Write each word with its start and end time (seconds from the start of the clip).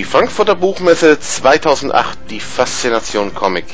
Die 0.00 0.04
Frankfurter 0.04 0.54
Buchmesse 0.54 1.20
2008, 1.20 2.30
die 2.30 2.40
Faszination 2.40 3.34
Comic. 3.34 3.66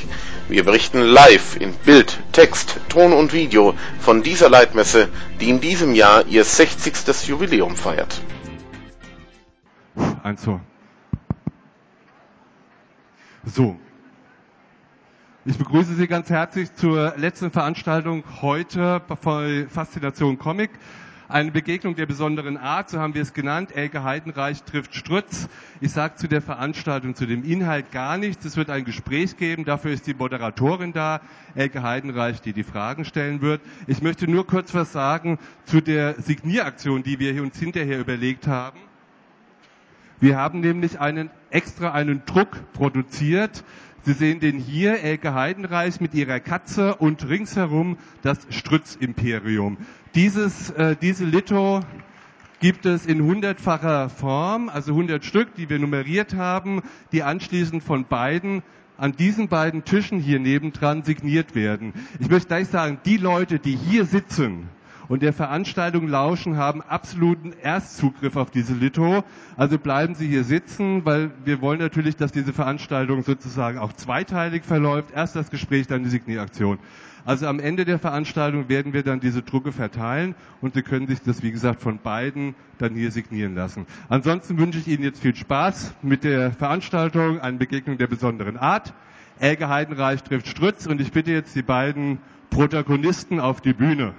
Wir 0.49 0.65
berichten 0.65 1.01
live 1.01 1.55
in 1.61 1.73
Bild, 1.73 2.19
Text, 2.33 2.81
Ton 2.89 3.13
und 3.13 3.33
Video 3.33 3.75
von 4.01 4.25
dieser 4.25 4.51
Leitmesse, 4.51 5.09
die 5.41 5.51
in 5.51 5.61
diesem 5.61 5.95
Jahr 5.95 6.27
ihr 6.27 6.43
60. 6.43 7.29
Jubiläum 7.29 7.77
feiert. 7.77 8.21
Eins 10.25 10.43
so. 10.43 10.59
So. 13.45 13.77
Ich 15.45 15.57
begrüße 15.57 15.95
Sie 15.95 16.09
ganz 16.09 16.29
herzlich 16.29 16.75
zur 16.75 17.15
letzten 17.17 17.53
Veranstaltung 17.53 18.25
heute 18.43 19.01
bei 19.23 19.69
Faszination 19.69 20.41
Comic. 20.41 20.71
Eine 21.29 21.51
Begegnung 21.51 21.97
der 21.97 22.07
besonderen 22.07 22.57
Art, 22.57 22.89
so 22.89 23.01
haben 23.01 23.15
wir 23.15 23.23
es 23.23 23.35
genannt. 23.35 23.75
Elke 23.75 24.05
Heidenreich 24.05 24.63
trifft 24.63 24.95
Strutz. 24.95 25.49
Ich 25.81 25.91
sage 25.91 26.15
zu 26.15 26.29
der 26.29 26.41
Veranstaltung, 26.41 27.17
zu 27.17 27.27
dem 27.27 27.43
Inhalt 27.43 27.91
gar 27.91 28.17
nichts. 28.17 28.45
Es 28.45 28.57
wird 28.57 28.71
ein 28.71 28.85
Gespräch 28.85 29.37
geben. 29.37 29.65
Dafür 29.65 29.91
ist 29.91 30.07
die 30.07 30.15
Moderatorin 30.15 30.93
da, 30.93 31.21
Elke 31.57 31.83
Heidenreich, 31.83 32.41
die 32.43 32.53
die 32.53 32.63
Fragen 32.63 33.05
stellen 33.05 33.41
wird. 33.41 33.61
Ich 33.89 34.03
möchte 34.03 34.31
nur 34.31 34.47
kurz 34.47 34.73
was 34.73 34.93
sagen 34.93 35.41
zu 35.65 35.81
der 35.81 36.15
Signieraktion, 36.21 37.03
die 37.03 37.19
wir 37.19 37.43
uns 37.43 37.59
hinterher 37.59 37.99
überlegt 37.99 38.47
haben. 38.47 38.79
Wir 40.21 40.39
haben 40.39 40.61
nämlich 40.61 41.01
einen 41.01 41.31
extra 41.51 41.93
einen 41.93 42.25
Druck 42.25 42.73
produziert. 42.73 43.65
Sie 44.07 44.13
sehen 44.13 44.39
den 44.39 44.61
hier, 44.61 45.01
Elke 45.01 45.35
Heidenreich 45.35 46.01
mit 46.01 46.15
ihrer 46.15 46.39
Katze 46.39 46.95
und 46.95 47.29
ringsherum 47.29 47.99
das 48.23 48.39
Strütz-Imperium. 48.51 49.79
Dieses, 50.15 50.71
äh, 50.71 50.95
diese 50.95 51.25
Litho 51.25 51.81
gibt 52.61 52.87
es 52.87 53.05
in 53.05 53.21
hundertfacher 53.21 54.09
Form, 54.09 54.69
also 54.69 54.93
100 54.93 55.25
Stück, 55.25 55.57
die 55.57 55.69
wir 55.69 55.81
nummeriert 55.81 56.37
haben, 56.37 56.83
die 57.11 57.25
anschließend 57.25 57.83
von 57.83 58.05
beiden 58.07 58.63
an 58.97 59.17
diesen 59.17 59.49
beiden 59.49 59.83
Tischen 59.83 60.21
hier 60.21 60.39
nebendran 60.39 61.03
signiert 61.03 61.57
werden. 61.57 61.93
Ich 62.21 62.31
möchte 62.31 62.47
gleich 62.47 62.69
sagen, 62.69 63.01
die 63.05 63.17
Leute, 63.17 63.59
die 63.59 63.75
hier 63.75 64.05
sitzen, 64.05 64.69
und 65.09 65.23
der 65.23 65.33
Veranstaltung 65.33 66.09
lauschen, 66.09 66.57
haben 66.57 66.83
absoluten 66.83 67.53
Erstzugriff 67.63 68.37
auf 68.37 68.51
diese 68.51 68.75
Litho. 68.75 69.25
Also 69.57 69.79
bleiben 69.79 70.15
Sie 70.15 70.29
hier 70.29 70.45
sitzen, 70.45 71.05
weil 71.05 71.31
wir 71.45 71.61
wollen 71.61 71.79
natürlich, 71.79 72.17
dass 72.17 72.33
diese 72.33 72.53
Veranstaltung 72.53 73.23
sozusagen 73.23 73.79
auch 73.79 73.93
zweiteilig 73.93 74.65
verläuft. 74.65 75.11
Erst 75.15 75.37
das 75.37 75.51
Gespräch, 75.51 75.87
dann 75.87 76.03
die 76.03 76.11
Signieraktion. 76.11 76.79
Also 77.27 77.49
am 77.49 77.59
Ende 77.59 77.85
der 77.85 77.99
Veranstaltung 77.99 78.69
werden 78.69 78.93
wir 78.93 79.03
dann 79.03 79.19
diese 79.19 79.43
Drucke 79.43 79.73
verteilen 79.73 80.37
und 80.61 80.75
Sie 80.75 80.83
können 80.83 81.09
sich 81.09 81.21
das, 81.23 81.43
wie 81.43 81.51
gesagt, 81.51 81.83
von 81.83 81.99
beiden 81.99 82.55
dann 82.79 82.95
hier 82.95 83.11
signieren 83.11 83.57
lassen. 83.57 83.87
Ansonsten 84.09 84.59
wünsche 84.59 84.79
ich 84.79 84.87
Ihnen 84.87 85.03
jetzt 85.03 85.21
viel 85.21 85.35
Spaß 85.35 85.95
mit 86.03 86.23
der 86.23 86.53
Veranstaltung, 86.53 87.41
eine 87.41 87.59
Begegnung 87.59 87.99
der 87.99 88.07
besonderen 88.07 88.57
Art. 88.57 88.95
Elke 89.41 89.69
Heidenreich 89.69 90.23
trifft 90.23 90.47
Strütz 90.47 90.87
und 90.87 91.01
ich 91.01 91.11
bitte 91.11 91.33
jetzt 91.33 91.57
die 91.57 91.63
beiden 91.63 92.19
Protagonisten 92.51 93.41
auf 93.41 93.61
die 93.61 93.73
Bühne. 93.73 94.15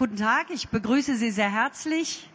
Guten 0.00 0.16
Tag, 0.16 0.46
ich 0.48 0.70
begrüße 0.70 1.14
Sie 1.16 1.30
sehr 1.30 1.52
herzlich. 1.52 2.26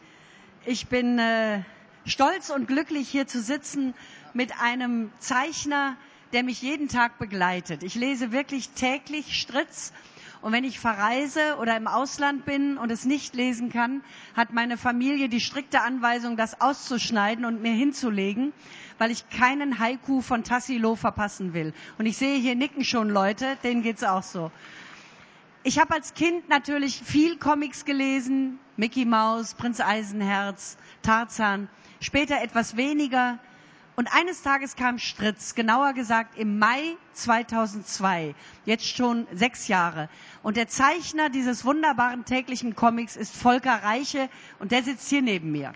Ich 0.68 0.86
bin 0.86 1.18
äh, 1.18 1.64
stolz 2.06 2.52
und 2.52 2.68
glücklich, 2.68 3.10
hier 3.10 3.26
zu 3.26 3.42
sitzen 3.42 3.96
mit 4.36 4.62
einem 4.62 5.12
Zeichner, 5.18 5.98
der 6.32 6.44
mich 6.44 6.62
jeden 6.62 6.90
Tag 6.90 7.18
begleitet. 7.18 7.82
Ich 7.82 7.96
lese 7.96 8.32
wirklich 8.32 8.70
täglich 8.70 9.42
Stritz. 9.42 9.94
Und 10.44 10.52
wenn 10.52 10.64
ich 10.64 10.80
verreise 10.80 11.58
oder 11.60 11.76
im 11.76 11.88
Ausland 11.88 12.46
bin 12.46 12.78
und 12.78 12.92
es 12.92 13.04
nicht 13.04 13.34
lesen 13.34 13.72
kann, 13.72 14.04
hat 14.36 14.54
meine 14.54 14.78
Familie 14.78 15.28
die 15.28 15.42
strikte 15.42 15.82
Anweisung, 15.82 16.38
das 16.38 16.62
auszuschneiden 16.62 17.46
und 17.46 17.64
mir 17.64 17.74
hinzulegen, 17.74 18.54
weil 19.00 19.10
ich 19.10 19.28
keinen 19.32 19.80
Haiku 19.80 20.22
von 20.22 20.44
Tassilo 20.44 20.96
verpassen 20.96 21.56
will. 21.56 21.74
Und 21.98 22.06
ich 22.06 22.18
sehe 22.18 22.38
hier 22.38 22.54
nicken 22.54 22.84
schon 22.84 23.10
Leute, 23.10 23.58
denen 23.64 23.82
geht's 23.82 24.04
auch 24.04 24.22
so. 24.22 24.52
Ich 25.68 25.80
habe 25.80 25.96
als 25.96 26.14
Kind 26.14 26.48
natürlich 26.48 27.02
viel 27.04 27.38
Comics 27.40 27.86
gelesen, 27.86 28.60
Mickey 28.78 29.04
Mouse, 29.04 29.56
Prinz 29.56 29.80
Eisenherz, 29.80 30.78
Tarzan, 31.02 31.70
später 32.00 32.40
etwas 32.40 32.78
weniger. 32.78 33.40
Und 33.96 34.08
eines 34.14 34.44
Tages 34.44 34.76
kam 34.76 35.00
Stritz, 35.00 35.56
genauer 35.56 35.94
gesagt 35.94 36.38
im 36.38 36.60
Mai 36.60 36.96
2002, 37.14 38.36
jetzt 38.66 38.86
schon 38.86 39.26
sechs 39.34 39.68
Jahre. 39.68 40.08
Und 40.44 40.56
der 40.56 40.68
Zeichner 40.68 41.32
dieses 41.32 41.66
wunderbaren 41.66 42.26
täglichen 42.26 42.76
Comics 42.76 43.16
ist 43.16 43.36
Volker 43.36 43.82
Reiche 43.82 44.30
und 44.60 44.72
der 44.72 44.84
sitzt 44.84 45.10
hier 45.10 45.24
neben 45.24 45.52
mir. 45.52 45.74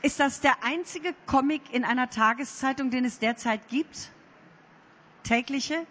Ist 0.00 0.18
das 0.18 0.40
der 0.40 0.64
einzige 0.64 1.14
Comic 1.26 1.60
in 1.74 1.84
einer 1.84 2.08
Tageszeitung, 2.08 2.88
den 2.90 3.04
es 3.04 3.18
derzeit 3.18 3.68
gibt? 3.68 4.12
Tägliche? 5.22 5.86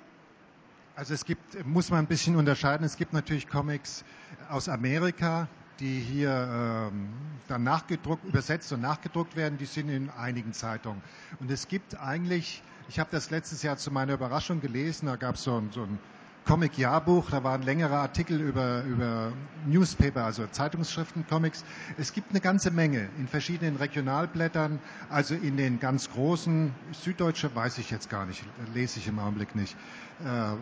Also 0.95 1.13
es 1.13 1.25
gibt, 1.25 1.65
muss 1.65 1.89
man 1.89 1.99
ein 1.99 2.07
bisschen 2.07 2.35
unterscheiden. 2.35 2.85
Es 2.85 2.97
gibt 2.97 3.13
natürlich 3.13 3.47
Comics 3.47 4.03
aus 4.49 4.67
Amerika, 4.67 5.47
die 5.79 5.99
hier 5.99 6.89
ähm, 6.91 7.07
dann 7.47 7.63
nachgedruckt, 7.63 8.25
übersetzt 8.25 8.71
und 8.73 8.81
nachgedruckt 8.81 9.35
werden. 9.35 9.57
Die 9.57 9.65
sind 9.65 9.89
in 9.89 10.09
einigen 10.09 10.53
Zeitungen. 10.53 11.01
Und 11.39 11.49
es 11.51 11.67
gibt 11.67 11.97
eigentlich, 11.99 12.61
ich 12.89 12.99
habe 12.99 13.09
das 13.11 13.29
letztes 13.29 13.63
Jahr 13.63 13.77
zu 13.77 13.91
meiner 13.91 14.13
Überraschung 14.13 14.59
gelesen, 14.59 15.05
da 15.05 15.15
gab 15.15 15.35
es 15.35 15.43
so, 15.43 15.63
so 15.71 15.83
ein 15.83 15.99
Comic-Jahrbuch, 16.45 17.29
da 17.29 17.43
waren 17.43 17.61
längere 17.61 17.97
Artikel 17.97 18.41
über, 18.41 18.83
über 18.83 19.31
Newspaper, 19.65 20.23
also 20.25 20.47
Zeitungsschriften, 20.47 21.27
Comics. 21.27 21.63
Es 21.97 22.13
gibt 22.13 22.31
eine 22.31 22.41
ganze 22.41 22.71
Menge 22.71 23.09
in 23.17 23.27
verschiedenen 23.27 23.75
Regionalblättern, 23.75 24.79
also 25.09 25.35
in 25.35 25.57
den 25.57 25.79
ganz 25.79 26.09
großen, 26.09 26.73
Süddeutsche 26.91 27.53
weiß 27.53 27.77
ich 27.77 27.91
jetzt 27.91 28.09
gar 28.09 28.25
nicht, 28.25 28.43
lese 28.73 28.99
ich 28.99 29.07
im 29.07 29.19
Augenblick 29.19 29.55
nicht. 29.55 29.75
Äh, 30.23 30.55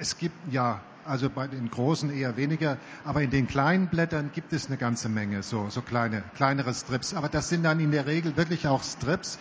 es 0.00 0.18
gibt, 0.18 0.34
ja, 0.52 0.80
also 1.04 1.28
bei 1.30 1.46
den 1.46 1.70
großen 1.70 2.10
eher 2.10 2.36
weniger, 2.36 2.78
aber 3.04 3.22
in 3.22 3.30
den 3.30 3.46
kleinen 3.46 3.88
Blättern 3.88 4.30
gibt 4.34 4.52
es 4.52 4.66
eine 4.66 4.76
ganze 4.76 5.08
Menge, 5.08 5.42
so, 5.42 5.68
so 5.70 5.82
kleine, 5.82 6.22
kleinere 6.34 6.72
Strips. 6.74 7.14
Aber 7.14 7.28
das 7.28 7.48
sind 7.48 7.62
dann 7.62 7.80
in 7.80 7.90
der 7.90 8.06
Regel 8.06 8.36
wirklich 8.36 8.66
auch 8.66 8.82
Strips. 8.82 9.38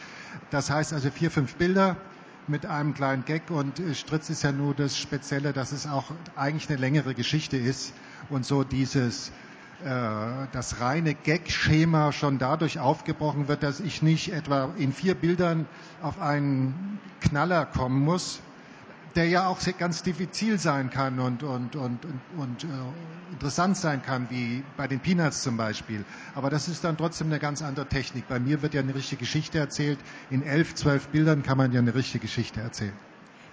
Das 0.51 0.69
heißt 0.69 0.93
also 0.93 1.09
vier, 1.09 1.31
fünf 1.31 1.55
Bilder, 1.55 1.95
mit 2.47 2.65
einem 2.65 2.93
kleinen 2.93 3.25
Gag. 3.25 3.49
Und 3.51 3.79
äh, 3.79 3.95
Stritz 3.95 4.29
ist 4.29 4.43
ja 4.43 4.51
nur 4.51 4.73
das 4.73 4.97
Spezielle, 4.97 5.53
dass 5.53 5.71
es 5.71 5.87
auch 5.87 6.11
eigentlich 6.35 6.69
eine 6.69 6.79
längere 6.79 7.13
Geschichte 7.13 7.57
ist 7.57 7.93
und 8.29 8.45
so 8.45 8.63
dieses 8.63 9.29
äh, 9.83 10.47
das 10.51 10.79
reine 10.79 11.13
Gag-Schema 11.13 12.11
schon 12.11 12.39
dadurch 12.39 12.79
aufgebrochen 12.79 13.47
wird, 13.47 13.63
dass 13.63 13.79
ich 13.79 14.01
nicht 14.01 14.31
etwa 14.31 14.69
in 14.77 14.93
vier 14.93 15.15
Bildern 15.15 15.65
auf 16.01 16.21
einen 16.21 16.99
Knaller 17.21 17.65
kommen 17.65 17.99
muss, 18.01 18.39
der 19.15 19.27
ja 19.27 19.47
auch 19.47 19.59
ganz 19.77 20.03
diffizil 20.03 20.57
sein 20.59 20.89
kann 20.89 21.19
und, 21.19 21.43
und, 21.43 21.75
und, 21.75 22.05
und, 22.05 22.21
und 22.37 22.63
äh, 22.63 22.67
interessant 23.31 23.77
sein 23.77 24.01
kann, 24.01 24.27
wie 24.29 24.63
bei 24.77 24.87
den 24.87 24.99
Peanuts 24.99 25.43
zum 25.43 25.57
Beispiel. 25.57 26.03
Aber 26.35 26.49
das 26.49 26.67
ist 26.67 26.83
dann 26.83 26.97
trotzdem 26.97 27.27
eine 27.27 27.39
ganz 27.39 27.61
andere 27.61 27.87
Technik. 27.87 28.27
Bei 28.27 28.39
mir 28.39 28.61
wird 28.61 28.73
ja 28.73 28.81
eine 28.81 28.95
richtige 28.95 29.19
Geschichte 29.19 29.59
erzählt. 29.59 29.99
In 30.29 30.43
elf, 30.43 30.75
zwölf 30.75 31.07
Bildern 31.09 31.43
kann 31.43 31.57
man 31.57 31.71
ja 31.71 31.79
eine 31.79 31.93
richtige 31.95 32.23
Geschichte 32.25 32.61
erzählen. 32.61 32.93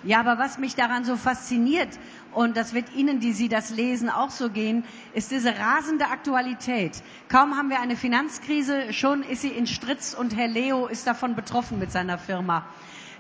Ja, 0.03 0.21
aber 0.21 0.39
was 0.39 0.57
mich 0.59 0.77
daran 0.77 1.05
so 1.05 1.17
fasziniert, 1.17 1.89
und 2.33 2.57
das 2.57 2.73
wird 2.73 2.95
Ihnen, 2.95 3.21
die 3.21 3.33
Sie 3.33 3.51
das 3.51 3.69
lesen, 3.71 4.09
auch 4.09 4.31
so 4.31 4.49
gehen, 4.49 4.85
ist 5.13 5.31
diese 5.31 5.59
rasende 5.59 6.07
Aktualität. 6.07 7.03
Kaum 7.29 7.55
haben 7.57 7.69
wir 7.69 7.81
eine 7.81 7.97
Finanzkrise, 7.97 8.95
schon 8.95 9.23
ist 9.23 9.43
sie 9.43 9.49
in 9.49 9.67
Stritz 9.67 10.15
und 10.15 10.35
Herr 10.35 10.49
Leo 10.49 10.87
ist 10.87 11.07
davon 11.07 11.35
betroffen 11.35 11.79
mit 11.79 11.93
seiner 11.93 12.17
Firma. 12.17 12.65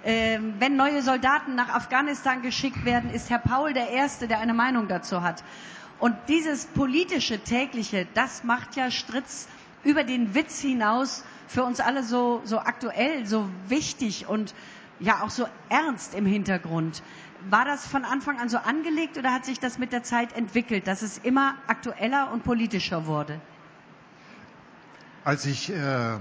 Ähm, 0.05 0.55
wenn 0.59 0.77
neue 0.77 1.03
Soldaten 1.03 1.55
nach 1.55 1.69
Afghanistan 1.69 2.41
geschickt 2.43 2.85
werden, 2.85 3.11
ist 3.11 3.29
Herr 3.29 3.39
Paul 3.39 3.73
der 3.75 3.91
Erste, 3.91 4.29
der 4.29 4.39
eine 4.41 4.55
Meinung 4.55 4.89
dazu 4.89 5.23
hat. 5.23 5.45
Und 5.99 6.17
dieses 6.29 6.65
politische 6.67 7.41
tägliche, 7.41 8.07
das 8.15 8.43
macht 8.43 8.77
ja 8.77 8.91
Stritz 8.91 9.47
über 9.85 10.03
den 10.05 10.35
Witz 10.35 10.61
hinaus 10.61 11.25
für 11.47 11.65
uns 11.65 11.81
alle 11.81 12.03
so, 12.03 12.41
so 12.45 12.61
aktuell, 12.61 13.27
so 13.27 13.49
wichtig 13.69 14.27
und 14.27 14.55
ja 15.01 15.23
auch 15.23 15.31
so 15.31 15.47
ernst 15.69 16.15
im 16.15 16.25
Hintergrund. 16.25 17.03
War 17.51 17.65
das 17.65 17.87
von 17.87 18.05
Anfang 18.05 18.39
an 18.39 18.49
so 18.49 18.59
angelegt 18.59 19.19
oder 19.19 19.33
hat 19.33 19.45
sich 19.45 19.61
das 19.61 19.79
mit 19.79 19.93
der 19.93 20.03
Zeit 20.03 20.35
entwickelt, 20.35 20.87
dass 20.87 21.03
es 21.03 21.19
immer 21.19 21.55
aktueller 21.67 22.31
und 22.33 22.45
politischer 22.45 23.07
wurde? 23.07 23.41
Als 25.25 25.45
ich 25.47 25.71
äh, 25.71 26.19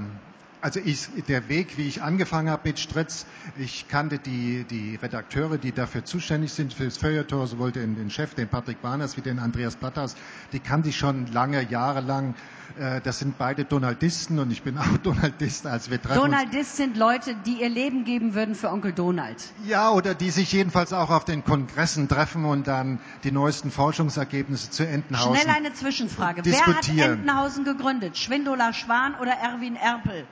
Also 0.61 0.81
ich, 0.83 1.07
der 1.29 1.47
Weg, 1.47 1.77
wie 1.77 1.87
ich 1.87 2.01
angefangen 2.01 2.49
habe 2.49 2.67
mit 2.67 2.79
Stritz, 2.79 3.25
ich 3.57 3.87
kannte 3.87 4.19
die, 4.19 4.65
die 4.65 4.95
Redakteure, 5.01 5.57
die 5.57 5.71
dafür 5.71 6.03
zuständig 6.03 6.51
sind, 6.51 6.73
für 6.73 6.83
das 6.83 6.97
Feuilleton, 6.97 7.47
sowohl 7.47 7.71
den, 7.71 7.95
den 7.95 8.09
Chef, 8.09 8.33
den 8.33 8.49
Patrick 8.49 8.81
Barners, 8.81 9.15
wie 9.15 9.21
den 9.21 9.39
Andreas 9.39 9.77
Platters, 9.77 10.15
die 10.51 10.59
kannte 10.59 10.89
ich 10.89 10.97
schon 10.97 11.27
lange, 11.27 11.61
jahrelang. 11.69 12.35
Äh, 12.77 12.99
das 12.99 13.19
sind 13.19 13.37
beide 13.37 13.63
Donaldisten 13.63 14.37
und 14.37 14.51
ich 14.51 14.61
bin 14.61 14.77
auch 14.77 14.97
Donaldist, 15.03 15.65
als 15.65 15.89
wir 15.89 16.01
treffen 16.01 16.19
Donaldist 16.19 16.75
sind 16.75 16.97
Leute, 16.97 17.35
die 17.45 17.61
ihr 17.61 17.69
Leben 17.69 18.03
geben 18.03 18.33
würden 18.33 18.53
für 18.53 18.69
Onkel 18.69 18.91
Donald. 18.91 19.37
Ja, 19.65 19.91
oder 19.91 20.13
die 20.13 20.29
sich 20.29 20.51
jedenfalls 20.51 20.91
auch 20.91 21.09
auf 21.09 21.23
den 21.23 21.45
Kongressen 21.45 22.09
treffen 22.09 22.43
und 22.43 22.67
dann 22.67 22.99
die 23.23 23.31
neuesten 23.31 23.71
Forschungsergebnisse 23.71 24.71
zu 24.71 24.85
Entenhausen 24.85 25.41
Schnell 25.41 25.55
eine 25.55 25.73
Zwischenfrage. 25.73 26.41
Wer 26.43 26.65
hat 26.65 26.89
Entenhausen 26.89 27.63
gegründet? 27.63 28.17
Schwindola 28.17 28.73
Schwan 28.73 29.15
oder 29.15 29.31
Erwin 29.31 29.77
Erpel? 29.77 30.25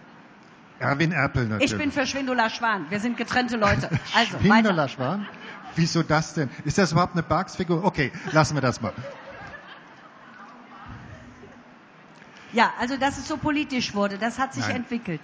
Erwin 0.79 1.11
Erpel 1.11 1.47
natürlich. 1.47 1.71
Ich 1.71 1.77
bin 1.77 1.91
für 1.91 2.05
Schwindola 2.05 2.49
Schwan. 2.49 2.85
Wir 2.89 2.99
sind 2.99 3.17
getrennte 3.17 3.57
Leute. 3.57 3.89
Also, 4.15 4.37
Schwindola 4.39 4.77
weiter. 4.77 4.89
Schwan? 4.89 5.27
Wieso 5.75 6.03
das 6.03 6.33
denn? 6.33 6.49
Ist 6.65 6.77
das 6.77 6.91
überhaupt 6.91 7.13
eine 7.13 7.23
Barks-Figur? 7.23 7.83
Okay, 7.83 8.11
lassen 8.31 8.55
wir 8.55 8.61
das 8.61 8.81
mal. 8.81 8.93
Ja, 12.53 12.73
also 12.79 12.97
dass 12.97 13.17
es 13.17 13.27
so 13.27 13.37
politisch 13.37 13.93
wurde, 13.93 14.17
das 14.17 14.39
hat 14.39 14.53
sich 14.53 14.65
Nein. 14.67 14.77
entwickelt. 14.77 15.21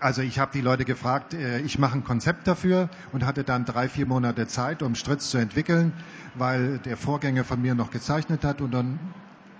Also 0.00 0.22
ich 0.22 0.38
habe 0.38 0.52
die 0.52 0.60
Leute 0.60 0.84
gefragt, 0.84 1.34
äh, 1.34 1.60
ich 1.60 1.78
mache 1.78 1.98
ein 1.98 2.04
Konzept 2.04 2.46
dafür 2.46 2.88
und 3.12 3.24
hatte 3.24 3.42
dann 3.42 3.64
drei, 3.64 3.88
vier 3.88 4.06
Monate 4.06 4.46
Zeit, 4.46 4.82
um 4.82 4.94
Stritz 4.94 5.30
zu 5.30 5.38
entwickeln, 5.38 5.92
weil 6.34 6.78
der 6.78 6.96
Vorgänger 6.96 7.44
von 7.44 7.60
mir 7.60 7.74
noch 7.74 7.90
gezeichnet 7.90 8.44
hat 8.44 8.60
und 8.60 8.72
dann 8.72 8.98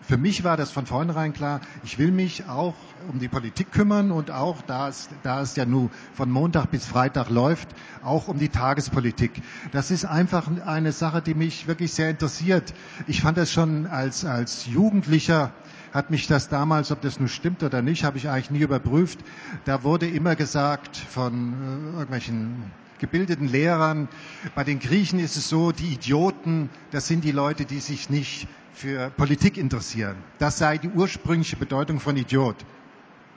für 0.02 0.16
mich 0.16 0.44
war 0.44 0.56
das 0.56 0.70
von 0.70 0.86
vornherein 0.86 1.32
klar, 1.32 1.60
ich 1.84 1.98
will 1.98 2.10
mich 2.10 2.46
auch 2.48 2.74
um 3.10 3.18
die 3.18 3.28
Politik 3.28 3.72
kümmern 3.72 4.10
und 4.10 4.30
auch, 4.30 4.62
da 4.62 4.88
es, 4.88 5.08
da 5.22 5.42
es 5.42 5.56
ja 5.56 5.66
nur 5.66 5.90
von 6.14 6.30
Montag 6.30 6.70
bis 6.70 6.86
Freitag 6.86 7.28
läuft, 7.30 7.68
auch 8.02 8.28
um 8.28 8.38
die 8.38 8.48
Tagespolitik. 8.48 9.42
Das 9.72 9.90
ist 9.90 10.04
einfach 10.04 10.48
eine 10.64 10.92
Sache, 10.92 11.22
die 11.22 11.34
mich 11.34 11.66
wirklich 11.66 11.92
sehr 11.92 12.10
interessiert. 12.10 12.74
Ich 13.06 13.20
fand 13.20 13.36
das 13.36 13.52
schon 13.52 13.86
als, 13.86 14.24
als 14.24 14.66
Jugendlicher, 14.66 15.52
hat 15.92 16.10
mich 16.10 16.26
das 16.26 16.48
damals, 16.48 16.90
ob 16.90 17.00
das 17.00 17.18
nun 17.18 17.28
stimmt 17.28 17.62
oder 17.62 17.82
nicht, 17.82 18.04
habe 18.04 18.18
ich 18.18 18.28
eigentlich 18.28 18.50
nie 18.50 18.60
überprüft. 18.60 19.18
Da 19.64 19.82
wurde 19.84 20.06
immer 20.08 20.36
gesagt 20.36 20.96
von 20.96 21.52
äh, 21.52 21.96
irgendwelchen 21.98 22.70
gebildeten 22.98 23.48
Lehrern, 23.48 24.08
bei 24.54 24.64
den 24.64 24.80
Griechen 24.80 25.18
ist 25.20 25.36
es 25.36 25.48
so, 25.48 25.70
die 25.72 25.92
Idioten, 25.92 26.68
das 26.90 27.06
sind 27.06 27.24
die 27.24 27.30
Leute, 27.30 27.64
die 27.64 27.78
sich 27.78 28.10
nicht 28.10 28.48
für 28.78 29.10
Politik 29.10 29.56
interessieren. 29.58 30.16
Das 30.38 30.58
sei 30.58 30.78
die 30.78 30.88
ursprüngliche 30.88 31.56
Bedeutung 31.56 31.98
von 31.98 32.16
Idiot. 32.16 32.56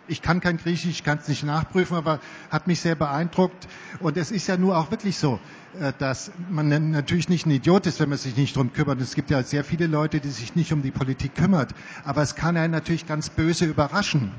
Ich 0.07 0.21
kann 0.21 0.39
kein 0.39 0.57
Griechisch, 0.57 0.91
ich 0.91 1.03
kann 1.03 1.17
es 1.19 1.27
nicht 1.27 1.43
nachprüfen, 1.43 1.97
aber 1.97 2.19
hat 2.49 2.67
mich 2.67 2.81
sehr 2.81 2.95
beeindruckt. 2.95 3.67
Und 3.99 4.17
es 4.17 4.29
ist 4.29 4.47
ja 4.47 4.57
nur 4.57 4.77
auch 4.77 4.91
wirklich 4.91 5.17
so, 5.17 5.39
äh, 5.79 5.93
dass 5.97 6.31
man 6.49 6.91
natürlich 6.91 7.27
nicht 7.29 7.45
ein 7.45 7.51
Idiot 7.51 7.88
ist, 7.88 7.99
wenn 7.99 8.09
man 8.09 8.17
sich 8.17 8.35
nicht 8.38 8.55
drum 8.55 8.71
kümmert. 8.73 9.01
Es 9.01 9.15
gibt 9.15 9.31
ja 9.31 9.41
sehr 9.41 9.63
viele 9.63 9.88
Leute, 9.88 10.19
die 10.19 10.29
sich 10.29 10.55
nicht 10.55 10.73
um 10.73 10.83
die 10.83 10.91
Politik 10.91 11.35
kümmert. 11.35 11.73
Aber 12.03 12.21
es 12.21 12.35
kann 12.35 12.55
einen 12.57 12.71
natürlich 12.71 13.07
ganz 13.07 13.29
böse 13.29 13.65
überraschen. 13.65 14.31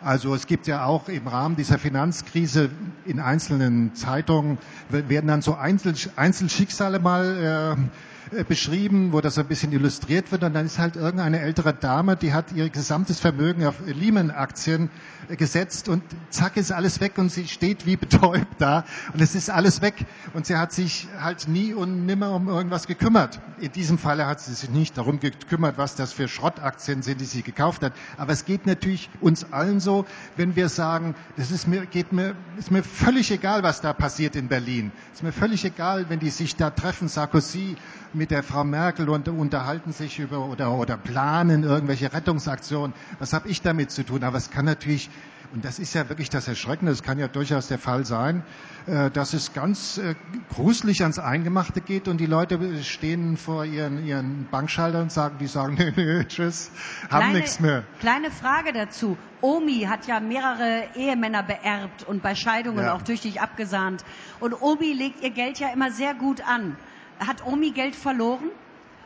Also 0.00 0.34
es 0.34 0.46
gibt 0.46 0.66
ja 0.66 0.84
auch 0.84 1.08
im 1.08 1.26
Rahmen 1.26 1.56
dieser 1.56 1.78
Finanzkrise 1.78 2.68
in 3.06 3.18
einzelnen 3.18 3.94
Zeitungen 3.94 4.58
werden 4.90 5.26
dann 5.26 5.40
so 5.40 5.54
Einzel 5.54 5.94
Einzelschicksale 6.16 6.98
mal 6.98 7.78
äh, 7.78 8.13
beschrieben, 8.42 9.12
wo 9.12 9.20
das 9.20 9.38
ein 9.38 9.46
bisschen 9.46 9.70
illustriert 9.72 10.32
wird. 10.32 10.42
Und 10.42 10.54
dann 10.54 10.66
ist 10.66 10.78
halt 10.78 10.96
irgendeine 10.96 11.40
ältere 11.40 11.72
Dame, 11.74 12.16
die 12.16 12.32
hat 12.32 12.52
ihr 12.52 12.68
gesamtes 12.70 13.20
Vermögen 13.20 13.64
auf 13.66 13.76
Lehman-Aktien 13.86 14.90
gesetzt 15.28 15.88
und 15.88 16.02
zack 16.30 16.56
ist 16.56 16.72
alles 16.72 17.00
weg 17.00 17.18
und 17.18 17.30
sie 17.30 17.48
steht 17.48 17.86
wie 17.86 17.96
betäubt 17.96 18.46
da 18.58 18.84
und 19.12 19.20
es 19.20 19.34
ist 19.34 19.50
alles 19.50 19.80
weg 19.80 20.06
und 20.34 20.46
sie 20.46 20.56
hat 20.56 20.72
sich 20.72 21.08
halt 21.18 21.48
nie 21.48 21.72
und 21.72 22.06
nimmer 22.06 22.32
um 22.32 22.48
irgendwas 22.48 22.86
gekümmert. 22.86 23.40
In 23.60 23.72
diesem 23.72 23.98
Falle 23.98 24.26
hat 24.26 24.40
sie 24.40 24.52
sich 24.52 24.70
nicht 24.70 24.98
darum 24.98 25.20
gekümmert, 25.20 25.78
was 25.78 25.94
das 25.94 26.12
für 26.12 26.28
Schrottaktien 26.28 27.02
sind, 27.02 27.20
die 27.20 27.24
sie 27.24 27.42
gekauft 27.42 27.82
hat. 27.82 27.92
Aber 28.18 28.32
es 28.32 28.44
geht 28.44 28.66
natürlich 28.66 29.08
uns 29.20 29.52
allen 29.52 29.80
so, 29.80 30.04
wenn 30.36 30.56
wir 30.56 30.68
sagen, 30.68 31.14
das 31.36 31.50
ist 31.50 31.66
mir, 31.66 31.86
geht 31.86 32.12
mir, 32.12 32.34
ist 32.58 32.70
mir 32.70 32.82
völlig 32.82 33.30
egal, 33.30 33.62
was 33.62 33.80
da 33.80 33.92
passiert 33.92 34.36
in 34.36 34.48
Berlin. 34.48 34.92
Es 35.12 35.20
ist 35.20 35.22
mir 35.22 35.32
völlig 35.32 35.64
egal, 35.64 36.06
wenn 36.08 36.18
die 36.18 36.30
sich 36.30 36.56
da 36.56 36.70
treffen, 36.70 37.08
Sarkozy 37.08 37.76
mit 38.14 38.30
der 38.30 38.42
Frau 38.42 38.64
Merkel 38.64 39.08
und 39.08 39.28
unterhalten 39.28 39.92
sich 39.92 40.18
über 40.18 40.46
oder, 40.46 40.72
oder 40.72 40.96
planen 40.96 41.62
irgendwelche 41.62 42.12
Rettungsaktionen. 42.12 42.94
Was 43.18 43.32
habe 43.32 43.48
ich 43.48 43.62
damit 43.62 43.90
zu 43.90 44.04
tun? 44.04 44.24
Aber 44.24 44.36
es 44.36 44.50
kann 44.50 44.64
natürlich 44.64 45.10
und 45.54 45.64
das 45.64 45.78
ist 45.78 45.94
ja 45.94 46.08
wirklich 46.08 46.30
das 46.30 46.48
Erschreckende, 46.48 46.90
es 46.90 47.04
kann 47.04 47.16
ja 47.20 47.28
durchaus 47.28 47.68
der 47.68 47.78
Fall 47.78 48.04
sein, 48.04 48.42
äh, 48.86 49.08
dass 49.12 49.34
es 49.34 49.52
ganz 49.52 49.98
äh, 49.98 50.16
gruselig 50.52 51.02
ans 51.02 51.20
Eingemachte 51.20 51.80
geht 51.80 52.08
und 52.08 52.18
die 52.18 52.26
Leute 52.26 52.82
stehen 52.82 53.36
vor 53.36 53.64
ihren, 53.64 54.04
ihren 54.04 54.48
Bankschaltern 54.50 55.02
und 55.02 55.12
sagen, 55.12 55.36
die 55.38 55.46
sagen, 55.46 55.74
nee, 55.78 55.92
nee, 55.94 56.24
tschüss, 56.24 56.72
haben 57.08 57.32
nichts 57.32 57.60
mehr. 57.60 57.84
Kleine 58.00 58.32
Frage 58.32 58.72
dazu. 58.72 59.16
Omi 59.42 59.86
hat 59.88 60.08
ja 60.08 60.18
mehrere 60.18 60.88
Ehemänner 60.96 61.44
beerbt 61.44 62.02
und 62.02 62.20
bei 62.20 62.34
Scheidungen 62.34 62.84
Ja. 62.86 62.94
auch 62.94 63.02
tüchtig 63.02 63.40
abgesahnt. 63.40 64.04
Und 64.40 64.60
Omi 64.60 64.92
legt 64.92 65.22
ihr 65.22 65.30
Geld 65.30 65.60
ja 65.60 65.68
immer 65.72 65.92
sehr 65.92 66.14
gut 66.14 66.40
an. 66.48 66.76
Hat 67.20 67.44
Omi 67.46 67.70
Geld 67.70 67.94
verloren 67.94 68.50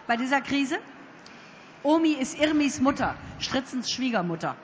bei 0.06 0.16
dieser 0.16 0.40
Krise? 0.40 0.78
Omi 1.82 2.12
ist 2.12 2.38
Irmis 2.38 2.80
Mutter, 2.80 3.14
Stritzens 3.38 3.90
Schwiegermutter. 3.90 4.56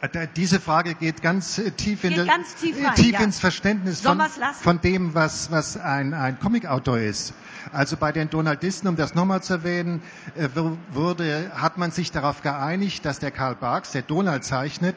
Äh, 0.00 0.28
Diese 0.36 0.60
Frage 0.60 0.94
geht 0.94 1.22
ganz 1.22 1.58
äh, 1.58 1.70
tief, 1.70 2.04
in 2.04 2.10
Geht 2.10 2.18
der- 2.18 2.26
ganz 2.26 2.54
tief 2.56 2.78
äh, 2.80 2.86
rein, 2.86 2.94
tief 2.94 3.12
ja. 3.12 3.20
ins 3.20 3.40
Verständnis 3.40 4.02
von, 4.02 4.20
von 4.60 4.80
dem, 4.80 5.14
was, 5.14 5.50
was 5.50 5.76
ein, 5.78 6.12
ein 6.14 6.38
Comicautor 6.38 6.98
ist. 6.98 7.32
Also 7.72 7.96
bei 7.96 8.12
den 8.12 8.28
Donaldisten, 8.28 8.86
um 8.88 8.96
das 8.96 9.14
nochmal 9.14 9.42
zu 9.42 9.54
erwähnen, 9.54 10.02
äh, 10.36 10.48
wur- 10.54 10.76
wurde, 10.92 11.50
hat 11.54 11.78
man 11.78 11.90
sich 11.90 12.12
darauf 12.12 12.42
geeinigt, 12.42 13.04
dass 13.06 13.18
der 13.18 13.30
Karl 13.30 13.54
Barks, 13.56 13.92
der 13.92 14.02
Donald 14.02 14.44
zeichnet, 14.44 14.94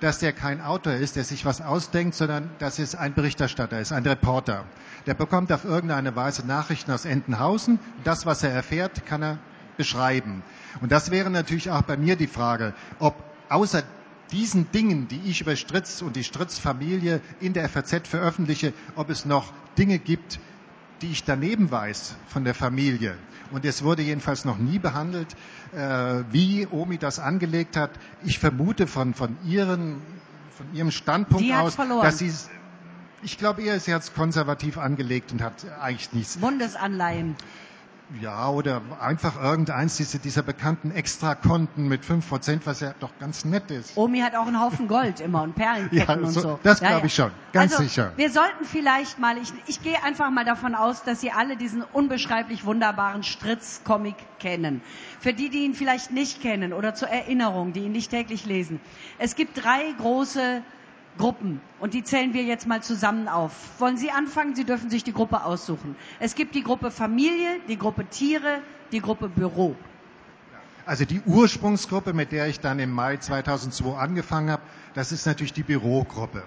dass 0.00 0.18
der 0.18 0.32
kein 0.32 0.60
Autor 0.60 0.94
ist, 0.94 1.16
der 1.16 1.24
sich 1.24 1.44
was 1.44 1.60
ausdenkt, 1.60 2.14
sondern 2.14 2.50
dass 2.58 2.78
es 2.78 2.94
ein 2.94 3.14
Berichterstatter 3.14 3.80
ist, 3.80 3.92
ein 3.92 4.06
Reporter. 4.06 4.64
Der 5.06 5.14
bekommt 5.14 5.52
auf 5.52 5.64
irgendeine 5.64 6.14
Weise 6.16 6.46
Nachrichten 6.46 6.90
aus 6.92 7.04
Entenhausen. 7.04 7.78
Das, 8.04 8.26
was 8.26 8.42
er 8.42 8.50
erfährt, 8.50 9.06
kann 9.06 9.22
er 9.22 9.38
beschreiben. 9.76 10.42
Und 10.80 10.92
das 10.92 11.10
wäre 11.10 11.30
natürlich 11.30 11.70
auch 11.70 11.82
bei 11.82 11.96
mir 11.96 12.16
die 12.16 12.26
Frage, 12.26 12.74
ob 12.98 13.14
außer 13.48 13.82
diesen 14.30 14.70
Dingen, 14.72 15.08
die 15.08 15.20
ich 15.24 15.40
über 15.40 15.56
Stritz 15.56 16.02
und 16.02 16.16
die 16.16 16.24
Stritz-Familie 16.24 17.20
in 17.40 17.54
der 17.54 17.68
FAZ 17.68 18.06
veröffentliche, 18.06 18.74
ob 18.94 19.08
es 19.10 19.24
noch 19.24 19.52
Dinge 19.78 19.98
gibt, 19.98 20.38
die 21.00 21.10
ich 21.10 21.24
daneben 21.24 21.70
weiß 21.70 22.16
von 22.26 22.44
der 22.44 22.54
Familie. 22.54 23.16
Und 23.50 23.64
es 23.64 23.82
wurde 23.82 24.02
jedenfalls 24.02 24.44
noch 24.44 24.58
nie 24.58 24.78
behandelt, 24.78 25.34
äh, 25.72 26.22
wie 26.30 26.66
Omi 26.70 26.98
das 26.98 27.18
angelegt 27.18 27.76
hat. 27.76 27.90
Ich 28.24 28.38
vermute 28.38 28.86
von, 28.86 29.14
von, 29.14 29.36
ihren, 29.46 30.02
von 30.56 30.74
ihrem 30.74 30.90
Standpunkt 30.90 31.50
aus, 31.52 31.74
verloren. 31.74 32.02
dass 32.02 32.18
sie 32.18 32.32
ich 33.22 33.36
glaube 33.36 33.62
eher, 33.62 33.80
sie 33.80 33.92
hat 33.92 34.02
es 34.02 34.14
konservativ 34.14 34.78
angelegt 34.78 35.32
und 35.32 35.42
hat 35.42 35.64
eigentlich 35.80 36.12
nichts 36.12 36.36
Bundesanleihen. 36.36 37.34
Ja, 38.22 38.48
oder 38.48 38.80
einfach 39.00 39.40
irgendeins 39.42 39.96
dieser, 39.96 40.18
dieser 40.18 40.42
bekannten 40.42 40.90
Extrakonten 40.90 41.88
mit 41.88 42.04
5%, 42.04 42.60
was 42.64 42.80
ja 42.80 42.94
doch 43.00 43.10
ganz 43.20 43.44
nett 43.44 43.70
ist. 43.70 43.96
Omi 43.96 44.20
hat 44.20 44.34
auch 44.34 44.46
einen 44.46 44.60
Haufen 44.60 44.88
Gold 44.88 45.20
immer 45.20 45.42
und 45.42 45.54
Perlenketten 45.54 45.98
Ja, 46.08 46.14
und 46.26 46.30
so- 46.32 46.40
so. 46.40 46.60
das 46.62 46.80
glaub 46.80 47.04
ich 47.04 47.14
schon, 47.14 47.30
ganz 47.52 47.72
also, 47.72 47.84
sicher. 47.84 48.12
Wir 48.16 48.30
sollten 48.30 48.64
vielleicht 48.64 49.18
mal, 49.18 49.36
ich, 49.38 49.52
ich 49.66 49.82
gehe 49.82 50.02
einfach 50.04 50.30
mal 50.30 50.44
davon 50.44 50.74
aus, 50.74 51.02
dass 51.04 51.20
Sie 51.20 51.30
alle 51.32 51.56
diesen 51.56 51.82
unbeschreiblich 51.82 52.64
wunderbaren 52.64 53.22
Stritz-Comic 53.22 54.16
kennen. 54.38 54.80
Für 55.20 55.34
die, 55.34 55.50
die 55.50 55.64
ihn 55.64 55.74
vielleicht 55.74 56.10
nicht 56.10 56.40
kennen 56.40 56.72
oder 56.72 56.94
zur 56.94 57.08
Erinnerung, 57.08 57.72
die 57.72 57.80
ihn 57.80 57.92
nicht 57.92 58.10
täglich 58.10 58.46
lesen. 58.46 58.80
Es 59.18 59.34
gibt 59.36 59.62
drei 59.62 59.82
große 59.98 60.62
Gruppen 61.16 61.60
und 61.80 61.94
die 61.94 62.04
zählen 62.04 62.34
wir 62.34 62.44
jetzt 62.44 62.66
mal 62.66 62.82
zusammen 62.82 63.28
auf. 63.28 63.52
Wollen 63.80 63.96
Sie 63.96 64.10
anfangen? 64.10 64.54
Sie 64.54 64.64
dürfen 64.64 64.90
sich 64.90 65.04
die 65.04 65.12
Gruppe 65.12 65.44
aussuchen. 65.44 65.96
Es 66.20 66.34
gibt 66.34 66.54
die 66.54 66.62
Gruppe 66.62 66.90
Familie, 66.90 67.60
die 67.68 67.78
Gruppe 67.78 68.04
Tiere, 68.06 68.60
die 68.92 69.00
Gruppe 69.00 69.28
Büro. 69.28 69.74
Also 70.86 71.04
die 71.04 71.20
Ursprungsgruppe, 71.20 72.12
mit 72.14 72.32
der 72.32 72.46
ich 72.48 72.60
dann 72.60 72.78
im 72.78 72.90
Mai 72.92 73.18
2002 73.18 73.96
angefangen 73.98 74.50
habe, 74.50 74.62
das 74.94 75.12
ist 75.12 75.26
natürlich 75.26 75.52
die 75.52 75.62
Bürogruppe. 75.62 76.42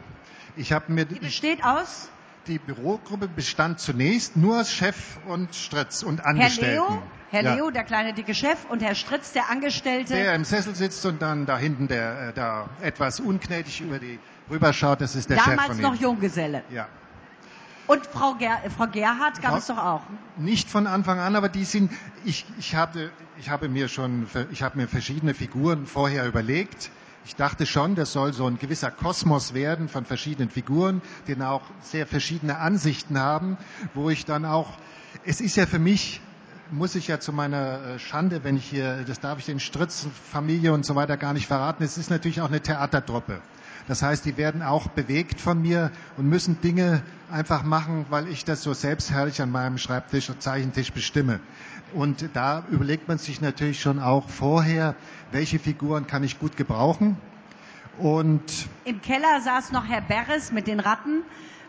Ich 0.56 0.72
habe 0.74 0.91
mir 0.91 1.06
Die 1.06 1.20
besteht 1.20 1.63
aus 1.63 2.10
die 2.48 2.57
Bürogruppe 2.60 3.27
bestand 3.27 3.79
zunächst 3.79 4.36
nur 4.36 4.60
aus 4.62 4.71
Chef 4.71 5.17
und 5.27 5.53
Stritz 5.55 6.03
und 6.03 6.19
Herr 6.19 6.27
Angestellten. 6.27 6.74
Leo, 6.93 7.03
Herr 7.29 7.43
Ja. 7.43 7.53
Leo, 7.55 7.71
der 7.71 7.83
kleine 7.83 8.13
dicke 8.13 8.33
Chef, 8.33 8.65
und 8.69 8.81
Herr 8.81 8.95
Stritz, 8.95 9.31
der 9.31 9.50
Angestellte. 9.50 10.13
Der 10.13 10.36
im 10.36 10.43
Sessel 10.43 10.75
sitzt 10.75 11.05
und 11.05 11.21
dann 11.21 11.45
da 11.45 11.57
hinten 11.57 11.88
der 11.88 12.29
äh, 12.29 12.33
da 12.33 12.69
etwas 12.81 13.19
ungnädig 13.19 13.81
über 13.81 14.00
die 14.00 14.19
rüberschaut, 14.50 15.01
das 15.01 15.15
ist 15.15 15.29
der 15.29 15.38
Chef 15.38 15.45
damals 15.55 15.77
noch. 15.77 15.95
Junggeselle. 15.95 16.63
Ja. 16.71 16.88
Und 17.88 18.05
Frau, 18.07 18.36
Ger 18.36 18.57
Frau 18.75 18.88
Gerhard 18.88 19.41
gab 19.41 19.51
Frau- 19.51 19.57
es 19.57 19.67
doch 19.67 19.77
auch. 19.77 20.01
Nicht 20.38 20.69
von 20.69 20.88
Anfang 20.88 21.19
an, 21.19 21.36
aber 21.36 21.50
die 21.50 21.65
sind, 21.65 21.91
ich, 22.25 22.45
ich, 22.57 22.75
hatte, 22.75 23.12
ich 23.38 23.50
habe 23.50 23.69
mir 23.69 23.88
schon, 23.88 24.27
ich 24.51 24.63
habe 24.63 24.77
mir 24.77 24.88
verschiedene 24.88 25.33
Figuren 25.33 25.86
vorher 25.86 26.25
überlegt, 26.25 26.89
Ich 27.23 27.35
dachte 27.35 27.65
schon, 27.65 27.95
das 27.95 28.13
soll 28.13 28.33
so 28.33 28.47
ein 28.47 28.57
gewisser 28.57 28.89
Kosmos 28.89 29.53
werden 29.53 29.89
von 29.89 30.05
verschiedenen 30.05 30.49
Figuren, 30.49 31.01
die 31.27 31.35
dann 31.35 31.47
auch 31.47 31.61
sehr 31.81 32.07
verschiedene 32.07 32.57
Ansichten 32.57 33.19
haben, 33.19 33.57
wo 33.93 34.09
ich 34.09 34.25
dann 34.25 34.43
auch, 34.43 34.77
es 35.25 35.39
ist 35.39 35.55
ja 35.55 35.65
für 35.67 35.79
mich, 35.79 36.21
muss 36.71 36.95
ich 36.95 37.07
ja 37.07 37.19
zu 37.19 37.31
meiner 37.33 37.83
äh, 37.83 37.99
Schande, 37.99 38.43
wenn 38.43 38.57
ich 38.57 38.65
hier, 38.65 39.03
das 39.05 39.19
darf 39.19 39.37
ich 39.39 39.45
den 39.45 39.59
Stritz, 39.59 40.07
Familie 40.31 40.73
und 40.73 40.85
so 40.85 40.95
weiter 40.95 41.17
gar 41.17 41.33
nicht 41.33 41.47
verraten, 41.47 41.83
es 41.83 41.97
ist 41.97 42.09
natürlich 42.09 42.41
auch 42.41 42.47
eine 42.47 42.61
Theatertruppe. 42.61 43.41
Das 43.91 44.01
heißt, 44.03 44.24
die 44.24 44.38
werden 44.38 44.62
auch 44.62 44.88
bewegt 44.88 45.41
von 45.41 45.62
mir 45.62 45.91
und 46.15 46.25
müssen 46.29 46.62
Dinge 46.62 47.03
einfach 47.29 47.63
machen, 47.63 48.05
weil 48.10 48.29
ich 48.29 48.45
das 48.45 48.63
so 48.63 48.74
selbstherrlich 48.74 49.41
an 49.41 49.51
meinem 49.51 49.77
Schreibtisch 49.77 50.29
und 50.29 50.41
Zeichentisch 50.41 50.93
bestimme. 50.93 51.41
Und 51.93 52.29
da 52.31 52.63
überlegt 52.71 53.10
man 53.10 53.17
sich 53.17 53.41
natürlich 53.41 53.81
schon 53.81 54.00
auch 54.00 54.29
vorher, 54.29 54.95
welche 55.33 55.60
Figuren 55.60 56.07
kann 56.07 56.24
ich 56.24 56.39
gut 56.39 56.55
gebrauchen. 56.55 57.17
Und 58.00 58.69
Im 58.86 59.01
Keller 59.01 59.41
saß 59.41 59.74
noch 59.74 59.86
Herr 59.86 60.00
Berres 60.00 60.53
mit 60.53 60.67
den 60.67 60.79
Ratten, 60.79 61.24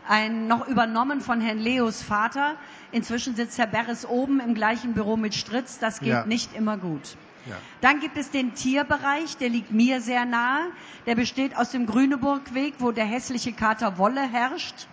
ein, 0.09 0.47
noch 0.47 0.69
übernommen 0.69 1.23
von 1.23 1.41
Herrn 1.41 1.59
Leos 1.59 2.03
Vater. 2.05 2.55
Inzwischen 2.93 3.35
sitzt 3.35 3.59
Herr 3.59 3.67
Berres 3.67 4.07
oben 4.07 4.39
im 4.39 4.55
gleichen 4.55 4.95
Büro 4.95 5.17
mit 5.17 5.35
Stritz. 5.35 5.81
Das 5.81 5.99
geht 5.99 6.11
Ja. 6.11 6.25
nicht 6.25 6.55
immer 6.55 6.77
gut. 6.77 7.17
Ja, 7.49 7.57
Dann 7.81 8.01
gibt 8.01 8.17
es 8.17 8.31
den 8.31 8.55
Tierbereich, 8.55 9.37
der 9.37 9.49
liegt 9.49 9.73
mir 9.73 10.01
sehr 10.01 10.25
nahe. 10.25 10.67
Der 11.07 11.15
besteht 11.15 11.57
aus 11.57 11.71
dem 11.71 11.87
Grüneburgweg, 11.87 12.75
wo 12.79 12.93
der 12.93 13.05
hässliche 13.05 13.53
Kater 13.53 13.99
Wolle 13.99 14.21
herrscht. 14.21 14.87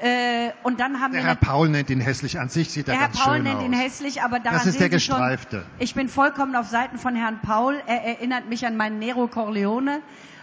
Äh, 0.00 0.50
und 0.64 0.80
dann 0.80 1.00
haben 1.00 1.12
der 1.12 1.22
wir 1.22 1.28
Herr 1.28 1.36
Paul 1.36 1.68
nennt 1.68 1.88
ihn 1.90 2.00
hässlich. 2.00 2.38
An 2.40 2.48
sich 2.48 2.70
sieht 2.70 2.88
er 2.88 2.94
der 2.94 3.00
Herr 3.00 3.08
ganz 3.08 3.20
Paul 3.20 3.34
schön 3.34 3.44
nennt 3.44 3.58
aus. 3.58 3.64
ihn 3.64 3.72
hässlich, 3.72 4.22
aber 4.22 4.40
daran 4.40 4.58
Das 4.58 4.66
ist 4.66 4.80
der 4.80 4.90
Sie 4.90 4.98
schon, 5.00 5.16
Gestreifte. 5.16 5.64
ich 5.78 5.94
bin 5.94 6.08
vollkommen 6.08 6.56
auf 6.56 6.66
Seiten 6.66 6.98
von 6.98 7.14
Herrn 7.14 7.40
Paul. 7.42 7.80
Er 7.86 8.02
erinnert 8.04 8.48
mich 8.48 8.66
an 8.66 8.76
meinen 8.76 8.98
Nero 8.98 9.28
Corleone. 9.28 10.00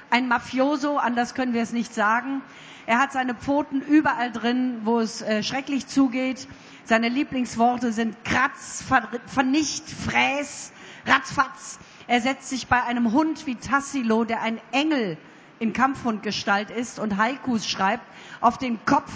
Ein 0.10 0.28
Mafioso, 0.28 0.98
anders 0.98 1.34
können 1.36 1.54
wir 1.54 1.62
es 1.62 1.74
nicht 1.74 1.94
sagen. 1.94 2.42
Er 2.86 3.00
hat 3.00 3.12
seine 3.12 3.36
Pfoten 3.36 3.82
überall 3.82 4.32
drin, 4.32 4.82
wo 4.84 5.00
es 5.00 5.22
äh, 5.22 5.44
schrecklich 5.44 5.88
zugeht. 5.88 6.48
Seine 6.86 7.10
Lieblingsworte 7.10 7.92
sind 7.94 8.24
Kratz, 8.26 8.82
Ver 8.88 9.08
Vernicht, 9.28 9.90
Fräß, 9.90 10.72
Ratzfatz. 11.06 11.80
Er 12.08 12.22
setzt 12.22 12.50
sich 12.50 12.68
bei 12.68 12.84
einem 12.84 13.12
Hund 13.12 13.46
wie 13.48 13.56
Tassilo, 13.56 14.24
der 14.24 14.42
ein 14.42 14.60
Engel 14.72 15.18
in 15.60 15.74
Kampfhundgestalt 15.74 16.72
ist 16.72 17.00
und 17.00 17.18
Haikus 17.18 17.68
schreibt, 17.68 18.04
auf 18.42 18.58
den 18.58 18.84
Kopf, 18.86 19.12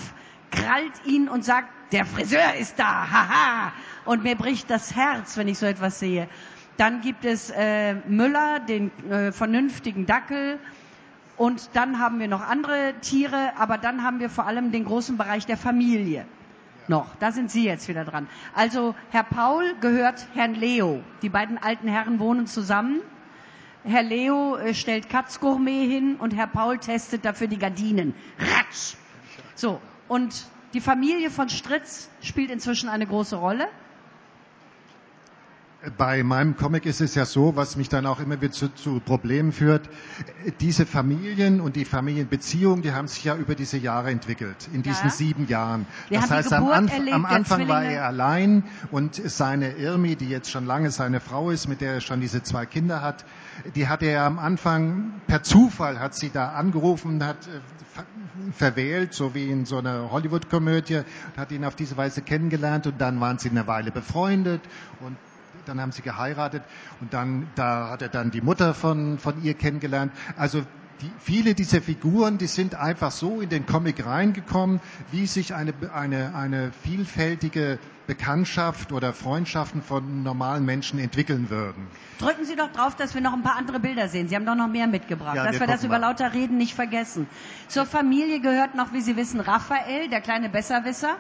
krallt 0.51 0.93
ihn 1.05 1.27
und 1.27 1.43
sagt, 1.43 1.69
der 1.91 2.05
Friseur 2.05 2.53
ist 2.59 2.79
da, 2.79 3.09
haha. 3.11 3.73
Und 4.05 4.23
mir 4.23 4.35
bricht 4.35 4.69
das 4.69 4.95
Herz, 4.95 5.37
wenn 5.37 5.47
ich 5.47 5.57
so 5.57 5.65
etwas 5.65 5.99
sehe. 5.99 6.27
Dann 6.77 7.01
gibt 7.01 7.25
es 7.25 7.49
äh, 7.51 7.95
Müller, 8.07 8.59
den 8.59 8.91
äh, 9.09 9.31
vernünftigen 9.31 10.05
Dackel. 10.05 10.59
Und 11.37 11.69
dann 11.73 11.99
haben 11.99 12.19
wir 12.19 12.27
noch 12.27 12.41
andere 12.47 12.93
Tiere, 13.01 13.53
aber 13.57 13.77
dann 13.77 14.03
haben 14.03 14.19
wir 14.19 14.29
vor 14.29 14.45
allem 14.45 14.71
den 14.71 14.85
großen 14.85 15.17
Bereich 15.17 15.45
der 15.45 15.57
Familie. 15.57 16.25
Noch, 16.87 17.15
da 17.15 17.31
sind 17.31 17.49
Sie 17.49 17.65
jetzt 17.65 17.87
wieder 17.87 18.05
dran. 18.05 18.27
Also 18.53 18.93
Herr 19.09 19.23
Paul 19.23 19.75
gehört 19.81 20.27
Herrn 20.35 20.53
Leo. 20.53 21.01
Die 21.21 21.29
beiden 21.29 21.57
alten 21.57 21.87
Herren 21.87 22.19
wohnen 22.19 22.45
zusammen. 22.47 23.01
Herr 23.83 24.03
Leo 24.03 24.55
äh, 24.57 24.73
stellt 24.73 25.09
Katzgourmet 25.09 25.89
hin 25.89 26.15
und 26.17 26.35
Herr 26.35 26.47
Paul 26.47 26.77
testet 26.79 27.23
dafür 27.25 27.47
die 27.47 27.59
Gardinen. 27.59 28.13
Ratsch! 28.39 28.95
So, 29.55 29.79
und 30.07 30.45
die 30.73 30.81
Familie 30.81 31.29
von 31.29 31.49
Stritz 31.49 32.09
spielt 32.21 32.49
inzwischen 32.51 32.89
eine 32.89 33.05
große 33.07 33.35
Rolle. 33.35 33.67
Bei 35.97 36.23
meinem 36.23 36.55
Comic 36.55 36.85
ist 36.85 37.01
es 37.01 37.15
ja 37.15 37.25
so, 37.25 37.55
was 37.55 37.75
mich 37.75 37.89
dann 37.89 38.05
auch 38.05 38.19
immer 38.19 38.41
wieder 38.41 38.51
zu, 38.51 38.69
zu 38.69 38.99
Problemen 38.99 39.51
führt. 39.51 39.89
Diese 40.59 40.85
Familien 40.85 41.61
und 41.61 41.75
die 41.75 41.85
Familienbeziehungen, 41.85 42.81
die 42.81 42.91
haben 42.91 43.07
sich 43.07 43.23
ja 43.23 43.35
über 43.35 43.55
diese 43.55 43.77
Jahre 43.77 44.09
entwickelt, 44.09 44.67
in 44.73 44.83
diesen 44.83 45.05
Ja. 45.07 45.11
sieben 45.11 45.47
Jahren. 45.47 45.85
Wir 46.09 46.21
das 46.21 46.31
heißt, 46.31 46.53
am, 46.53 46.67
Anf 46.69 46.91
erlebt 46.91 47.15
am 47.15 47.25
Anfang 47.25 47.67
war 47.67 47.83
er 47.83 48.05
allein 48.05 48.63
und 48.91 49.15
seine 49.15 49.73
Irmi, 49.73 50.15
die 50.15 50.29
jetzt 50.29 50.49
schon 50.49 50.65
lange 50.65 50.91
seine 50.91 51.19
Frau 51.19 51.51
ist, 51.51 51.67
mit 51.67 51.81
der 51.81 51.93
er 51.95 52.01
schon 52.01 52.21
diese 52.21 52.41
zwei 52.43 52.65
Kinder 52.65 53.01
hat, 53.01 53.25
die 53.75 53.87
hat 53.87 54.01
er 54.03 54.23
am 54.23 54.39
Anfang 54.39 55.21
per 55.27 55.43
Zufall 55.43 55.99
hat 55.99 56.15
sie 56.15 56.29
da 56.31 56.49
angerufen, 56.49 57.23
hat 57.23 57.47
äh, 57.47 57.61
ver 57.93 58.05
verwählt, 58.51 59.13
so 59.13 59.33
wie 59.33 59.49
in 59.49 59.65
so 59.65 59.77
einer 59.77 60.11
Hollywood-Komödie, 60.11 61.01
hat 61.37 61.51
ihn 61.51 61.63
auf 61.63 61.75
diese 61.75 61.95
Weise 61.97 62.21
kennengelernt 62.21 62.85
und 62.87 62.99
dann 62.99 63.19
waren 63.21 63.37
sie 63.39 63.49
eine 63.49 63.65
Weile 63.67 63.91
befreundet 63.91 64.61
und 64.99 65.17
dann 65.65 65.79
haben 65.81 65.91
sie 65.91 66.01
geheiratet 66.01 66.63
und 67.01 67.13
dann 67.13 67.47
da 67.55 67.89
hat 67.89 68.01
er 68.01 68.09
dann 68.09 68.31
die 68.31 68.41
Mutter 68.41 68.73
von 68.73 69.17
von 69.19 69.41
ihr 69.43 69.53
kennengelernt. 69.53 70.11
Also 70.37 70.61
die, 71.01 71.11
viele 71.19 71.55
dieser 71.55 71.81
Figuren, 71.81 72.37
die 72.37 72.47
sind 72.47 72.75
einfach 72.75 73.11
so 73.11 73.41
in 73.41 73.49
den 73.49 73.65
Comic 73.65 74.05
reingekommen, 74.05 74.79
wie 75.11 75.27
sich 75.27 75.53
eine 75.53 75.73
eine 75.93 76.33
eine 76.35 76.71
vielfältige 76.71 77.79
Bekanntschaft 78.07 78.91
oder 78.91 79.13
Freundschaften 79.13 79.81
von 79.81 80.23
normalen 80.23 80.63
Menschen 80.63 80.99
entwickeln 80.99 81.49
würden. 81.49 81.87
Drücken 82.19 82.45
Sie 82.45 82.55
doch 82.55 82.71
drauf, 82.71 82.95
dass 82.95 83.15
wir 83.15 83.21
noch 83.21 83.33
ein 83.33 83.41
paar 83.41 83.55
andere 83.57 83.79
Bilder 83.79 84.07
sehen. 84.07 84.27
Sie 84.29 84.35
haben 84.35 84.45
doch 84.45 84.55
noch 84.55 84.67
mehr 84.67 84.87
mitgebracht, 84.87 85.35
Ja, 85.35 85.43
dass 85.45 85.59
wir 85.59 85.67
das 85.67 85.83
über 85.83 85.99
mal. 85.99 86.07
lauter 86.09 86.33
Reden 86.33 86.57
nicht 86.57 86.75
vergessen. 86.75 87.27
Zur 87.67 87.85
Familie 87.85 88.39
gehört 88.41 88.75
noch, 88.75 88.93
wie 88.93 89.01
Sie 89.01 89.15
wissen, 89.17 89.39
Raphael, 89.39 90.07
der 90.09 90.21
kleine 90.21 90.49
Besserwisser, 90.49 91.15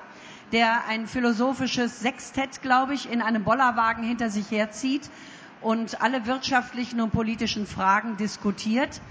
der 0.51 0.85
ein 0.87 1.07
philosophisches 1.07 1.99
Sextett, 2.01 2.61
glaube 2.61 2.93
ich, 2.93 3.11
in 3.11 3.21
einem 3.21 3.43
Bollerwagen 3.43 4.03
hinter 4.03 4.29
sich 4.29 4.51
herzieht 4.51 5.09
und 5.61 6.01
alle 6.01 6.25
wirtschaftlichen 6.25 7.01
und 7.01 7.11
politischen 7.11 7.65
Fragen 7.65 8.17
diskutiert. 8.17 9.01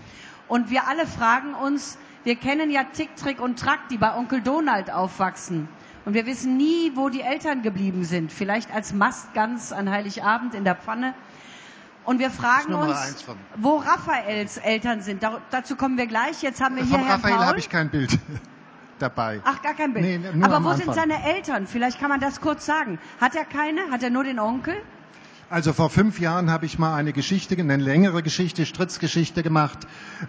Und 0.49 0.71
wir 0.71 0.87
alle 0.87 1.07
fragen 1.07 1.55
uns, 1.55 1.99
wir 2.23 2.37
kennen 2.37 2.71
ja 2.71 2.85
Tick, 2.85 3.17
Trick 3.17 3.41
und 3.41 3.59
Track, 3.59 3.88
die 3.91 3.99
bei 3.99 4.14
Onkel 4.17 4.41
Donald 4.41 4.91
aufwachsen. 4.91 5.69
Und 6.05 6.14
wir 6.14 6.26
wissen 6.26 6.57
nie, 6.57 6.93
wo 6.95 7.09
die 7.09 7.23
Eltern 7.23 7.62
geblieben 7.62 8.05
sind. 8.05 8.31
Vielleicht 8.33 8.73
als 8.73 8.93
Mastgans 8.93 9.73
an 9.73 9.91
Heiligabend 9.91 10.55
in 10.55 10.64
der 10.64 10.75
Pfanne. 10.75 11.14
Und 12.05 12.19
wir 12.19 12.31
fragen 12.31 12.75
uns, 12.75 13.25
wo 13.57 13.76
Raphaels 13.76 14.59
Eltern 14.59 15.00
sind. 15.00 15.23
Dar 15.23 15.41
dazu 15.50 15.75
kommen 15.76 15.97
wir 15.97 16.07
gleich. 16.07 16.43
Jetzt 16.43 16.61
haben 16.61 16.76
wir 16.76 16.83
hier 16.85 16.99
Von 16.99 17.07
Herrn 17.07 17.17
Raphael 17.21 17.37
Paul. 17.37 17.47
habe 17.47 17.59
ich 17.59 17.71
kein 17.71 17.88
Bild 17.91 18.19
dabei. 19.04 19.40
Ach, 19.44 19.62
gar 19.62 19.75
kein 19.75 19.92
Bild. 19.92 20.04
Nee, 20.04 20.42
Aber 20.42 20.64
wo 20.64 20.70
sind 20.73 20.88
Anfang. 20.88 20.94
seine 20.94 21.25
Eltern? 21.37 21.66
Vielleicht 21.66 22.00
kann 22.00 22.08
man 22.08 22.20
das 22.20 22.40
kurz 22.40 22.66
sagen. 22.66 22.99
Hat 23.20 23.34
er 23.37 23.44
keine? 23.44 23.80
Hat 23.90 24.02
er 24.02 24.11
nur 24.11 24.25
den 24.25 24.38
Onkel? 24.40 24.75
Also 25.51 25.73
vor 25.75 25.91
fünf 25.91 26.21
Jahren 26.21 26.51
habe 26.51 26.65
ich 26.65 26.79
mal 26.79 26.95
eine 26.95 27.13
Geschichte, 27.13 27.57
eine 27.57 27.77
längere 27.77 28.23
Geschichte, 28.23 28.65
Stritzgeschichte 28.65 29.43
gemacht. 29.43 29.79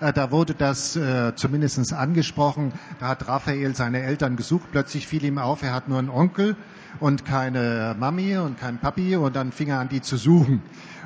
Äh, 0.02 0.12
Da 0.12 0.30
wurde 0.30 0.54
das 0.54 0.96
äh, 0.96 1.34
zumindest 1.36 1.94
angesprochen. 1.94 2.74
Da 3.00 3.08
hat 3.08 3.28
Raphael 3.28 3.76
seine 3.76 4.02
Eltern 4.02 4.36
gesucht. 4.36 4.68
Plötzlich 4.72 5.08
fiel 5.08 5.24
ihm 5.24 5.38
auf, 5.38 5.64
er 5.64 5.74
hat 5.74 5.88
nur 5.88 6.00
einen 6.00 6.10
Onkel 6.10 6.56
und 7.00 7.26
keine 7.26 7.96
Mami 7.98 8.38
und 8.38 8.60
keinen 8.60 8.78
Papi. 8.78 9.16
Und 9.16 9.36
dann 9.36 9.52
fing 9.52 9.70
er 9.70 9.80
an, 9.80 9.90
die 9.90 10.02
zu 10.02 10.18
suchen. 10.18 10.62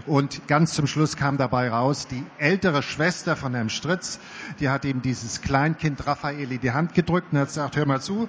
Und 0.08 0.48
ganz 0.48 0.74
zum 0.74 0.88
Schluss 0.88 1.16
kam 1.16 1.38
dabei 1.38 1.70
raus, 1.70 2.08
die 2.08 2.24
ältere 2.40 2.82
Schwester 2.82 3.36
von 3.36 3.54
Herrn 3.54 3.70
Stritz, 3.70 4.20
die 4.60 4.70
hat 4.70 4.86
ihm 4.86 5.04
dieses 5.04 5.42
Kleinkind 5.42 6.08
Raphael 6.08 6.52
in 6.52 6.60
die 6.62 6.72
Hand 6.72 6.96
gedrückt 6.96 7.32
und 7.32 7.38
hat 7.40 7.50
gesagt, 7.50 7.78
hör 7.78 7.86
mal 7.86 8.02
zu, 8.02 8.28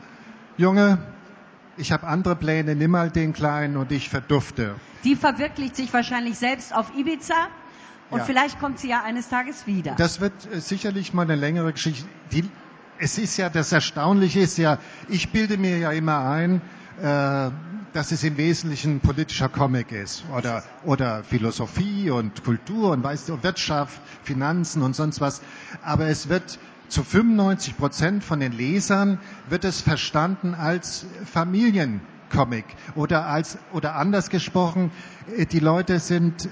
Junge, 0.59 0.99
ich 1.81 1.93
habe 1.93 2.07
andere 2.07 2.37
Pläne, 2.37 2.77
nimm 2.77 2.91
mal 2.93 3.11
den 3.11 3.33
Kleinen 3.33 3.77
und 3.77 3.91
ich 3.91 4.09
verdufte. 4.09 4.77
Die 5.05 5.17
verwirklicht 5.17 5.77
sich 5.77 5.93
wahrscheinlich 5.93 6.39
selbst 6.39 6.75
auf 6.75 6.95
Ibiza. 6.95 7.35
Und 8.11 8.19
Ja. 8.19 8.25
vielleicht 8.25 8.59
kommt 8.59 8.79
sie 8.81 8.89
ja 8.89 9.03
eines 9.03 9.29
Tages 9.29 9.67
wieder. 9.67 9.95
Das 9.97 10.21
wird 10.21 10.33
äh, 10.53 10.61
sicherlich 10.61 11.15
mal 11.15 11.23
eine 11.23 11.37
längere 11.37 11.73
Geschichte. 11.73 12.07
Die, 12.33 12.49
es 12.99 13.19
ist 13.19 13.37
ja, 13.37 13.49
das 13.49 13.73
Erstaunliche 13.73 14.41
ist 14.41 14.59
ja, 14.59 14.79
ich 15.09 15.31
bilde 15.31 15.57
mir 15.57 15.79
ja 15.79 15.93
immer 15.93 16.29
ein, 16.29 16.61
äh, 17.01 17.51
dass 17.93 18.13
es 18.13 18.23
im 18.25 18.37
Wesentlichen 18.37 18.97
ein 18.97 19.01
politischer 19.01 19.49
Comic 19.49 19.91
ist 19.93 20.25
oder, 20.37 20.63
oder 20.85 21.23
Philosophie 21.25 22.11
und 22.11 22.45
Kultur 22.45 22.91
und 22.91 23.03
weißt 23.03 23.29
du, 23.29 23.43
Wirtschaft, 23.43 24.01
Finanzen 24.23 24.83
und 24.83 24.95
sonst 24.95 25.21
was. 25.21 25.41
Aber 25.83 26.07
es 26.07 26.29
wird 26.29 26.59
zu 26.91 27.03
95 27.05 27.77
Prozent 27.77 28.25
von 28.25 28.41
den 28.41 28.53
Lesern 28.53 29.19
wird 29.49 29.65
es 29.65 29.81
verstanden 29.81 30.55
als 30.55 31.07
Familiencomic 31.25 32.65
oder 32.95 33.27
als, 33.27 33.59
oder 33.73 33.95
anders 33.97 34.29
gesprochen, 34.31 34.91
äh, 35.37 35.47
die 35.47 35.61
Leute 35.61 35.99
sind 36.01 36.49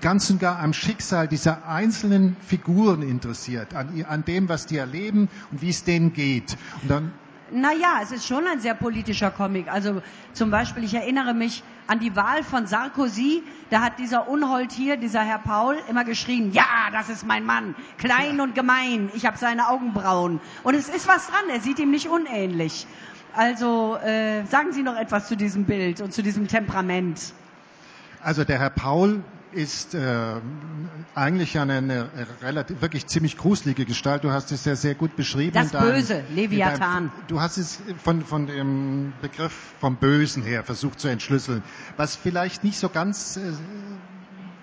ganz 0.00 0.30
und 0.30 0.40
gar 0.40 0.58
am 0.60 0.72
Schicksal 0.72 1.28
dieser 1.28 1.66
einzelnen 1.68 2.36
Figuren 2.46 3.02
interessiert, 3.02 3.74
an, 3.74 4.04
an 4.08 4.24
dem, 4.24 4.48
was 4.48 4.66
die 4.66 4.76
erleben 4.76 5.28
und 5.50 5.62
wie 5.62 5.70
es 5.70 5.84
denen 5.84 6.12
geht. 6.12 6.56
Und 6.82 6.90
dann, 6.90 7.12
Naja, 7.50 8.00
es 8.02 8.12
ist 8.12 8.26
schon 8.26 8.46
ein 8.46 8.60
sehr 8.60 8.74
politischer 8.74 9.30
Comic. 9.30 9.68
Also 9.70 10.02
zum 10.32 10.50
Beispiel, 10.50 10.84
ich 10.84 10.94
erinnere 10.94 11.34
mich 11.34 11.62
an 11.86 11.98
die 11.98 12.14
Wahl 12.14 12.42
von 12.42 12.66
Sarkozy. 12.66 13.42
Da 13.70 13.80
hat 13.80 13.98
dieser 13.98 14.28
Unhold 14.28 14.72
hier, 14.72 14.96
dieser 14.96 15.22
Herr 15.22 15.38
Paul, 15.38 15.76
immer 15.88 16.04
geschrien, 16.04 16.52
ja, 16.52 16.64
das 16.92 17.08
ist 17.08 17.26
mein 17.26 17.44
Mann, 17.44 17.74
klein 17.96 18.40
und 18.40 18.54
gemein, 18.54 19.10
ich 19.14 19.26
habe 19.26 19.38
seine 19.38 19.68
Augenbrauen. 19.68 20.40
Und 20.62 20.74
es 20.74 20.88
ist 20.88 21.08
was 21.08 21.26
dran, 21.26 21.48
er 21.50 21.60
sieht 21.60 21.78
ihm 21.78 21.90
nicht 21.90 22.08
unähnlich. 22.08 22.86
Also 23.34 23.96
äh, 23.96 24.44
sagen 24.46 24.72
Sie 24.72 24.82
noch 24.82 24.96
etwas 24.96 25.28
zu 25.28 25.36
diesem 25.36 25.64
Bild 25.64 26.00
und 26.00 26.12
zu 26.12 26.22
diesem 26.22 26.48
Temperament. 26.48 27.32
also 28.22 28.44
der 28.44 28.58
Herr 28.58 28.70
Paul 28.70 29.22
ist 29.52 29.94
äh, 29.94 30.34
eigentlich 31.14 31.58
eine, 31.58 31.78
eine 31.78 32.06
relativ 32.42 32.80
wirklich 32.80 33.06
ziemlich 33.06 33.36
gruselige 33.36 33.84
Gestalt. 33.84 34.24
Du 34.24 34.30
hast 34.30 34.52
es 34.52 34.64
ja 34.64 34.76
sehr 34.76 34.94
gut 34.94 35.16
beschrieben. 35.16 35.52
Das 35.54 35.70
deinem, 35.70 35.92
Böse, 35.92 36.24
Leviathan. 36.34 36.78
Deinem, 36.78 37.10
du 37.28 37.40
hast 37.40 37.56
es 37.56 37.80
von, 38.02 38.24
von 38.24 38.46
dem 38.46 39.12
Begriff 39.22 39.52
vom 39.80 39.96
Bösen 39.96 40.42
her 40.42 40.64
versucht 40.64 41.00
zu 41.00 41.08
entschlüsseln, 41.08 41.62
was 41.96 42.16
vielleicht 42.16 42.64
nicht 42.64 42.78
so 42.78 42.88
ganz 42.88 43.36
äh, 43.36 43.40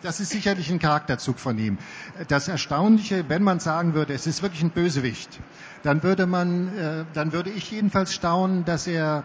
das 0.02 0.20
ist 0.20 0.30
sicherlich 0.30 0.70
ein 0.72 0.78
Charakterzug 0.78 1.40
von 1.40 1.58
ihm. 1.58 1.80
Das 2.28 2.48
Erstaunliche, 2.48 3.28
wenn 3.28 3.42
man 3.42 3.60
sagen 3.60 3.96
würde, 3.96 4.14
es 4.14 4.28
ist 4.28 4.44
wirklich 4.44 4.62
ein 4.62 4.70
Bösewicht, 4.70 5.40
dann 5.86 6.02
würde 6.02 6.26
man, 6.26 6.76
äh, 6.76 7.06
dann 7.14 7.32
würde 7.32 7.52
ich 7.52 7.70
jedenfalls 7.70 8.14
staunen, 8.14 8.66
dass 8.66 8.88
er 8.88 9.24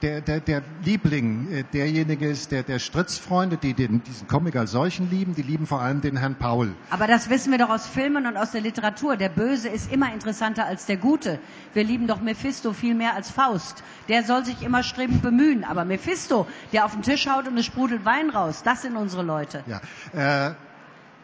der, 0.00 0.22
der, 0.22 0.40
der 0.40 0.62
Liebling, 0.82 1.52
äh, 1.52 1.64
derjenige 1.72 2.26
ist, 2.26 2.50
der, 2.50 2.62
der 2.62 2.78
Stritzfreunde, 2.78 3.58
die 3.58 3.74
den, 3.74 4.02
diesen 4.02 4.26
Comic 4.26 4.56
als 4.56 4.70
solchen 4.70 5.10
lieben, 5.10 5.34
die 5.34 5.42
lieben 5.42 5.66
vor 5.66 5.82
allem 5.82 6.00
den 6.00 6.16
Herrn 6.16 6.36
Paul. 6.36 6.74
Aber 6.88 7.06
das 7.06 7.28
wissen 7.28 7.52
wir 7.52 7.58
doch 7.58 7.68
aus 7.68 7.86
Filmen 7.86 8.26
und 8.26 8.38
aus 8.38 8.52
der 8.52 8.62
Literatur. 8.62 9.16
Der 9.16 9.28
Böse 9.28 9.68
ist 9.68 9.92
immer 9.92 10.10
interessanter 10.12 10.64
als 10.64 10.86
der 10.86 10.96
Gute. 10.96 11.38
Wir 11.74 11.84
lieben 11.84 12.06
doch 12.06 12.22
Mephisto 12.22 12.72
viel 12.72 12.94
mehr 12.94 13.14
als 13.14 13.30
Faust. 13.30 13.84
Der 14.08 14.22
soll 14.22 14.46
sich 14.46 14.62
immer 14.62 14.82
strebend 14.82 15.20
bemühen. 15.20 15.62
Aber 15.62 15.84
Mephisto, 15.84 16.46
der 16.72 16.86
auf 16.86 16.92
den 16.92 17.02
Tisch 17.02 17.26
haut 17.26 17.46
und 17.46 17.58
es 17.58 17.66
sprudelt 17.66 18.06
Wein 18.06 18.30
raus, 18.30 18.62
das 18.64 18.80
sind 18.80 18.96
unsere 18.96 19.22
Leute. 19.22 19.62
Ja, 19.66 20.48
äh, 20.48 20.54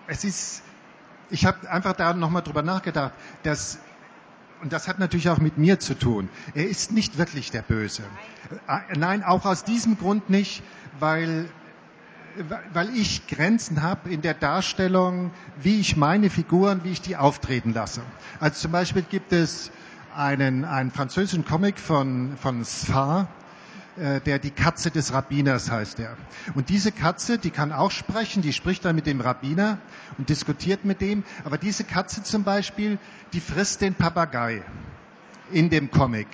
es 0.09 0.25
ist, 0.25 0.63
ich 1.31 1.47
habe 1.47 1.71
einfach 1.71 1.95
da 1.95 2.13
nochmal 2.13 2.43
drüber 2.43 2.63
nachgedacht, 2.63 3.13
dass 3.45 3.79
und 4.65 4.73
das 4.73 4.89
hat 4.89 4.99
natürlich 4.99 5.29
auch 5.29 5.39
mit 5.39 5.59
mir 5.59 5.79
zu 5.79 5.95
tun. 5.95 6.31
Er 6.55 6.67
ist 6.67 6.91
nicht 6.91 7.19
wirklich 7.19 7.51
der 7.51 7.61
Böse. 7.61 8.03
Äh, 8.67 8.97
nein, 8.99 9.23
auch 9.23 9.45
aus 9.45 9.63
diesem 9.63 9.99
Grund 9.99 10.31
nicht, 10.31 10.63
weil, 10.99 11.51
weil 12.73 12.89
ich 12.97 13.27
Grenzen 13.27 13.83
habe 13.83 14.09
in 14.09 14.23
der 14.23 14.33
Darstellung, 14.33 15.33
wie 15.61 15.79
ich 15.81 15.99
meine 15.99 16.31
Figuren, 16.31 16.83
wie 16.83 16.93
ich 16.93 17.03
die 17.03 17.17
auftreten 17.17 17.75
lasse. 17.75 18.01
Also 18.41 18.59
zum 18.63 18.73
Beispiel 18.73 19.03
gibt 19.03 19.33
es 19.33 19.71
einen, 20.17 20.65
einen 20.65 20.91
französischen 20.91 21.45
Comic 21.45 21.79
von, 21.79 22.35
von 22.39 22.65
Sfar, 22.65 23.29
der 23.97 24.39
die 24.39 24.51
Katze 24.51 24.91
des 24.91 25.13
Rabbiners 25.13 25.71
heißt 25.71 26.01
er. 26.01 26.17
Und 26.55 26.69
diese 26.69 26.93
Katze, 26.93 27.39
die 27.39 27.51
kann 27.51 27.73
auch 27.73 27.91
sprechen, 27.91 28.43
die 28.43 28.53
spricht 28.53 28.85
dann 28.85 28.97
mit 28.97 29.07
dem 29.07 29.21
Rabbiner 29.21 29.79
und 30.19 30.29
diskutiert 30.29 30.85
mit 30.85 31.01
dem. 31.01 31.25
Aber 31.45 31.59
diese 31.59 31.85
Katze 31.85 32.23
zum 32.23 32.45
Beispiel, 32.45 32.99
die 33.33 33.41
frisst 33.41 33.81
den 33.81 33.95
Papagei 33.95 34.63
in 35.53 35.71
dem 35.71 35.91
Comic. 35.91 36.27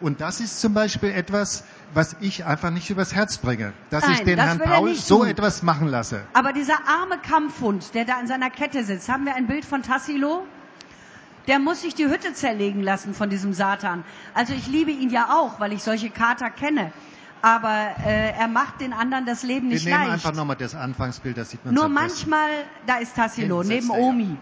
Und 0.00 0.20
das 0.20 0.40
ist 0.40 0.60
zum 0.60 0.74
Beispiel 0.74 1.10
etwas, 1.10 1.64
was 1.92 2.16
ich 2.20 2.44
einfach 2.44 2.70
nicht 2.70 2.88
übers 2.90 3.14
Herz 3.14 3.38
bringe, 3.38 3.72
dass 3.90 4.04
Nein, 4.04 4.12
ich 4.14 4.20
den 4.20 4.38
Herrn 4.38 4.58
Paul 4.58 4.94
so 4.94 5.24
etwas 5.24 5.62
machen 5.62 5.88
lasse. 5.88 6.22
Aber 6.32 6.52
dieser 6.52 6.86
arme 6.86 7.18
Kampfhund, 7.18 7.94
der 7.94 8.04
da 8.04 8.18
in 8.20 8.26
seiner 8.26 8.50
Kette 8.50 8.84
sitzt, 8.84 9.08
haben 9.08 9.26
wir 9.26 9.34
ein 9.34 9.46
Bild 9.46 9.64
von 9.64 9.82
Tassilo? 9.82 10.46
Der 11.48 11.58
muss 11.58 11.82
sich 11.82 11.94
die 11.94 12.06
Hütte 12.06 12.34
zerlegen 12.34 12.82
lassen 12.82 13.14
von 13.14 13.28
diesem 13.30 13.52
Satan. 13.52 14.04
Also 14.34 14.54
ich 14.54 14.66
liebe 14.68 14.90
ihn 14.90 15.10
ja 15.10 15.36
auch, 15.36 15.58
weil 15.60 15.72
ich 15.72 15.82
solche 15.82 16.10
Kater 16.10 16.50
kenne. 16.50 16.92
Aber 17.42 17.96
äh, 18.06 18.30
er 18.38 18.46
macht 18.46 18.80
den 18.80 18.92
anderen 18.92 19.26
das 19.26 19.42
Leben 19.42 19.68
nicht 19.68 19.84
Wir 19.84 19.92
nehmen 19.94 20.10
leicht. 20.10 20.24
einfach 20.24 20.34
nochmal 20.36 20.54
das 20.54 20.76
Anfangsbild, 20.76 21.36
das 21.36 21.50
sieht 21.50 21.64
man 21.64 21.74
Nur 21.74 21.88
manchmal, 21.88 22.48
da 22.86 22.98
ist 22.98 23.16
Tassilo, 23.16 23.64
neben 23.64 23.90
Omi. 23.90 24.36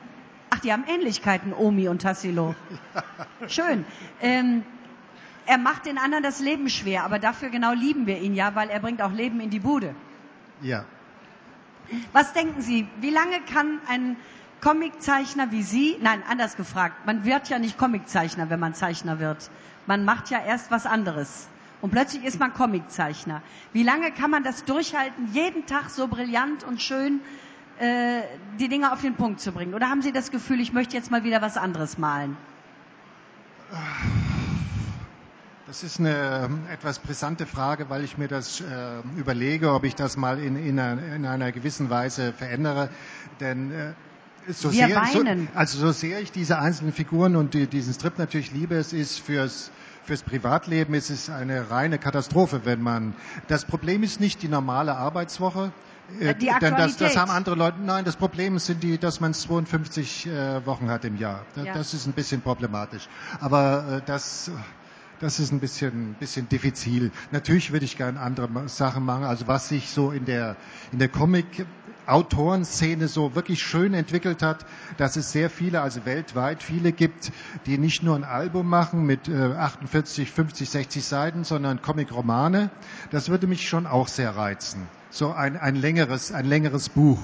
Ach, 0.50 0.58
die 0.58 0.70
haben 0.70 0.84
Ähnlichkeiten, 0.86 1.54
Omi 1.54 1.88
und 1.88 2.02
Tassilo. 2.02 2.54
Schön. 3.48 3.86
Ähm, 4.20 4.64
er 5.46 5.56
macht 5.56 5.86
den 5.86 5.96
anderen 5.96 6.22
das 6.22 6.40
Leben 6.40 6.68
schwer, 6.68 7.04
aber 7.04 7.18
dafür 7.18 7.48
genau 7.48 7.72
lieben 7.72 8.06
wir 8.06 8.18
ihn 8.18 8.34
ja, 8.34 8.54
weil 8.54 8.68
er 8.68 8.80
bringt 8.80 9.00
auch 9.00 9.12
Leben 9.12 9.40
in 9.40 9.48
die 9.48 9.60
Bude. 9.60 9.94
Ja. 10.60 10.84
Was 12.12 12.34
denken 12.34 12.60
Sie, 12.60 12.86
wie 13.00 13.10
lange 13.10 13.40
kann 13.52 13.78
ein 13.88 14.16
Comiczeichner 14.60 15.50
wie 15.52 15.62
Sie, 15.62 15.96
nein, 16.00 16.22
anders 16.28 16.56
gefragt, 16.56 17.06
man 17.06 17.24
wird 17.24 17.48
ja 17.48 17.58
nicht 17.58 17.78
Comiczeichner, 17.78 18.50
wenn 18.50 18.60
man 18.60 18.74
Zeichner 18.74 19.18
wird. 19.18 19.50
Man 19.86 20.04
macht 20.04 20.30
ja 20.30 20.38
erst 20.44 20.70
was 20.70 20.86
anderes. 20.86 21.48
Und 21.80 21.90
plötzlich 21.90 22.24
ist 22.24 22.38
man 22.38 22.52
Comiczeichner. 22.52 23.42
Wie 23.72 23.82
lange 23.82 24.10
kann 24.12 24.30
man 24.30 24.44
das 24.44 24.64
durchhalten, 24.64 25.32
jeden 25.32 25.64
Tag 25.66 25.88
so 25.88 26.08
brillant 26.08 26.62
und 26.62 26.82
schön 26.82 27.20
äh, 27.78 28.20
die 28.58 28.68
Dinge 28.68 28.92
auf 28.92 29.00
den 29.00 29.14
Punkt 29.14 29.40
zu 29.40 29.52
bringen? 29.52 29.72
Oder 29.72 29.88
haben 29.88 30.02
Sie 30.02 30.12
das 30.12 30.30
Gefühl, 30.30 30.60
ich 30.60 30.74
möchte 30.74 30.94
jetzt 30.96 31.10
mal 31.10 31.24
wieder 31.24 31.40
was 31.40 31.56
anderes 31.56 31.96
malen? 31.96 32.36
Das 35.66 35.82
ist 35.84 36.00
eine 36.00 36.44
ähm, 36.44 36.66
etwas 36.70 36.98
brisante 36.98 37.46
Frage, 37.46 37.88
weil 37.88 38.04
ich 38.04 38.18
mir 38.18 38.28
das 38.28 38.60
äh, 38.60 38.64
überlege, 39.16 39.72
ob 39.72 39.84
ich 39.84 39.94
das 39.94 40.16
mal 40.18 40.38
in, 40.38 40.56
in, 40.56 40.78
einer, 40.78 41.14
in 41.14 41.24
einer 41.24 41.52
gewissen 41.52 41.88
Weise 41.88 42.32
verändere. 42.34 42.90
Denn 43.38 43.70
äh, 43.70 43.92
so 44.52 44.72
Wir 44.72 44.86
sehr, 44.86 44.96
weinen. 44.96 45.48
So, 45.52 45.58
also 45.58 45.78
so 45.78 45.92
sehr 45.92 46.20
ich 46.20 46.32
diese 46.32 46.58
einzelnen 46.58 46.92
Figuren 46.92 47.36
und 47.36 47.54
die, 47.54 47.66
diesen 47.66 47.94
Strip 47.94 48.18
natürlich 48.18 48.52
liebe, 48.52 48.76
es 48.76 48.92
ist 48.92 49.18
fürs 49.20 49.70
Fürs 50.04 50.22
Privatleben 50.22 50.94
ist 50.94 51.10
es 51.10 51.28
eine 51.30 51.70
reine 51.70 51.98
Katastrophe, 51.98 52.62
wenn 52.64 52.82
man. 52.82 53.14
Das 53.48 53.64
Problem 53.64 54.02
ist 54.02 54.18
nicht 54.18 54.42
die 54.42 54.48
normale 54.48 54.96
Arbeitswoche. 54.96 55.72
Äh, 56.18 56.34
die 56.34 56.50
denn 56.60 56.74
das, 56.74 56.96
das 56.96 57.16
haben 57.16 57.30
andere 57.30 57.54
Leute. 57.54 57.76
Nein, 57.80 58.04
das 58.04 58.16
Problem 58.16 58.58
sind 58.58 58.82
die, 58.82 58.98
dass 58.98 59.20
man 59.20 59.34
52 59.34 60.26
äh, 60.26 60.66
Wochen 60.66 60.90
hat 60.90 61.04
im 61.04 61.16
Jahr. 61.16 61.44
Das, 61.54 61.64
ja. 61.64 61.74
das 61.74 61.94
ist 61.94 62.06
ein 62.06 62.12
bisschen 62.14 62.40
problematisch. 62.40 63.08
Aber 63.40 63.98
äh, 63.98 64.02
das 64.06 64.50
das 65.20 65.38
ist 65.38 65.52
ein 65.52 65.60
bisschen, 65.60 66.14
bisschen 66.14 66.48
diffizil. 66.48 67.12
Natürlich 67.30 67.72
würde 67.72 67.84
ich 67.84 67.98
gerne 67.98 68.18
andere 68.18 68.48
Sachen 68.68 69.04
machen. 69.04 69.24
Also 69.24 69.46
was 69.46 69.68
sich 69.68 69.90
so 69.90 70.12
in 70.12 70.24
der, 70.24 70.56
in 70.92 70.98
der 70.98 71.08
Comic 71.08 71.66
Autorenszene 72.10 73.08
so 73.08 73.34
wirklich 73.34 73.62
schön 73.62 73.94
entwickelt 73.94 74.42
hat, 74.42 74.66
dass 74.96 75.16
es 75.16 75.32
sehr 75.32 75.50
viele, 75.50 75.80
also 75.80 76.04
weltweit 76.04 76.62
viele 76.62 76.92
gibt, 76.92 77.32
die 77.66 77.78
nicht 77.78 78.02
nur 78.02 78.16
ein 78.16 78.24
Album 78.24 78.68
machen 78.68 79.04
mit 79.06 79.28
äh, 79.28 79.34
48, 79.34 80.30
50, 80.30 80.68
60 80.68 81.04
Seiten, 81.04 81.44
sondern 81.44 81.82
Comic-Romane. 81.82 82.70
Das 83.10 83.28
würde 83.28 83.46
mich 83.46 83.68
schon 83.68 83.86
auch 83.86 84.08
sehr 84.08 84.36
reizen. 84.36 84.86
So 85.10 85.32
ein, 85.32 85.56
ein 85.56 85.76
längeres, 85.76 86.32
ein 86.32 86.46
längeres 86.46 86.88
Buch. 86.88 87.18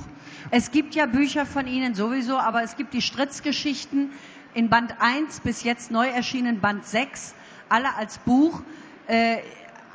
Es 0.51 0.70
gibt 0.70 0.94
ja 0.94 1.07
Bücher 1.07 1.46
von 1.46 1.66
Ihnen 1.66 1.94
sowieso, 1.94 2.38
aber 2.38 2.62
es 2.62 2.77
gibt 2.77 2.94
die 2.94 3.03
Stritzgeschichten 3.03 4.11
in 4.55 4.70
Band 4.70 4.94
1 5.01 5.40
bis 5.40 5.64
jetzt 5.64 5.90
neu 5.90 6.07
erschienen 6.09 6.61
Band 6.61 6.87
6, 6.87 7.35
alle 7.68 7.94
als 7.96 8.18
Buch. 8.18 8.62
Äh, 9.09 9.38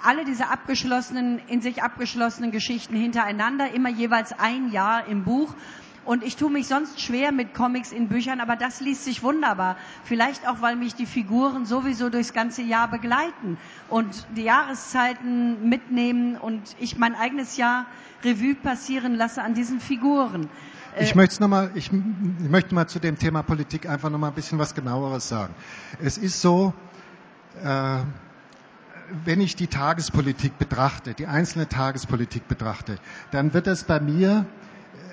alle 0.03 0.25
diese 0.25 0.49
abgeschlossenen, 0.49 1.39
in 1.47 1.61
sich 1.61 1.83
abgeschlossenen 1.83 2.51
Geschichten 2.51 2.95
hintereinander, 2.95 3.73
immer 3.73 3.89
jeweils 3.89 4.33
ein 4.37 4.71
Jahr 4.71 5.07
im 5.07 5.23
Buch. 5.23 5.53
Und 6.03 6.23
ich 6.23 6.35
tue 6.35 6.49
mich 6.49 6.67
sonst 6.67 6.99
schwer 6.99 7.31
mit 7.31 7.53
Comics 7.53 7.91
in 7.91 8.07
Büchern, 8.07 8.39
aber 8.39 8.55
das 8.55 8.81
liest 8.81 9.05
sich 9.05 9.21
wunderbar. 9.21 9.77
Vielleicht 10.03 10.47
auch, 10.47 10.59
weil 10.61 10.75
mich 10.75 10.95
die 10.95 11.05
Figuren 11.05 11.65
sowieso 11.65 12.09
durchs 12.09 12.33
ganze 12.33 12.63
Jahr 12.63 12.87
begleiten 12.89 13.57
und 13.87 14.25
die 14.35 14.41
Jahreszeiten 14.43 15.69
mitnehmen 15.69 16.37
und 16.37 16.75
ich 16.79 16.97
mein 16.97 17.13
eigenes 17.13 17.55
Jahr 17.55 17.85
Revue 18.23 18.55
passieren 18.55 19.15
lasse 19.15 19.43
an 19.43 19.53
diesen 19.53 19.79
Figuren. 19.79 20.49
Ich 20.99 21.15
möchte 21.15 21.39
noch 21.41 21.47
mal, 21.47 21.71
ich, 21.75 21.91
ich 21.91 22.49
möchte 22.49 22.75
mal 22.75 22.87
zu 22.87 22.99
dem 22.99 23.17
Thema 23.17 23.43
Politik 23.43 23.87
einfach 23.87 24.09
noch 24.09 24.19
mal 24.19 24.27
ein 24.29 24.33
bisschen 24.33 24.59
was 24.59 24.75
genaueres 24.75 25.29
sagen. 25.29 25.53
Es 26.03 26.17
ist 26.17 26.41
so, 26.41 26.73
äh, 27.63 27.99
wenn 29.25 29.41
ich 29.41 29.55
die 29.55 29.67
Tagespolitik 29.67 30.57
betrachte, 30.57 31.13
die 31.13 31.27
einzelne 31.27 31.67
Tagespolitik 31.67 32.47
betrachte, 32.47 32.97
dann 33.31 33.53
wird 33.53 33.67
es 33.67 33.83
bei 33.83 33.99
mir, 33.99 34.45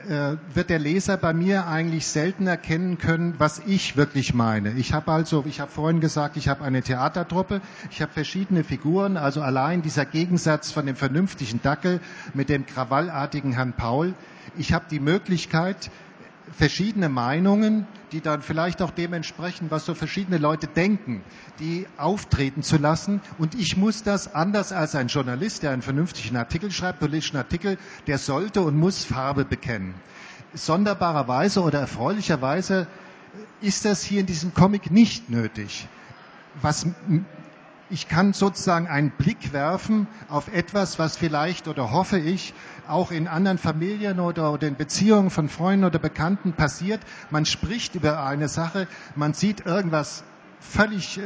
äh, 0.08 0.36
wird 0.54 0.70
der 0.70 0.78
Leser 0.78 1.16
bei 1.16 1.32
mir 1.32 1.66
eigentlich 1.66 2.06
selten 2.06 2.46
erkennen 2.46 2.98
können, 2.98 3.34
was 3.38 3.60
ich 3.66 3.96
wirklich 3.96 4.34
meine. 4.34 4.72
Ich 4.72 4.92
habe 4.92 5.12
also, 5.12 5.44
ich 5.46 5.60
habe 5.60 5.70
vorhin 5.70 6.00
gesagt, 6.00 6.36
ich 6.36 6.48
habe 6.48 6.64
eine 6.64 6.82
Theatertruppe, 6.82 7.60
ich 7.90 8.00
habe 8.00 8.12
verschiedene 8.12 8.64
Figuren, 8.64 9.16
also 9.16 9.42
allein 9.42 9.82
dieser 9.82 10.04
Gegensatz 10.04 10.72
von 10.72 10.86
dem 10.86 10.96
vernünftigen 10.96 11.60
Dackel 11.62 12.00
mit 12.34 12.48
dem 12.48 12.66
krawallartigen 12.66 13.52
Herrn 13.52 13.72
Paul. 13.72 14.14
Ich 14.56 14.72
habe 14.72 14.86
die 14.90 15.00
Möglichkeit, 15.00 15.90
verschiedene 16.52 17.08
Meinungen, 17.08 17.86
die 18.12 18.20
dann 18.20 18.42
vielleicht 18.42 18.82
auch 18.82 18.90
dementsprechend, 18.90 19.70
was 19.70 19.84
so 19.84 19.94
verschiedene 19.94 20.38
Leute 20.38 20.66
denken, 20.66 21.22
die 21.60 21.86
auftreten 21.96 22.62
zu 22.62 22.76
lassen. 22.76 23.20
Und 23.38 23.54
ich 23.54 23.76
muss 23.76 24.02
das 24.02 24.34
anders 24.34 24.72
als 24.72 24.94
ein 24.94 25.08
Journalist, 25.08 25.62
der 25.62 25.70
einen 25.72 25.82
vernünftigen 25.82 26.36
Artikel 26.36 26.70
schreibt, 26.70 27.00
politischen 27.00 27.36
Artikel, 27.36 27.78
der 28.06 28.18
sollte 28.18 28.62
und 28.62 28.76
muss 28.76 29.04
Farbe 29.04 29.44
bekennen. 29.44 29.94
Sonderbarerweise 30.54 31.62
oder 31.62 31.80
erfreulicherweise 31.80 32.86
ist 33.60 33.84
das 33.84 34.02
hier 34.02 34.20
in 34.20 34.26
diesem 34.26 34.54
Comic 34.54 34.90
nicht 34.90 35.28
nötig. 35.30 35.86
Was 36.62 36.86
ich 37.90 38.08
kann 38.08 38.32
sozusagen 38.32 38.86
einen 38.86 39.10
Blick 39.10 39.52
werfen 39.52 40.06
auf 40.28 40.52
etwas, 40.52 40.98
was 40.98 41.16
vielleicht 41.16 41.68
oder 41.68 41.90
hoffe 41.90 42.18
ich 42.18 42.54
auch 42.86 43.10
in 43.10 43.28
anderen 43.28 43.58
Familien 43.58 44.20
oder, 44.20 44.52
oder 44.52 44.66
in 44.68 44.76
Beziehungen 44.76 45.30
von 45.30 45.48
Freunden 45.48 45.84
oder 45.84 45.98
Bekannten 45.98 46.52
passiert. 46.52 47.00
Man 47.30 47.44
spricht 47.46 47.94
über 47.94 48.24
eine 48.24 48.48
Sache, 48.48 48.86
man 49.14 49.34
sieht 49.34 49.66
irgendwas 49.66 50.24
völlig 50.60 51.18
äh, 51.18 51.22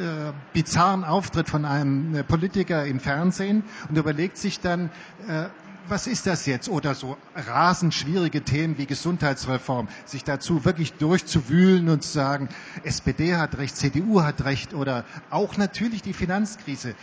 bizarren 0.53 1.05
Auftritt 1.05 1.48
von 1.48 1.64
einem 1.64 2.14
äh, 2.14 2.22
Politiker 2.25 2.85
im 2.85 3.01
Fernsehen 3.01 3.64
und 3.88 3.96
überlegt 3.96 4.37
sich 4.37 4.61
dann, 4.61 4.90
äh, 5.29 5.46
was 5.88 6.07
ist 6.07 6.27
das 6.27 6.47
jetzt? 6.47 6.68
Oder 6.68 6.95
so 6.95 7.16
rasend 7.35 7.95
schwierige 7.95 8.42
Themen 8.42 8.79
wie 8.79 8.87
Gesundheitsreform, 8.87 9.88
sich 10.05 10.25
dazu 10.25 10.64
wirklich 10.64 10.95
durchzuwühlen 10.95 11.88
und 11.88 12.03
zu 12.03 12.11
sagen, 12.12 12.49
SPD 12.85 13.37
hat 13.37 13.59
recht, 13.59 13.77
CDU 13.77 14.23
hat 14.23 14.45
recht 14.45 14.75
oder 14.75 15.05
auch 15.31 15.57
natürlich 15.57 16.03
die 16.03 16.12
Finanzkrise. 16.12 16.95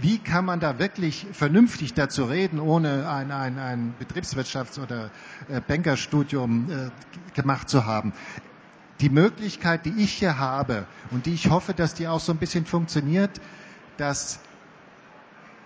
Wie 0.00 0.18
kann 0.18 0.44
man 0.44 0.58
da 0.60 0.78
wirklich 0.78 1.26
vernünftig 1.32 1.94
dazu 1.94 2.24
reden, 2.24 2.58
ohne 2.58 3.08
ein, 3.08 3.30
ein, 3.30 3.58
ein 3.58 3.94
Betriebswirtschafts- 4.00 4.80
oder 4.80 5.10
äh, 5.48 5.60
Bankerstudium 5.60 6.70
äh, 6.70 6.90
gemacht 7.34 7.68
zu 7.68 7.86
haben? 7.86 8.12
Die 9.00 9.10
Möglichkeit, 9.10 9.86
die 9.86 9.94
ich 9.98 10.12
hier 10.12 10.38
habe 10.38 10.86
und 11.10 11.26
die 11.26 11.34
ich 11.34 11.50
hoffe, 11.50 11.74
dass 11.74 11.94
die 11.94 12.08
auch 12.08 12.20
so 12.20 12.32
ein 12.32 12.38
bisschen 12.38 12.64
funktioniert, 12.66 13.40
dass 13.96 14.40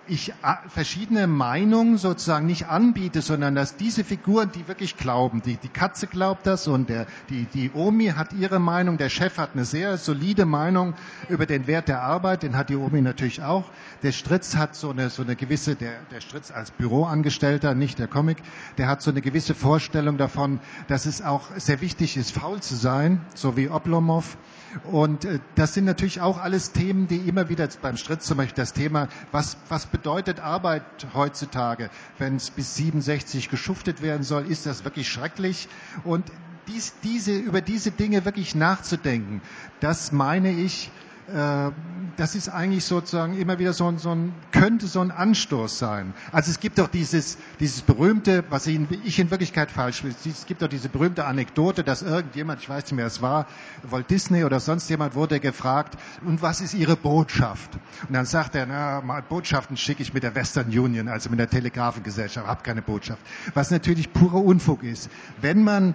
ich 0.09 0.33
verschiedene 0.69 1.27
Meinungen 1.27 1.99
sozusagen 1.99 2.47
nicht 2.47 2.67
anbiete, 2.69 3.23
sondern 3.23 3.55
dass 3.55 3.77
diese 3.77 4.05
Figuren, 4.05 4.51
die 4.53 4.67
wirklich 4.69 4.97
glauben, 4.97 5.43
die, 5.43 5.57
die 5.57 5.69
Katze 5.69 6.07
glaubt 6.07 6.47
das 6.47 6.67
und 6.67 6.89
der, 6.89 7.07
die, 7.29 7.45
die 7.45 7.71
Omi 7.73 8.07
hat 8.09 8.33
ihre 8.33 8.59
Meinung, 8.59 8.99
der 8.99 9.09
Chef 9.09 9.39
hat 9.39 9.51
eine 9.55 9.65
sehr 9.65 9.99
solide 9.99 10.45
Meinung 10.45 10.95
über 11.29 11.47
den 11.47 11.67
Wert 11.67 11.89
der 11.89 12.03
Arbeit, 12.03 12.43
den 12.43 12.57
hat 12.57 12.71
die 12.71 12.77
Omi 12.77 13.03
natürlich 13.03 13.43
auch. 13.43 13.65
Der 14.03 14.13
Stritz 14.13 14.57
hat 14.57 14.75
so 14.75 14.91
eine, 14.91 15.11
so 15.11 15.23
eine 15.23 15.37
gewisse, 15.37 15.77
der, 15.77 15.95
der 16.11 16.21
Stritz 16.21 16.51
als 16.51 16.71
Büroangestellter, 16.71 17.75
nicht 17.75 17.99
der 17.99 18.09
Comic, 18.09 18.39
der 18.79 18.89
hat 18.89 19.03
so 19.03 19.11
eine 19.11 19.21
gewisse 19.21 19.55
Vorstellung 19.55 20.19
davon, 20.19 20.61
dass 20.89 21.07
es 21.07 21.23
auch 21.23 21.49
sehr 21.57 21.81
wichtig 21.81 22.17
ist, 22.17 22.33
faul 22.33 22.61
zu 22.61 22.77
sein, 22.77 23.21
so 23.35 23.57
wie 23.57 23.69
Oblomov 23.69 24.37
und 24.85 25.25
äh, 25.25 25.41
das 25.55 25.75
sind 25.75 25.85
natürlich 25.85 26.21
auch 26.21 26.39
alles 26.39 26.73
Themen, 26.73 27.09
die 27.09 27.17
immer 27.17 27.49
wieder 27.49 27.69
beim 27.81 27.97
Stritt 27.97 28.23
zum 28.23 28.37
Beispiel 28.37 28.57
das 28.57 28.73
Thema, 28.73 29.09
was, 29.33 29.57
was 29.69 29.87
bedeutet 29.87 30.41
Arbeit 30.41 30.83
heutzutage? 31.15 31.91
Wenn 32.19 32.37
es 32.37 32.51
bis 32.51 32.75
67 32.77 33.49
geschuftet 33.49 34.03
werden 34.03 34.23
soll, 34.23 34.47
ist 34.47 34.67
das 34.67 34.85
wirklich 34.85 35.09
schrecklich. 35.09 35.69
Und 36.05 36.31
dies, 36.69 36.95
diese, 37.03 37.33
über 37.33 37.61
diese 37.61 37.91
Dinge 37.91 38.25
wirklich 38.25 38.55
nachzudenken, 38.55 39.41
das 39.81 40.13
meine 40.13 40.51
ich, 40.51 40.91
das 41.31 42.35
ist 42.35 42.49
eigentlich 42.49 42.85
sozusagen 42.85 43.39
immer 43.39 43.59
wieder 43.59 43.73
so 43.73 43.87
ein, 43.87 43.99
so 43.99 44.11
ein, 44.11 44.33
könnte 44.51 44.87
so 44.87 45.01
ein 45.01 45.11
Anstoß 45.11 45.79
sein. 45.79 46.15
Also 46.33 46.51
es 46.51 46.59
gibt 46.59 46.79
doch 46.79 46.89
dieses, 46.89 47.39
dieses 47.61 47.83
berühmte, 47.83 48.45
was 48.51 48.67
ich 48.67 48.77
in, 48.77 48.89
ich 49.05 49.19
in 49.19 49.31
Wirklichkeit 49.31 49.71
falsch 49.71 50.03
will, 50.05 50.15
es 50.25 50.47
gibt 50.47 50.63
doch 50.63 50.69
diese 50.69 50.89
berühmte 50.89 51.27
Anekdote, 51.27 51.85
dass 51.85 52.03
irgendjemand, 52.03 52.61
ich 52.63 52.69
weiß 52.69 52.85
nicht 52.85 52.93
mehr, 52.95 53.07
es 53.07 53.21
war 53.21 53.47
Walt 53.83 54.11
Disney 54.11 54.45
oder 54.45 54.59
sonst 54.59 54.89
jemand, 54.89 55.15
wurde 55.15 55.39
gefragt, 55.39 55.99
und 56.25 56.43
was 56.43 56.61
ist 56.61 56.75
Ihre 56.75 56.97
Botschaft? 56.97 57.71
Und 58.09 58.15
dann 58.15 58.25
sagt 58.25 58.55
er, 58.55 58.67
na, 58.67 59.01
Botschaften 59.21 59.77
schicke 59.77 60.03
ich 60.03 60.15
mit 60.15 60.23
der 60.23 60.35
Western 60.35 60.67
Union, 60.67 61.09
also 61.09 61.31
mit 61.31 61.39
der 61.39 61.51
Telegrafengesellschaft, 61.51 62.47
habe 62.47 62.63
keine 62.63 62.83
Botschaft. 62.83 63.21
Was 63.55 63.71
natürlich 63.71 64.13
purer 64.13 64.43
Unfug 64.43 64.83
ist. 64.83 65.11
Wenn 65.41 65.63
man 65.63 65.95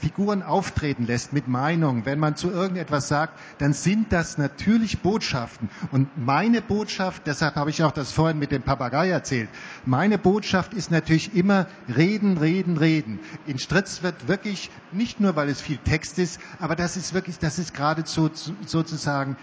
Figuren 0.00 0.42
auftreten 0.42 1.06
lässt 1.06 1.32
mit 1.32 1.48
Meinung, 1.48 2.06
wenn 2.06 2.18
man 2.18 2.36
zu 2.36 2.50
irgendetwas 2.50 3.08
sagt, 3.08 3.38
dann 3.58 3.72
sind 3.72 4.12
das 4.12 4.38
natürlich 4.38 5.00
Botschaften. 5.00 5.68
Und 5.92 6.08
meine 6.16 6.62
Botschaft, 6.62 7.26
deshalb 7.26 7.56
habe 7.56 7.70
ich 7.70 7.82
auch 7.82 7.92
das 7.92 8.12
vorhin 8.12 8.38
mit 8.38 8.50
dem 8.52 8.62
Papagei 8.62 9.08
erzählt, 9.10 9.48
meine 9.84 10.18
Botschaft 10.18 10.74
ist 10.74 10.90
natürlich 10.90 11.34
immer 11.34 11.66
reden, 11.94 12.38
reden, 12.38 12.76
reden. 12.78 13.20
In 13.46 13.58
Stritz 13.58 14.02
wird 14.02 14.28
wirklich, 14.28 14.70
nicht 14.92 15.20
nur 15.20 15.36
weil 15.36 15.48
es 15.48 15.60
viel 15.60 15.78
Text 15.78 16.18
ist, 16.18 16.40
aber 16.58 16.76
das 16.76 16.96
ist 16.96 17.14
wirklich, 17.14 17.38
das 17.38 17.58
ist 17.58 17.74
geradezu 17.74 18.30
sozusagen, 18.66 19.36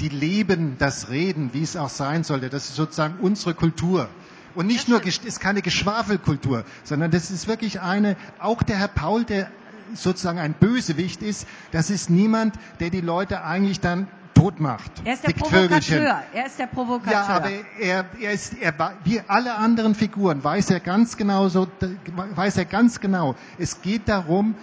die 0.00 0.08
leben 0.08 0.76
das 0.78 1.10
Reden, 1.10 1.50
wie 1.52 1.62
es 1.62 1.76
auch 1.76 1.88
sein 1.90 2.24
sollte. 2.24 2.50
Das 2.50 2.68
ist 2.68 2.76
sozusagen 2.76 3.18
unsere 3.20 3.54
Kultur. 3.54 4.08
Und 4.56 4.66
nicht 4.66 4.88
nur, 4.88 5.04
ist 5.04 5.40
keine 5.40 5.60
Geschwafelkultur, 5.60 6.64
sondern 6.82 7.10
das 7.10 7.30
ist 7.30 7.46
wirklich 7.46 7.82
eine, 7.82 8.16
auch 8.38 8.62
der 8.62 8.76
Herr 8.78 8.88
Paul, 8.88 9.24
der 9.24 9.50
sozusagen 9.94 10.38
ein 10.38 10.54
Bösewicht 10.54 11.22
ist, 11.22 11.46
das 11.72 11.90
ist 11.90 12.10
niemand, 12.10 12.54
der 12.80 12.90
die 12.90 13.00
Leute 13.00 13.44
eigentlich 13.44 13.80
dann 13.80 14.08
tot 14.34 14.60
macht. 14.60 14.92
Er 15.04 15.14
ist 15.14 15.26
der 15.26 15.32
Provokateur. 15.32 16.22
Er 16.34 16.46
ist 16.46 16.58
der 16.58 16.66
Provokateur. 16.66 17.12
Ja, 17.12 17.26
aber 17.26 17.50
er, 17.80 18.04
er 18.20 18.32
ist, 18.32 18.54
er, 18.60 18.74
wie 19.04 19.20
alle 19.26 19.54
anderen 19.54 19.94
Figuren 19.94 20.44
weiß 20.44 20.70
er 20.70 20.80
ganz 20.80 21.16
genau 21.16 21.48
so, 21.48 21.66
weiß 22.34 22.58
er 22.58 22.66
ganz 22.66 23.00
genau. 23.00 23.34
Es 23.58 23.80
geht 23.80 24.08
darum, 24.08 24.54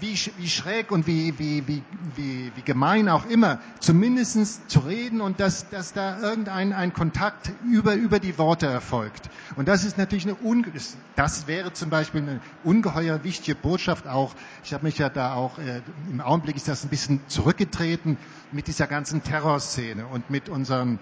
wie, 0.00 0.14
wie 0.36 0.48
schräg 0.48 0.90
und 0.90 1.06
wie, 1.06 1.38
wie, 1.38 1.66
wie, 1.66 1.82
wie, 2.16 2.52
wie 2.54 2.62
gemein 2.62 3.08
auch 3.08 3.26
immer, 3.26 3.60
zumindest 3.80 4.70
zu 4.70 4.80
reden 4.80 5.20
und 5.20 5.40
dass, 5.40 5.68
dass 5.70 5.92
da 5.92 6.20
irgendein 6.20 6.72
ein 6.72 6.92
Kontakt 6.92 7.50
über, 7.70 7.94
über 7.94 8.18
die 8.20 8.38
Worte 8.38 8.66
erfolgt. 8.66 9.28
Und 9.56 9.68
das 9.68 9.84
ist 9.84 9.98
natürlich 9.98 10.24
eine, 10.24 10.34
unge 10.34 10.72
das 11.16 11.46
wäre 11.46 11.72
zum 11.72 11.90
Beispiel 11.90 12.22
eine 12.22 12.40
ungeheuer 12.64 13.24
wichtige 13.24 13.56
Botschaft 13.56 14.06
auch. 14.06 14.34
Ich 14.64 14.72
habe 14.72 14.84
mich 14.84 14.98
ja 14.98 15.08
da 15.08 15.34
auch, 15.34 15.58
äh, 15.58 15.82
im 16.10 16.20
Augenblick 16.20 16.56
ist 16.56 16.68
das 16.68 16.84
ein 16.84 16.88
bisschen 16.90 17.20
zurückgetreten 17.28 18.16
mit 18.52 18.66
dieser 18.68 18.86
ganzen 18.86 19.22
Terrorszene 19.22 20.06
und 20.06 20.30
mit 20.30 20.48
unseren, 20.48 20.98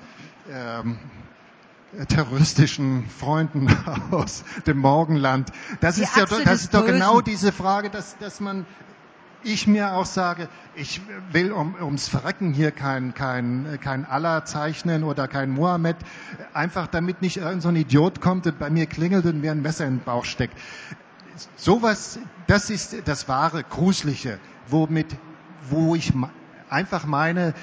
ähm, 0.50 0.98
terroristischen 2.08 3.08
Freunden 3.08 3.68
aus 4.10 4.44
dem 4.66 4.78
Morgenland. 4.78 5.50
Das, 5.80 5.98
ist, 5.98 6.16
ja, 6.16 6.26
das 6.26 6.62
ist 6.62 6.74
doch 6.74 6.84
genau 6.84 7.20
diese 7.20 7.52
Frage, 7.52 7.90
dass, 7.90 8.16
dass 8.18 8.40
man 8.40 8.66
ich 9.46 9.66
mir 9.66 9.94
auch 9.94 10.06
sage, 10.06 10.48
ich 10.74 11.00
will 11.30 11.52
um, 11.52 11.76
ums 11.80 12.08
Verrecken 12.08 12.52
hier 12.52 12.72
kein, 12.72 13.14
kein, 13.14 13.78
kein 13.80 14.04
Allah 14.04 14.44
zeichnen 14.44 15.04
oder 15.04 15.28
kein 15.28 15.50
Mohammed, 15.50 15.96
einfach 16.52 16.88
damit 16.88 17.22
nicht 17.22 17.36
irgendein 17.36 17.60
so 17.60 17.70
Idiot 17.70 18.20
kommt 18.20 18.46
und 18.46 18.58
bei 18.58 18.70
mir 18.70 18.86
klingelt 18.86 19.24
und 19.24 19.40
mir 19.40 19.52
ein 19.52 19.62
Messer 19.62 19.86
in 19.86 19.98
den 19.98 20.04
Bauch 20.04 20.24
steckt. 20.24 20.58
Sowas, 21.56 22.18
das 22.46 22.70
ist 22.70 22.96
das 23.04 23.28
wahre 23.28 23.62
Gruselige, 23.62 24.38
womit, 24.68 25.16
wo 25.68 25.94
ich 25.94 26.12
einfach 26.68 27.06
meine, 27.06 27.54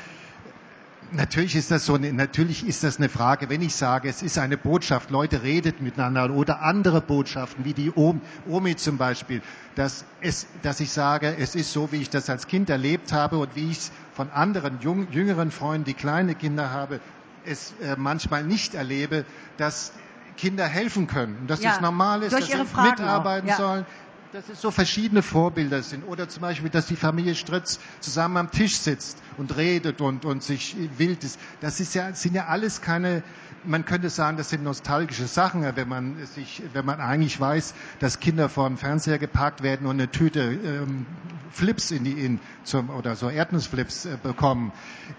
Natürlich 1.16 1.56
ist 1.56 1.70
das 1.70 1.86
so 1.86 1.94
eine, 1.94 2.12
natürlich 2.12 2.68
ist 2.68 2.84
das 2.84 2.98
eine 2.98 3.08
Frage, 3.08 3.48
wenn 3.50 3.62
ich 3.62 3.76
sage, 3.76 4.10
es 4.10 4.24
ist 4.24 4.40
eine 4.40 4.58
Botschaft, 4.58 5.12
Leute 5.12 5.44
redet 5.44 5.80
miteinander 5.80 6.34
oder 6.34 6.64
andere 6.64 7.02
Botschaften, 7.02 7.66
wie 7.66 7.74
die 7.74 7.92
Omi 7.92 8.76
zum 8.76 8.98
Beispiel, 8.98 9.44
dass 9.76 10.06
es, 10.22 10.48
dass 10.64 10.80
ich 10.80 10.92
sage, 10.92 11.36
es 11.38 11.54
ist 11.54 11.72
so, 11.72 11.92
wie 11.92 11.98
ich 11.98 12.10
das 12.10 12.32
als 12.32 12.48
Kind 12.48 12.72
erlebt 12.72 13.12
habe 13.12 13.38
und 13.38 13.56
wie 13.56 13.70
ich 13.70 13.78
es 13.78 13.92
von 14.16 14.32
anderen 14.32 14.80
jung, 14.82 15.08
jüngeren 15.12 15.52
Freunden, 15.52 15.86
die 15.86 15.94
kleine 15.94 16.34
Kinder 16.34 16.72
habe, 16.72 17.00
es 17.46 17.76
äh, 17.82 17.96
manchmal 17.96 18.44
nicht 18.44 18.74
erlebe, 18.74 19.26
dass 19.58 19.92
Kinder 20.38 20.66
helfen 20.66 21.06
können, 21.06 21.46
dass 21.46 21.62
ja, 21.62 21.74
es 21.74 21.82
normal 21.82 22.24
ist, 22.24 22.34
dass 22.34 22.48
sie 22.48 22.58
mitarbeiten 22.58 23.50
ja. 23.50 23.56
sollen, 23.56 23.86
dass 24.34 24.50
es 24.50 24.62
so 24.62 24.72
verschiedene 24.72 25.22
Vorbilder 25.22 25.84
sind. 25.84 26.04
Oder 26.04 26.28
zum 26.28 26.42
Beispiel, 26.42 26.72
dass 26.72 26.88
die 26.88 26.96
Familie 26.96 27.36
Stritz 27.36 27.80
zusammen 28.00 28.38
am 28.38 28.50
Tisch 28.50 28.80
sitzt 28.80 29.20
und 29.38 29.56
redet 29.56 30.02
und, 30.02 30.26
und 30.26 30.42
sich 30.42 30.76
wild 30.98 31.24
ist. 31.24 31.40
Das 31.62 31.80
ist 31.80 31.94
ja, 31.94 32.12
sind 32.16 32.34
ja 32.34 32.48
alles 32.48 32.82
keine, 32.82 33.22
man 33.66 33.86
könnte 33.86 34.10
sagen, 34.10 34.38
das 34.38 34.50
sind 34.50 34.64
nostalgische 34.64 35.28
Sachen, 35.28 35.64
wenn 35.76 35.88
man 35.88 36.16
sich, 36.26 36.62
wenn 36.74 36.86
man 36.86 37.00
eigentlich 37.00 37.40
weiß, 37.40 37.74
dass 38.00 38.20
Kinder 38.20 38.50
vor 38.50 38.68
dem 38.68 38.78
Fernseher 38.78 39.20
geparkt 39.20 39.64
werden 39.64 39.88
und 39.88 39.96
eine 39.96 40.10
Tüte 40.10 40.42
ähm, 40.42 41.06
Flips 41.54 41.92
in 41.92 42.04
die, 42.04 42.14
in, 42.14 42.40
zum, 42.64 42.90
oder 42.90 43.16
so 43.16 43.30
Erdnussflips 43.30 44.06
äh, 44.06 44.18
bekommen. 44.22 44.72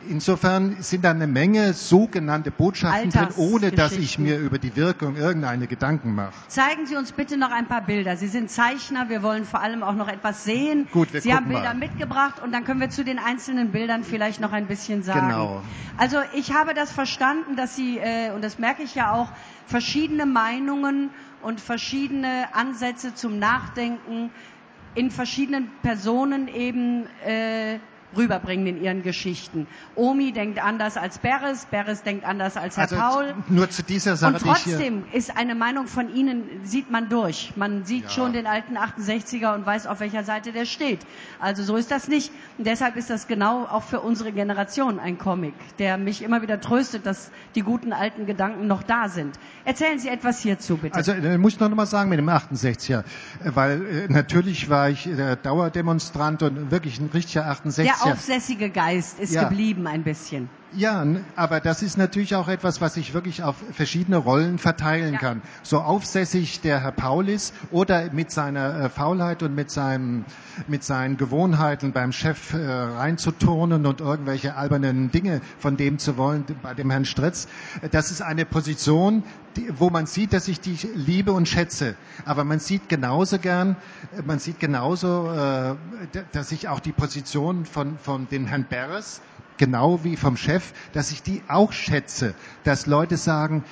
Insofern 0.08 0.76
sind 0.82 1.04
da 1.04 1.10
eine 1.10 1.28
Menge 1.28 1.72
sogenannte 1.74 2.50
Botschaften 2.50 3.10
drin, 3.10 3.28
ohne 3.36 3.70
dass 3.70 3.92
ich 3.92 4.18
mir 4.18 4.38
über 4.38 4.58
die 4.58 4.74
Wirkung 4.74 5.16
irgendeine 5.16 5.66
Gedanken 5.68 6.14
mache. 6.14 6.32
Zeigen 6.48 6.86
Sie 6.86 6.96
uns 6.96 7.12
bitte 7.12 7.36
noch 7.36 7.52
ein 7.52 7.66
paar 7.66 7.82
Bilder. 7.82 8.16
Sie 8.16 8.26
sind 8.26 8.50
Zeichner, 8.50 9.08
wir 9.08 9.22
wollen 9.22 9.44
vor 9.44 9.60
allem 9.62 9.82
auch 9.84 9.94
noch 9.94 10.08
etwas 10.08 10.44
sehen. 10.44 10.88
Gut, 10.92 11.12
wir 11.12 11.20
Sie 11.20 11.32
haben 11.32 11.46
Bilder 11.46 11.74
mal. 11.74 11.74
mitgebracht 11.76 12.42
und 12.42 12.52
dann 12.52 12.64
können 12.64 12.80
wir 12.80 12.90
zu 12.90 13.04
den 13.04 13.18
einzelnen 13.20 13.70
Bildern 13.70 14.02
vielleicht 14.02 14.40
noch 14.40 14.52
ein 14.52 14.66
bisschen 14.66 15.02
sagen. 15.04 15.28
Genau. 15.28 15.62
Also 15.96 16.18
ich 16.34 16.52
habe 16.52 16.74
das 16.74 16.90
verstanden, 16.90 17.54
dass 17.56 17.76
Sie, 17.76 17.98
äh, 17.98 18.32
und 18.34 18.42
das 18.42 18.58
merke 18.58 18.82
ich 18.82 18.94
ja 18.94 19.14
auch, 19.14 19.28
verschiedene 19.66 20.26
Meinungen 20.26 21.10
und 21.42 21.60
verschiedene 21.60 22.54
Ansätze 22.54 23.14
zum 23.14 23.38
Nachdenken 23.38 24.30
in 24.94 25.10
verschiedenen 25.10 25.70
Personen 25.82 26.48
eben 26.48 27.06
äh, 27.24 27.78
rüberbringen 28.16 28.66
in 28.66 28.82
ihren 28.82 29.02
Geschichten. 29.02 29.66
Omi 29.94 30.32
denkt 30.32 30.62
anders 30.62 30.96
als 30.96 31.18
Beres, 31.18 31.66
Beres 31.66 32.02
denkt 32.02 32.24
anders 32.24 32.56
als 32.56 32.76
Herr 32.76 32.84
also 32.84 32.96
Paul. 32.96 33.34
Nur 33.48 33.70
zu 33.70 33.82
dieser 33.82 34.16
Sache. 34.16 34.34
Und 34.34 34.42
trotzdem 34.42 35.04
ist 35.12 35.36
eine 35.36 35.54
Meinung 35.54 35.86
von 35.86 36.14
Ihnen, 36.14 36.42
sieht 36.64 36.90
man 36.90 37.08
durch. 37.08 37.52
Man 37.56 37.84
sieht 37.84 38.04
ja. 38.04 38.10
schon 38.10 38.32
den 38.32 38.46
alten 38.46 38.76
68er 38.76 39.54
und 39.54 39.66
weiß, 39.66 39.86
auf 39.86 40.00
welcher 40.00 40.24
Seite 40.24 40.52
der 40.52 40.64
steht. 40.64 41.00
Also 41.40 41.62
so 41.62 41.76
ist 41.76 41.90
das 41.90 42.08
nicht. 42.08 42.32
Und 42.58 42.66
deshalb 42.66 42.96
ist 42.96 43.10
das 43.10 43.26
genau 43.26 43.64
auch 43.64 43.82
für 43.82 44.00
unsere 44.00 44.32
Generation 44.32 44.98
ein 44.98 45.18
Comic, 45.18 45.54
der 45.78 45.98
mich 45.98 46.22
immer 46.22 46.42
wieder 46.42 46.60
tröstet, 46.60 47.06
dass 47.06 47.30
die 47.54 47.62
guten 47.62 47.92
alten 47.92 48.26
Gedanken 48.26 48.66
noch 48.66 48.82
da 48.82 49.08
sind. 49.08 49.38
Erzählen 49.64 49.98
Sie 49.98 50.08
etwas 50.08 50.40
hierzu, 50.40 50.76
bitte. 50.76 50.94
Also 50.94 51.12
äh, 51.12 51.38
muss 51.38 51.54
ich 51.54 51.60
noch 51.60 51.68
mal 51.70 51.86
sagen 51.86 52.10
mit 52.10 52.18
dem 52.18 52.28
68er, 52.28 53.04
weil 53.44 53.86
äh, 53.86 54.12
natürlich 54.12 54.68
war 54.68 54.90
ich 54.90 55.06
äh, 55.06 55.36
Dauerdemonstrant 55.42 56.42
und 56.42 56.70
wirklich 56.70 56.98
ein 57.00 57.10
richtiger 57.12 57.50
68er 57.50 57.82
Der 57.82 58.03
aufsässige 58.12 58.70
Geist 58.70 59.18
ist 59.18 59.32
Ja. 59.32 59.44
geblieben 59.48 59.86
ein 59.86 60.04
bisschen. 60.04 60.48
Ja, 60.76 61.06
aber 61.36 61.60
das 61.60 61.82
ist 61.82 61.96
natürlich 61.96 62.34
auch 62.34 62.48
etwas, 62.48 62.80
was 62.80 62.94
sich 62.94 63.14
wirklich 63.14 63.44
auf 63.44 63.62
verschiedene 63.70 64.16
Rollen 64.16 64.58
verteilen 64.58 65.12
Ja. 65.14 65.18
kann. 65.20 65.42
So 65.62 65.78
aufsässig 65.78 66.62
der 66.62 66.80
Herr 66.80 66.90
Paul 66.90 67.28
ist 67.28 67.54
oder 67.70 68.10
mit 68.12 68.32
seiner 68.32 68.80
äh, 68.80 68.88
Faulheit 68.88 69.44
und 69.44 69.54
mit, 69.54 69.70
seinem, 69.70 70.24
mit 70.66 70.82
seinen 70.82 71.16
Gewohnheiten 71.16 71.92
beim 71.92 72.10
Chef 72.10 72.54
äh, 72.54 72.56
reinzuturnen 72.66 73.86
und 73.86 74.00
irgendwelche 74.00 74.56
albernen 74.56 75.12
Dinge 75.12 75.42
von 75.58 75.76
dem 75.76 76.00
zu 76.00 76.16
wollen, 76.16 76.44
bei 76.60 76.74
dem 76.74 76.90
Herrn 76.90 77.04
Stritz, 77.04 77.46
äh, 77.80 77.88
das 77.88 78.10
ist 78.10 78.20
eine 78.20 78.44
Position, 78.44 79.22
wo 79.76 79.90
man 79.90 80.06
sieht, 80.06 80.32
dass 80.32 80.48
ich 80.48 80.60
die 80.60 80.76
liebe 80.94 81.32
und 81.32 81.48
schätze. 81.48 81.96
Aber 82.24 82.44
man 82.44 82.58
sieht 82.60 82.88
genauso 82.88 83.38
gern, 83.38 83.76
äh, 84.16 84.22
man 84.22 84.38
sieht 84.38 84.60
genauso, 84.60 85.30
äh, 85.30 85.74
dass 86.32 86.52
ich 86.52 86.68
auch 86.68 86.80
die 86.80 86.92
Position 86.92 87.64
von, 87.64 87.98
von 87.98 88.28
den 88.28 88.46
Herrn 88.46 88.66
Beres, 88.68 89.20
genau 89.56 90.04
wie 90.04 90.16
vom 90.16 90.36
Chef, 90.36 90.72
dass 90.92 91.12
ich 91.12 91.22
die 91.22 91.42
auch 91.48 91.72
schätze, 91.72 92.34
dass 92.64 92.86
Leute 92.86 93.16
sagen, 93.16 93.64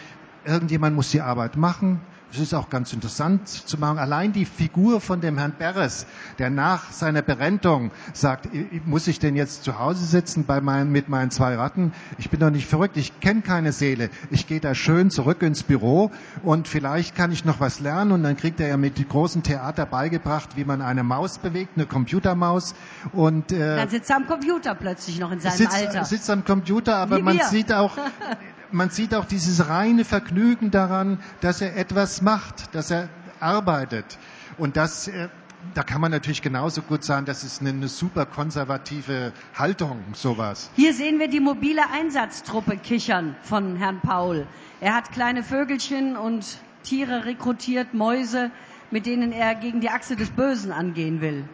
irgendjemand 0.44 0.96
muss 0.96 1.10
die 1.10 1.20
Arbeit 1.20 1.56
machen. 1.56 2.00
Es 2.34 2.38
ist 2.38 2.54
auch 2.54 2.70
ganz 2.70 2.94
interessant 2.94 3.46
zu 3.46 3.76
machen. 3.78 3.98
Allein 3.98 4.32
die 4.32 4.46
Figur 4.46 5.02
von 5.02 5.20
dem 5.20 5.36
Herrn 5.36 5.52
Beres, 5.58 6.06
der 6.38 6.48
nach 6.48 6.90
seiner 6.90 7.20
Berentung 7.20 7.90
sagt, 8.14 8.46
"I- 8.54 8.60
I- 8.72 8.82
muss 8.86 9.06
ich 9.06 9.18
denn 9.18 9.36
jetzt 9.36 9.64
zu 9.64 9.78
Hause 9.78 10.06
sitzen 10.06 10.46
bei 10.46 10.62
meinen, 10.62 10.90
mit 10.90 11.10
meinen 11.10 11.30
zwei 11.30 11.56
Ratten? 11.56 11.92
Ich 12.16 12.30
bin 12.30 12.40
doch 12.40 12.48
nicht 12.50 12.66
verrückt. 12.66 12.96
Ich 12.96 13.20
kenne 13.20 13.42
keine 13.42 13.72
Seele. 13.72 14.08
Ich 14.30 14.46
gehe 14.46 14.60
da 14.60 14.74
schön 14.74 15.10
zurück 15.10 15.42
ins 15.42 15.62
Büro 15.62 16.10
und 16.42 16.68
vielleicht 16.68 17.14
kann 17.14 17.32
ich 17.32 17.44
noch 17.44 17.60
was 17.60 17.80
lernen 17.80 18.12
und 18.12 18.22
dann 18.22 18.38
kriegt 18.38 18.60
er 18.60 18.68
ja 18.68 18.76
mit 18.78 19.06
großem 19.06 19.42
Theater 19.42 19.84
beigebracht, 19.84 20.56
wie 20.56 20.64
man 20.64 20.80
eine 20.80 21.02
Maus 21.02 21.36
bewegt, 21.36 21.72
eine 21.76 21.84
Computermaus 21.84 22.74
und 23.12 23.52
äh, 23.52 23.76
Dann 23.76 23.90
sitzt 23.90 24.08
er 24.08 24.16
am 24.16 24.26
Computer 24.26 24.74
plötzlich 24.74 25.20
noch 25.20 25.32
in 25.32 25.40
seinem 25.40 25.52
sitzt, 25.52 25.74
Alter. 25.74 26.04
sitzt 26.06 26.30
am 26.30 26.44
Computer, 26.46 26.96
aber 26.96 27.18
man 27.20 27.38
sieht 27.50 27.70
auch, 27.74 27.92
man 28.72 28.90
sieht 28.90 29.14
auch 29.14 29.24
dieses 29.24 29.68
reine 29.68 30.04
Vergnügen 30.04 30.70
daran, 30.70 31.20
dass 31.40 31.60
er 31.60 31.76
etwas 31.76 32.22
macht, 32.22 32.74
dass 32.74 32.90
er 32.90 33.08
arbeitet. 33.40 34.18
Und 34.58 34.76
das, 34.76 35.08
äh, 35.08 35.28
da 35.74 35.82
kann 35.82 36.00
man 36.00 36.10
natürlich 36.10 36.42
genauso 36.42 36.82
gut 36.82 37.04
sagen, 37.04 37.26
das 37.26 37.44
ist 37.44 37.60
eine, 37.60 37.70
eine 37.70 37.88
super 37.88 38.26
konservative 38.26 39.32
Haltung, 39.54 40.00
sowas. 40.12 40.70
Hier 40.76 40.94
sehen 40.94 41.18
wir 41.18 41.28
die 41.28 41.40
mobile 41.40 41.82
Einsatztruppe 41.90 42.76
kichern 42.76 43.36
von 43.42 43.76
Herrn 43.76 44.00
Paul. 44.00 44.46
Er 44.80 44.94
hat 44.94 45.12
kleine 45.12 45.42
Vögelchen 45.42 46.16
und 46.16 46.58
Tiere 46.82 47.24
rekrutiert, 47.24 47.94
Mäuse, 47.94 48.50
mit 48.90 49.06
denen 49.06 49.32
er 49.32 49.54
gegen 49.54 49.80
die 49.80 49.90
Achse 49.90 50.16
des 50.16 50.30
Bösen 50.30 50.72
angehen 50.72 51.20
will. 51.20 51.44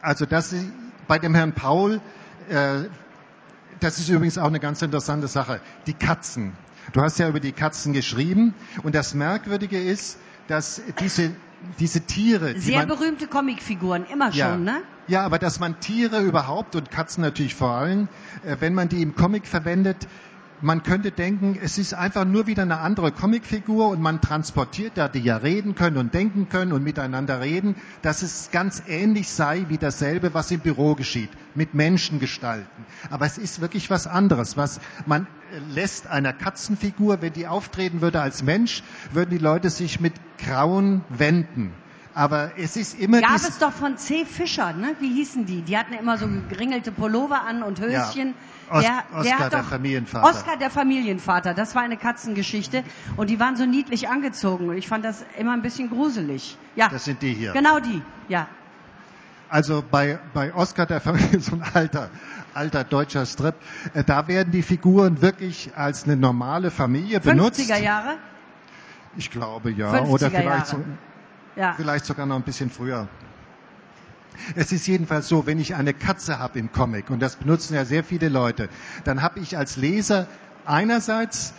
Also 0.00 0.26
das 0.26 0.54
bei 1.06 1.18
dem 1.18 1.34
Herrn 1.34 1.52
Paul, 1.52 2.00
äh, 2.48 2.84
das 3.82 3.98
ist 3.98 4.08
übrigens 4.08 4.38
auch 4.38 4.46
eine 4.46 4.60
ganz 4.60 4.82
interessante 4.82 5.28
Sache. 5.28 5.60
Die 5.86 5.94
Katzen. 5.94 6.52
Du 6.92 7.00
hast 7.00 7.18
ja 7.18 7.28
über 7.28 7.40
die 7.40 7.52
Katzen 7.52 7.92
geschrieben 7.92 8.54
und 8.82 8.94
das 8.94 9.14
Merkwürdige 9.14 9.80
ist, 9.80 10.18
dass 10.48 10.82
diese, 11.00 11.30
diese 11.78 12.00
Tiere, 12.00 12.58
Sehr 12.58 12.80
man, 12.80 12.88
berühmte 12.88 13.26
Comicfiguren, 13.26 14.04
immer 14.12 14.30
ja, 14.30 14.52
schon, 14.52 14.64
ne? 14.64 14.82
ja, 15.06 15.24
aber 15.24 15.38
dass 15.38 15.60
man 15.60 15.78
Tiere 15.80 16.20
überhaupt 16.20 16.74
und 16.74 16.90
Katzen 16.90 17.22
natürlich 17.22 17.54
vor 17.54 17.70
allem, 17.70 18.08
äh, 18.44 18.56
wenn 18.60 18.74
man 18.74 18.88
die 18.88 19.02
im 19.02 19.14
Comic 19.14 19.46
verwendet, 19.46 20.08
man 20.62 20.82
könnte 20.82 21.10
denken, 21.10 21.58
es 21.60 21.76
ist 21.76 21.92
einfach 21.92 22.24
nur 22.24 22.46
wieder 22.46 22.62
eine 22.62 22.78
andere 22.78 23.12
Comicfigur 23.12 23.88
und 23.88 24.00
man 24.00 24.20
transportiert 24.20 24.92
da, 24.94 25.08
die 25.08 25.18
ja 25.18 25.36
reden 25.36 25.74
können 25.74 25.96
und 25.96 26.14
denken 26.14 26.48
können 26.48 26.72
und 26.72 26.82
miteinander 26.84 27.40
reden, 27.40 27.74
dass 28.02 28.22
es 28.22 28.50
ganz 28.52 28.82
ähnlich 28.86 29.28
sei 29.28 29.66
wie 29.68 29.78
dasselbe, 29.78 30.34
was 30.34 30.50
im 30.50 30.60
Büro 30.60 30.94
geschieht, 30.94 31.30
mit 31.54 31.74
Menschengestalten. 31.74 32.86
Aber 33.10 33.26
es 33.26 33.38
ist 33.38 33.60
wirklich 33.60 33.90
was 33.90 34.06
anderes. 34.06 34.56
Was 34.56 34.80
man 35.06 35.26
lässt 35.74 36.06
einer 36.06 36.32
Katzenfigur, 36.32 37.20
wenn 37.20 37.32
die 37.32 37.46
auftreten 37.46 38.00
würde 38.00 38.20
als 38.20 38.42
Mensch, 38.42 38.82
würden 39.12 39.30
die 39.30 39.38
Leute 39.38 39.68
sich 39.68 40.00
mit 40.00 40.14
Grauen 40.38 41.04
wenden. 41.08 41.72
Aber 42.14 42.52
es 42.58 42.76
ist 42.76 42.98
immer 43.00 43.20
Gab 43.20 43.36
es 43.36 43.58
doch 43.58 43.72
von 43.72 43.96
C. 43.96 44.24
Fischer, 44.26 44.72
ne? 44.74 44.94
Wie 45.00 45.14
hießen 45.14 45.46
die? 45.46 45.62
Die 45.62 45.78
hatten 45.78 45.94
immer 45.94 46.18
so 46.18 46.28
geringelte 46.50 46.92
Pullover 46.92 47.42
an 47.42 47.62
und 47.62 47.80
Höschen. 47.80 48.34
Os- 48.72 48.82
der, 48.84 49.04
Oskar, 49.14 49.38
hat 49.38 49.52
der 49.52 49.64
Familienvater. 49.64 50.28
Oskar, 50.28 50.56
der 50.56 50.70
Familienvater. 50.70 51.54
Das 51.54 51.74
war 51.74 51.82
eine 51.82 51.96
Katzengeschichte. 51.96 52.82
Und 53.16 53.30
die 53.30 53.38
waren 53.38 53.56
so 53.56 53.64
niedlich 53.66 54.08
angezogen. 54.08 54.68
Und 54.68 54.76
ich 54.76 54.88
fand 54.88 55.04
das 55.04 55.24
immer 55.38 55.52
ein 55.52 55.62
bisschen 55.62 55.90
gruselig. 55.90 56.56
Ja, 56.76 56.88
Das 56.88 57.04
sind 57.04 57.22
die 57.22 57.34
hier. 57.34 57.52
genau 57.52 57.78
die. 57.80 58.02
Ja. 58.28 58.48
Also 59.48 59.84
bei, 59.88 60.18
bei 60.32 60.54
Oscar 60.54 60.86
der 60.86 61.00
Familie, 61.00 61.38
so 61.40 61.52
ein 61.56 61.62
alter, 61.74 62.08
alter 62.54 62.84
deutscher 62.84 63.26
Strip, 63.26 63.54
äh, 63.92 64.02
da 64.02 64.26
werden 64.26 64.50
die 64.50 64.62
Figuren 64.62 65.20
wirklich 65.20 65.70
als 65.76 66.04
eine 66.04 66.16
normale 66.16 66.70
Familie 66.70 67.20
benutzt. 67.20 67.60
50er 67.60 67.78
Jahre? 67.78 68.16
Ich 69.16 69.30
glaube 69.30 69.70
ja. 69.72 69.92
50er 69.92 70.08
Oder 70.08 70.30
vielleicht, 70.30 70.46
Jahre. 70.46 70.66
so, 70.66 71.60
Ja. 71.60 71.74
vielleicht 71.76 72.06
sogar 72.06 72.24
noch 72.24 72.36
ein 72.36 72.42
bisschen 72.42 72.70
früher. 72.70 73.08
Es 74.54 74.72
ist 74.72 74.86
jedenfalls 74.86 75.28
so, 75.28 75.46
wenn 75.46 75.58
ich 75.58 75.74
eine 75.74 75.94
Katze 75.94 76.38
habe 76.38 76.58
im 76.58 76.72
Comic, 76.72 77.10
und 77.10 77.20
das 77.20 77.36
benutzen 77.36 77.74
ja 77.74 77.84
sehr 77.84 78.04
viele 78.04 78.28
Leute, 78.28 78.68
dann 79.04 79.22
habe 79.22 79.40
ich 79.40 79.56
als 79.56 79.76
Leser 79.76 80.26
einerseits 80.64 81.54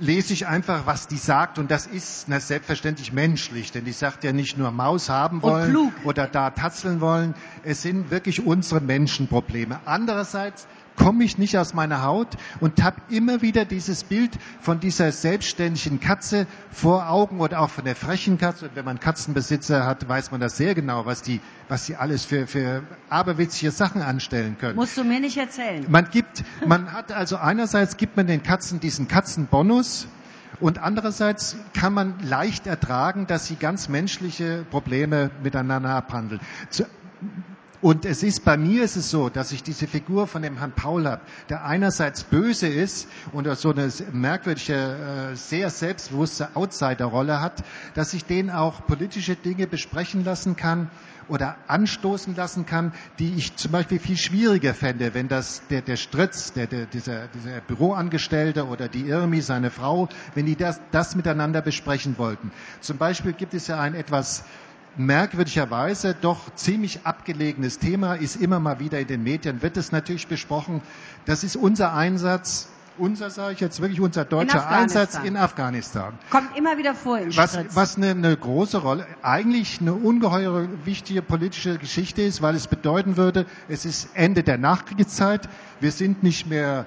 lese 0.00 0.32
ich 0.32 0.46
einfach, 0.46 0.86
was 0.86 1.08
die 1.08 1.18
sagt, 1.18 1.58
und 1.58 1.70
das 1.70 1.86
ist 1.86 2.24
na, 2.26 2.40
selbstverständlich 2.40 3.12
menschlich, 3.12 3.70
denn 3.70 3.84
die 3.84 3.92
sagt 3.92 4.24
ja 4.24 4.32
nicht 4.32 4.56
nur 4.56 4.70
Maus 4.70 5.10
haben 5.10 5.42
wollen 5.42 5.92
oder 6.04 6.26
da 6.26 6.50
tatzeln 6.50 7.00
wollen, 7.02 7.34
es 7.64 7.82
sind 7.82 8.10
wirklich 8.10 8.44
unsere 8.44 8.80
Menschenprobleme. 8.80 9.78
Andererseits 9.84 10.66
komme 11.00 11.24
ich 11.24 11.38
nicht 11.38 11.56
aus 11.56 11.72
meiner 11.72 12.02
Haut 12.02 12.28
und 12.60 12.82
habe 12.82 13.00
immer 13.08 13.40
wieder 13.40 13.64
dieses 13.64 14.04
Bild 14.04 14.38
von 14.60 14.80
dieser 14.80 15.12
selbstständigen 15.12 15.98
Katze 15.98 16.46
vor 16.70 17.08
Augen 17.08 17.40
oder 17.40 17.60
auch 17.60 17.70
von 17.70 17.86
der 17.86 17.96
frechen 17.96 18.36
Katze. 18.36 18.66
Und 18.66 18.76
wenn 18.76 18.84
man 18.84 19.00
Katzenbesitzer 19.00 19.86
hat, 19.86 20.06
weiß 20.08 20.30
man 20.30 20.40
das 20.40 20.58
sehr 20.58 20.74
genau, 20.74 21.06
was 21.06 21.22
die, 21.22 21.40
was 21.68 21.86
die 21.86 21.96
alles 21.96 22.26
für, 22.26 22.46
für 22.46 22.82
aberwitzige 23.08 23.70
Sachen 23.70 24.02
anstellen 24.02 24.58
können. 24.58 24.76
Musst 24.76 24.98
du 24.98 25.04
mir 25.04 25.20
nicht 25.20 25.38
erzählen. 25.38 25.86
Man 25.88 26.10
gibt, 26.10 26.44
man 26.66 26.92
hat 26.92 27.12
also 27.12 27.36
einerseits 27.36 27.96
gibt 27.96 28.18
man 28.18 28.26
den 28.26 28.42
Katzen 28.42 28.78
diesen 28.80 29.08
Katzenbonus 29.08 30.06
und 30.60 30.78
andererseits 30.78 31.56
kann 31.72 31.94
man 31.94 32.14
leicht 32.22 32.66
ertragen, 32.66 33.26
dass 33.26 33.46
sie 33.46 33.56
ganz 33.56 33.88
menschliche 33.88 34.66
Probleme 34.70 35.30
miteinander 35.42 35.90
abhandeln. 35.90 36.40
Zu, 36.68 36.84
und 37.82 38.04
es 38.04 38.22
ist 38.22 38.44
bei 38.44 38.56
mir 38.56 38.84
ist 38.84 38.96
es 38.96 39.10
so, 39.10 39.28
dass 39.28 39.52
ich 39.52 39.62
diese 39.62 39.86
Figur 39.86 40.26
von 40.26 40.42
dem 40.42 40.58
Herrn 40.58 40.72
Paul 40.72 41.06
habe, 41.06 41.22
der 41.48 41.64
einerseits 41.64 42.24
böse 42.24 42.68
ist 42.68 43.08
und 43.32 43.48
so 43.56 43.70
eine 43.72 43.90
merkwürdige, 44.12 45.30
äh, 45.32 45.36
sehr 45.36 45.70
selbstbewusste 45.70 46.50
Outsider-Rolle 46.54 47.40
hat, 47.40 47.64
dass 47.94 48.12
ich 48.12 48.24
den 48.24 48.50
auch 48.50 48.86
politische 48.86 49.34
Dinge 49.34 49.66
besprechen 49.66 50.24
lassen 50.24 50.56
kann 50.56 50.90
oder 51.28 51.56
anstoßen 51.68 52.34
lassen 52.36 52.66
kann, 52.66 52.92
die 53.18 53.34
ich 53.34 53.56
zum 53.56 53.72
Beispiel 53.72 53.98
viel 53.98 54.16
schwieriger 54.16 54.74
fände, 54.74 55.14
wenn 55.14 55.28
das 55.28 55.62
der, 55.70 55.80
der 55.80 55.96
Stritz, 55.96 56.52
der, 56.52 56.66
der, 56.66 56.86
dieser, 56.86 57.28
dieser 57.28 57.60
Büroangestellte 57.60 58.66
oder 58.66 58.88
die 58.88 59.08
Irmi, 59.08 59.40
seine 59.40 59.70
Frau, 59.70 60.08
wenn 60.34 60.46
die 60.46 60.56
das, 60.56 60.80
das 60.90 61.14
miteinander 61.14 61.62
besprechen 61.62 62.18
wollten. 62.18 62.50
Zum 62.80 62.98
Beispiel 62.98 63.32
gibt 63.32 63.54
es 63.54 63.68
ja 63.68 63.80
ein 63.80 63.94
etwas 63.94 64.44
merkwürdigerweise 64.96 66.14
doch 66.20 66.54
ziemlich 66.54 67.00
abgelegenes 67.04 67.78
Thema, 67.78 68.14
ist 68.14 68.36
immer 68.36 68.60
mal 68.60 68.80
wieder 68.80 69.00
in 69.00 69.06
den 69.06 69.22
Medien, 69.22 69.62
wird 69.62 69.76
es 69.76 69.92
natürlich 69.92 70.26
besprochen. 70.26 70.82
Das 71.26 71.44
ist 71.44 71.56
unser 71.56 71.94
Einsatz, 71.94 72.68
unser 72.98 73.30
sage 73.30 73.54
ich 73.54 73.60
jetzt 73.60 73.80
wirklich, 73.80 74.00
unser 74.00 74.24
deutscher 74.24 74.58
Afghanistan. 74.58 75.02
Einsatz 75.02 75.24
in 75.24 75.36
Afghanistan. 75.36 76.12
Kommt 76.30 76.56
immer 76.56 76.76
wieder 76.76 76.94
vor 76.94 77.18
in 77.18 77.34
Was, 77.36 77.58
was 77.74 77.96
eine, 77.96 78.10
eine 78.10 78.36
große 78.36 78.78
Rolle, 78.78 79.06
eigentlich 79.22 79.80
eine 79.80 79.94
ungeheure 79.94 80.68
wichtige 80.84 81.22
politische 81.22 81.78
Geschichte 81.78 82.22
ist, 82.22 82.42
weil 82.42 82.54
es 82.54 82.66
bedeuten 82.66 83.16
würde, 83.16 83.46
es 83.68 83.84
ist 83.84 84.10
Ende 84.14 84.42
der 84.42 84.58
Nachkriegszeit. 84.58 85.48
Wir 85.80 85.92
sind 85.92 86.22
nicht 86.22 86.46
mehr 86.48 86.84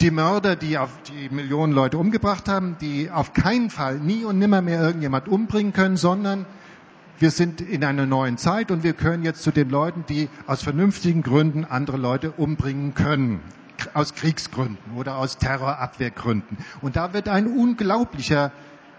die 0.00 0.10
Mörder, 0.10 0.56
die 0.56 0.78
auf 0.78 0.90
die 1.08 1.32
Millionen 1.32 1.72
Leute 1.72 1.98
umgebracht 1.98 2.48
haben, 2.48 2.76
die 2.80 3.10
auf 3.10 3.32
keinen 3.32 3.70
Fall 3.70 3.98
nie 3.98 4.24
und 4.24 4.38
nimmer 4.38 4.60
mehr 4.60 4.80
irgendjemand 4.80 5.28
umbringen 5.28 5.72
können, 5.72 5.96
sondern 5.96 6.44
wir 7.18 7.30
sind 7.30 7.60
in 7.60 7.84
einer 7.84 8.06
neuen 8.06 8.38
Zeit 8.38 8.70
und 8.70 8.82
wir 8.82 8.92
können 8.92 9.22
jetzt 9.22 9.42
zu 9.42 9.50
den 9.50 9.70
Leuten, 9.70 10.04
die 10.08 10.28
aus 10.46 10.62
vernünftigen 10.62 11.22
Gründen 11.22 11.64
andere 11.64 11.96
Leute 11.96 12.30
umbringen 12.32 12.94
können. 12.94 13.40
Aus 13.94 14.14
Kriegsgründen 14.14 14.96
oder 14.96 15.18
aus 15.18 15.38
Terrorabwehrgründen. 15.38 16.58
Und 16.80 16.96
da 16.96 17.12
wird 17.12 17.28
ein 17.28 17.46
unglaublicher 17.46 18.52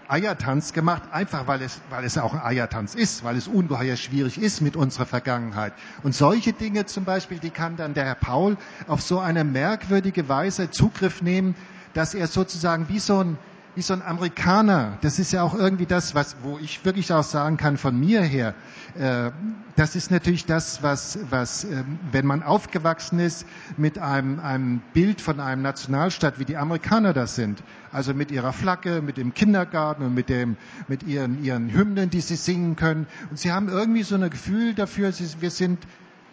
Eiertanz 0.08 0.72
gemacht, 0.72 1.02
einfach 1.12 1.46
weil 1.46 1.60
es, 1.62 1.80
weil 1.90 2.04
es 2.04 2.16
auch 2.16 2.32
ein 2.32 2.40
Eiertanz 2.40 2.94
ist, 2.94 3.24
weil 3.24 3.36
es 3.36 3.46
ungeheuer 3.46 3.96
schwierig 3.96 4.40
ist 4.40 4.62
mit 4.62 4.74
unserer 4.74 5.04
Vergangenheit. 5.04 5.74
Und 6.02 6.14
solche 6.14 6.54
Dinge 6.54 6.86
zum 6.86 7.04
Beispiel, 7.04 7.38
die 7.38 7.50
kann 7.50 7.76
dann 7.76 7.92
der 7.92 8.06
Herr 8.06 8.14
Paul 8.14 8.56
auf 8.86 9.02
so 9.02 9.18
eine 9.18 9.44
merkwürdige 9.44 10.28
Weise 10.28 10.70
Zugriff 10.70 11.20
nehmen, 11.20 11.54
dass 11.92 12.14
er 12.14 12.26
sozusagen 12.26 12.88
wie 12.88 13.00
so 13.00 13.18
ein, 13.18 13.38
wie 13.78 13.82
so 13.82 13.94
ein 13.94 14.02
Amerikaner. 14.02 14.98
Das 15.02 15.20
ist 15.20 15.30
ja 15.32 15.44
auch 15.44 15.54
irgendwie 15.54 15.86
das, 15.86 16.16
was, 16.16 16.34
wo 16.42 16.58
ich 16.58 16.84
wirklich 16.84 17.12
auch 17.12 17.22
sagen 17.22 17.56
kann 17.56 17.76
von 17.76 17.96
mir 17.96 18.22
her. 18.22 18.54
Äh, 18.98 19.30
das 19.76 19.94
ist 19.94 20.10
natürlich 20.10 20.46
das, 20.46 20.82
was, 20.82 21.20
was, 21.30 21.62
äh, 21.62 21.84
wenn 22.10 22.26
man 22.26 22.42
aufgewachsen 22.42 23.20
ist 23.20 23.46
mit 23.76 24.00
einem, 24.00 24.40
einem 24.40 24.82
Bild 24.94 25.20
von 25.20 25.38
einem 25.38 25.62
Nationalstaat, 25.62 26.40
wie 26.40 26.44
die 26.44 26.56
Amerikaner 26.56 27.12
das 27.12 27.36
sind, 27.36 27.62
also 27.92 28.14
mit 28.14 28.32
ihrer 28.32 28.52
Flagge, 28.52 29.00
mit 29.00 29.16
dem 29.16 29.32
Kindergarten 29.32 30.02
und 30.02 30.12
mit 30.12 30.28
dem, 30.28 30.56
mit 30.88 31.04
ihren, 31.04 31.44
ihren 31.44 31.72
Hymnen, 31.72 32.10
die 32.10 32.20
sie 32.20 32.34
singen 32.34 32.74
können. 32.74 33.06
Und 33.30 33.38
sie 33.38 33.52
haben 33.52 33.68
irgendwie 33.68 34.02
so 34.02 34.16
ein 34.16 34.28
Gefühl 34.28 34.74
dafür, 34.74 35.12
sie, 35.12 35.40
wir 35.40 35.52
sind 35.52 35.78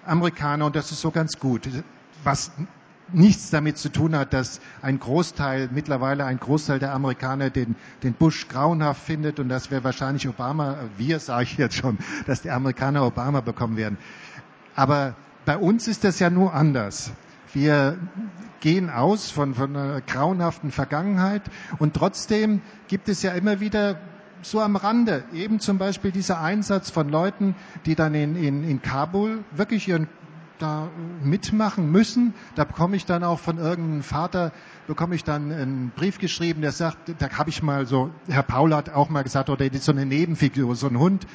Amerikaner 0.03 0.65
und 0.65 0.75
das 0.75 0.91
ist 0.91 1.01
so 1.01 1.12
ganz 1.12 1.38
gut. 1.38 1.69
Was 2.23 2.49
nichts 3.13 3.49
damit 3.49 3.77
zu 3.77 3.89
tun 3.89 4.15
hat, 4.15 4.33
dass 4.33 4.59
ein 4.81 4.99
Großteil, 4.99 5.69
mittlerweile 5.71 6.25
ein 6.25 6.39
Großteil 6.39 6.79
der 6.79 6.93
Amerikaner 6.93 7.49
den, 7.49 7.75
den 8.03 8.13
Bush 8.13 8.47
grauenhaft 8.47 9.01
findet 9.03 9.39
und 9.39 9.49
dass 9.49 9.71
wir 9.71 9.83
wahrscheinlich 9.83 10.27
Obama, 10.27 10.77
wir 10.97 11.19
sage 11.19 11.43
ich 11.43 11.57
jetzt 11.57 11.75
schon, 11.75 11.97
dass 12.25 12.41
die 12.41 12.51
Amerikaner 12.51 13.05
Obama 13.05 13.41
bekommen 13.41 13.77
werden. 13.77 13.97
Aber 14.75 15.15
bei 15.45 15.57
uns 15.57 15.87
ist 15.87 16.03
das 16.03 16.19
ja 16.19 16.29
nur 16.29 16.53
anders. 16.53 17.11
Wir 17.53 17.97
gehen 18.59 18.89
aus 18.89 19.29
von, 19.31 19.53
von 19.53 19.75
einer 19.75 20.01
grauenhaften 20.01 20.71
Vergangenheit 20.71 21.43
und 21.77 21.93
trotzdem 21.93 22.61
gibt 22.87 23.07
es 23.07 23.21
ja 23.21 23.31
immer 23.33 23.59
wieder 23.59 23.97
so 24.41 24.59
am 24.61 24.75
Rande, 24.75 25.23
eben 25.33 25.59
zum 25.59 25.77
Beispiel 25.77 26.11
dieser 26.11 26.41
Einsatz 26.41 26.89
von 26.89 27.09
Leuten, 27.09 27.55
die 27.85 27.95
dann 27.95 28.13
in, 28.13 28.35
in, 28.35 28.63
in 28.67 28.81
Kabul 28.81 29.43
wirklich 29.55 29.87
ihren 29.87 30.07
da 30.59 30.89
mitmachen 31.23 31.91
müssen. 31.91 32.33
Da 32.55 32.63
bekomme 32.63 32.95
ich 32.95 33.05
dann 33.05 33.23
auch 33.23 33.39
von 33.39 33.57
irgendeinem 33.57 34.03
Vater, 34.03 34.51
bekomme 34.87 35.15
ich 35.15 35.23
dann 35.23 35.51
einen 35.51 35.91
Brief 35.95 36.19
geschrieben, 36.19 36.61
der 36.61 36.71
sagt, 36.71 37.13
da 37.19 37.29
habe 37.29 37.49
ich 37.49 37.61
mal 37.63 37.85
so, 37.85 38.11
Herr 38.27 38.43
Paul 38.43 38.73
hat 38.73 38.89
auch 38.89 39.09
mal 39.09 39.23
gesagt, 39.23 39.49
oder 39.49 39.65
so 39.73 39.91
eine 39.91 40.05
Nebenfigur, 40.05 40.75
so 40.75 40.87
ein 40.87 40.97
Hund, 40.99 41.27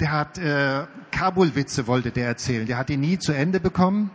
der 0.00 0.12
hat 0.12 0.38
äh, 0.38 0.84
Kabul-Witze 1.10 1.86
wollte 1.86 2.10
der 2.10 2.26
erzählen. 2.26 2.66
Der 2.66 2.78
hat 2.78 2.88
die 2.88 2.96
nie 2.96 3.18
zu 3.18 3.32
Ende 3.32 3.60
bekommen. 3.60 4.10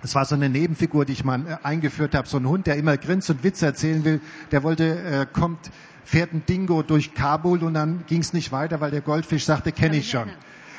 Das 0.00 0.14
war 0.14 0.24
so 0.24 0.34
eine 0.34 0.48
Nebenfigur, 0.48 1.04
die 1.04 1.12
ich 1.12 1.24
mal 1.24 1.40
äh, 1.46 1.56
eingeführt 1.64 2.14
habe. 2.14 2.28
So 2.28 2.36
ein 2.38 2.46
Hund, 2.48 2.66
der 2.66 2.76
immer 2.76 2.96
grinst 2.96 3.28
und 3.30 3.42
Witze 3.44 3.66
erzählen 3.66 4.04
will. 4.04 4.20
Der 4.52 4.62
wollte, 4.62 4.84
äh, 4.84 5.26
kommt, 5.30 5.70
fährt 6.04 6.32
ein 6.32 6.44
Dingo 6.46 6.82
durch 6.82 7.14
Kabul 7.14 7.62
und 7.64 7.74
dann 7.74 8.04
ging 8.06 8.20
es 8.20 8.32
nicht 8.32 8.52
weiter, 8.52 8.80
weil 8.80 8.90
der 8.90 9.00
Goldfisch 9.00 9.44
sagte, 9.44 9.72
kenne 9.72 9.96
ich 9.96 10.10
schon. 10.10 10.28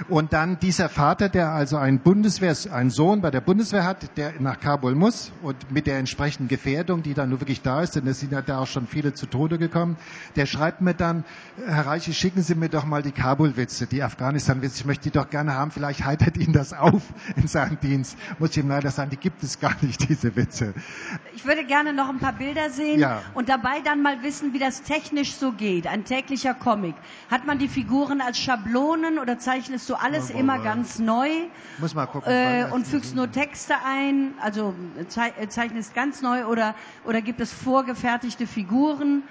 Und 0.09 0.33
dann 0.33 0.59
dieser 0.59 0.89
Vater, 0.89 1.29
der 1.29 1.51
also 1.51 1.77
ein 1.77 1.99
Bundeswehr, 1.99 2.55
einen 2.71 2.89
Sohn 2.89 3.21
bei 3.21 3.31
der 3.31 3.41
Bundeswehr 3.41 3.83
hat, 3.85 4.17
der 4.17 4.33
nach 4.39 4.59
Kabul 4.59 4.95
muss 4.95 5.31
und 5.41 5.71
mit 5.71 5.87
der 5.87 5.97
entsprechenden 5.99 6.47
Gefährdung, 6.47 7.03
die 7.03 7.13
dann 7.13 7.29
nur 7.29 7.39
wirklich 7.41 7.61
da 7.61 7.81
ist, 7.81 7.95
denn 7.95 8.07
es 8.07 8.19
sind 8.19 8.31
ja 8.31 8.41
da 8.41 8.59
auch 8.59 8.67
schon 8.67 8.87
viele 8.87 9.13
zu 9.13 9.25
Tode 9.27 9.57
gekommen, 9.57 9.97
der 10.35 10.45
schreibt 10.45 10.81
mir 10.81 10.93
dann, 10.93 11.23
Herr 11.65 11.85
Reiche, 11.85 12.13
schicken 12.13 12.41
Sie 12.41 12.55
mir 12.55 12.69
doch 12.69 12.85
mal 12.85 13.03
die 13.03 13.11
Kabul-Witze, 13.11 13.87
die 13.87 14.03
Afghanistan-Witze, 14.03 14.79
ich 14.79 14.85
möchte 14.85 15.03
die 15.03 15.11
doch 15.11 15.29
gerne 15.29 15.53
haben, 15.53 15.71
vielleicht 15.71 16.03
heitert 16.05 16.37
Ihnen 16.37 16.53
das 16.53 16.73
auf 16.73 17.01
in 17.35 17.47
seinem 17.47 17.79
Dienst. 17.79 18.17
Muss 18.39 18.51
ich 18.51 18.57
ihm 18.57 18.69
leider 18.69 18.89
sagen, 18.91 19.09
die 19.11 19.17
gibt 19.17 19.43
es 19.43 19.59
gar 19.59 19.75
nicht, 19.81 20.09
diese 20.09 20.35
Witze. 20.35 20.73
Ich 21.35 21.45
würde 21.45 21.65
gerne 21.65 21.93
noch 21.93 22.09
ein 22.09 22.19
paar 22.19 22.33
Bilder 22.33 22.69
sehen 22.69 22.99
ja. 22.99 23.21
und 23.33 23.49
dabei 23.49 23.79
dann 23.83 24.01
mal 24.01 24.23
wissen, 24.23 24.53
wie 24.53 24.59
das 24.59 24.81
technisch 24.83 25.35
so 25.35 25.51
geht. 25.51 25.87
Ein 25.87 26.05
täglicher 26.05 26.53
Comic. 26.53 26.95
Hat 27.29 27.45
man 27.45 27.59
die 27.59 27.67
Figuren 27.67 28.21
als 28.21 28.39
Schablonen 28.39 29.19
oder 29.19 29.37
zeichnet 29.39 29.82
zeichnest 29.83 29.89
du 29.89 29.95
alles 29.95 30.31
oh, 30.33 30.39
immer 30.39 30.59
ganz 30.59 30.99
neu 30.99 31.29
Muss 31.79 31.95
mal 31.95 32.05
gucken, 32.05 32.31
äh, 32.31 32.67
und 32.71 32.87
fügst 32.87 33.15
nur 33.15 33.31
Texte 33.31 33.75
ein, 33.85 34.33
also 34.41 34.73
äh, 34.97 35.47
zeichnest 35.47 35.93
ganz 35.93 36.21
neu 36.21 36.45
oder, 36.45 36.75
oder 37.05 37.21
gibt 37.21 37.39
es 37.41 37.51
vorgefertigte 37.51 38.47
Figuren? 38.47 39.23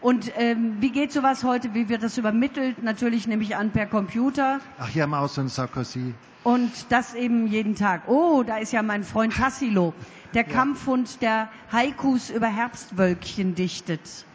Und 0.00 0.30
ähm, 0.36 0.76
wie 0.80 0.90
geht 0.90 1.12
sowas 1.12 1.42
heute? 1.42 1.74
Wie 1.74 1.88
wird 1.88 2.02
das 2.02 2.18
übermittelt? 2.18 2.82
Natürlich 2.82 3.26
nehme 3.26 3.42
ich 3.42 3.56
an 3.56 3.70
per 3.70 3.86
Computer. 3.86 4.60
Ach, 4.78 4.88
hier 4.88 5.06
Maus 5.06 5.38
und 5.38 5.48
Sarkozy. 5.48 6.14
Und 6.44 6.70
das 6.90 7.14
eben 7.14 7.48
jeden 7.48 7.74
Tag. 7.74 8.02
Oh, 8.06 8.44
da 8.46 8.58
ist 8.58 8.72
ja 8.72 8.82
mein 8.82 9.02
Freund 9.02 9.34
Tassilo, 9.34 9.94
der 10.34 10.42
ja. 10.46 10.52
Kampfhund, 10.52 11.22
der 11.22 11.48
Haikus 11.72 12.30
über 12.30 12.46
Herbstwölkchen 12.46 13.54
dichtet. 13.54 14.26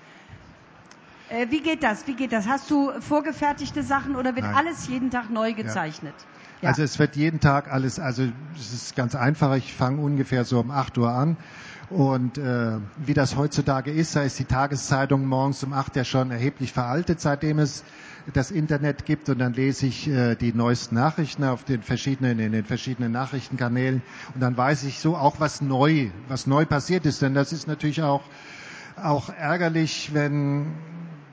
Äh, 1.32 1.50
wie 1.50 1.62
geht 1.62 1.82
das? 1.82 2.08
Wie 2.08 2.14
geht 2.14 2.34
das? 2.34 2.46
Hast 2.46 2.70
du 2.70 2.92
vorgefertigte 3.00 3.84
Sachen 3.84 4.16
oder 4.16 4.36
wird 4.36 4.46
Nein. 4.46 4.56
alles 4.56 4.88
jeden 4.88 5.12
Tag 5.12 5.30
neu 5.30 5.54
gezeichnet? 5.54 6.14
Ja. 6.62 6.70
Also 6.70 6.84
es 6.84 7.00
wird 7.00 7.16
jeden 7.16 7.40
Tag 7.40 7.72
alles, 7.72 8.00
also 8.00 8.24
es 8.56 8.74
ist 8.74 8.96
ganz 8.96 9.16
einfach, 9.16 9.56
ich 9.56 9.74
fange 9.74 10.02
ungefähr 10.02 10.44
so 10.44 10.60
um 10.60 10.70
8 10.70 10.98
Uhr 10.98 11.10
an 11.10 11.38
und 11.90 12.38
äh, 12.38 12.78
wie 12.98 13.14
das 13.14 13.36
heutzutage 13.36 13.92
ist, 13.92 14.16
da 14.16 14.22
ist 14.22 14.38
die 14.38 14.46
Tageszeitung 14.46 15.26
morgens 15.26 15.64
um 15.64 15.74
8 15.74 15.96
ja 15.96 16.04
schon 16.04 16.30
erheblich 16.30 16.72
veraltet, 16.72 17.20
seitdem 17.20 17.58
es 17.58 17.84
das 18.34 18.52
Internet 18.52 19.06
gibt 19.06 19.30
und 19.30 19.40
dann 19.40 19.54
lese 19.54 19.88
ich 19.88 20.08
äh, 20.08 20.36
die 20.36 20.54
neuesten 20.54 20.96
Nachrichten 20.96 21.46
auf 21.46 21.64
den 21.64 21.82
verschiedenen, 21.82 22.38
in 22.38 22.52
den 22.52 22.66
verschiedenen 22.66 23.12
Nachrichtenkanälen 23.12 24.04
und 24.36 24.42
dann 24.42 24.56
weiß 24.56 24.84
ich 24.84 25.00
so 25.00 25.16
auch, 25.16 25.40
was 25.40 25.62
neu, 25.62 26.12
was 26.28 26.46
neu 26.46 26.66
passiert 26.66 27.08
ist, 27.08 27.24
denn 27.24 27.34
das 27.34 27.54
ist 27.54 27.68
natürlich 27.68 28.04
auch 28.04 28.22
auch 28.98 29.30
ärgerlich, 29.30 30.14
wenn 30.14 30.74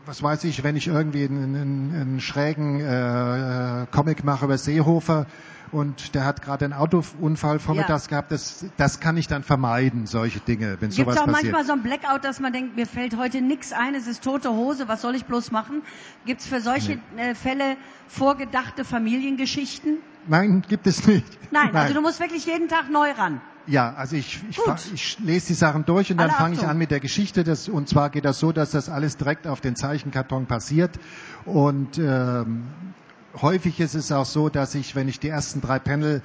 was 0.09 0.23
weiß 0.23 0.45
ich, 0.45 0.65
wenn 0.65 0.75
ich 0.75 0.87
irgendwie 0.87 1.25
einen, 1.25 1.55
einen, 1.55 1.95
einen 1.95 2.21
schrägen 2.21 2.81
äh, 2.81 3.87
Comic 3.91 4.25
mache 4.25 4.47
über 4.47 4.57
Seehofer 4.57 5.27
und 5.71 6.15
der 6.15 6.25
hat 6.25 6.41
gerade 6.41 6.65
einen 6.65 6.73
Autounfall 6.73 7.59
vormittags 7.59 8.07
ja. 8.07 8.09
gehabt, 8.09 8.33
das, 8.33 8.65
das 8.79 9.01
kann 9.01 9.19
ich 9.19 9.27
dann 9.27 9.43
vermeiden, 9.43 10.07
solche 10.07 10.41
Dinge, 10.41 10.79
wenn 10.81 10.89
Gibt's 10.89 10.97
sowas 10.97 11.17
passiert. 11.17 11.27
Gibt 11.27 11.37
es 11.37 11.45
auch 11.45 11.53
manchmal 11.53 11.65
so 11.67 11.73
ein 11.73 11.83
Blackout, 11.83 12.25
dass 12.25 12.41
man 12.41 12.55
denkt, 12.55 12.75
mir 12.75 12.87
fällt 12.87 13.19
heute 13.19 13.43
nichts 13.43 13.75
ein, 13.75 13.95
es 13.95 14.07
ist 14.07 14.25
tote 14.25 14.51
Hose, 14.51 14.89
was 14.89 15.03
soll 15.03 15.15
ich 15.15 15.27
bloß 15.27 15.51
machen? 15.51 15.83
Gibt 16.25 16.41
es 16.41 16.47
für 16.47 16.63
solche 16.63 16.99
nee. 17.15 17.23
äh, 17.23 17.35
Fälle 17.35 17.77
vorgedachte 18.07 18.87
Familiengeschichten? 18.87 19.99
Nein, 20.27 20.63
gibt 20.67 20.87
es 20.87 21.07
nicht. 21.07 21.27
Nein, 21.51 21.67
Nein, 21.75 21.77
also 21.77 21.93
du 21.93 22.01
musst 22.01 22.19
wirklich 22.19 22.47
jeden 22.47 22.69
Tag 22.69 22.89
neu 22.91 23.11
ran. 23.11 23.43
Ja, 23.69 23.93
also 23.95 24.17
ich, 24.17 24.41
ich, 24.49 24.59
ich 24.95 25.19
lese 25.21 25.49
die 25.49 25.55
Sachen 25.55 25.85
durch 25.85 26.11
und 26.11 26.17
dann 26.19 26.31
fange 26.31 26.55
ich 26.55 26.67
an 26.67 26.79
mit 26.79 26.91
der 26.91 27.01
Geschichte. 27.01 27.45
Das, 27.45 27.69
und 27.69 27.87
zwar 27.89 28.09
geht 28.09 28.25
das 28.25 28.39
so, 28.39 28.51
dass 28.51 28.71
das 28.71 28.89
alles 28.89 29.19
direkt 29.19 29.47
auf 29.47 29.61
den 29.61 29.77
Zeichenkarton 29.77 30.47
passiert. 30.47 30.99
Und 31.45 31.99
ähm, 31.99 32.67
häufig 33.41 33.79
ist 33.81 33.95
es 33.95 34.11
auch 34.11 34.25
so, 34.25 34.49
dass 34.49 34.75
ich, 34.75 34.95
wenn 34.95 35.07
ich 35.07 35.21
die 35.21 35.29
ersten 35.29 35.61
drei 35.61 35.79
Panel 35.79 36.23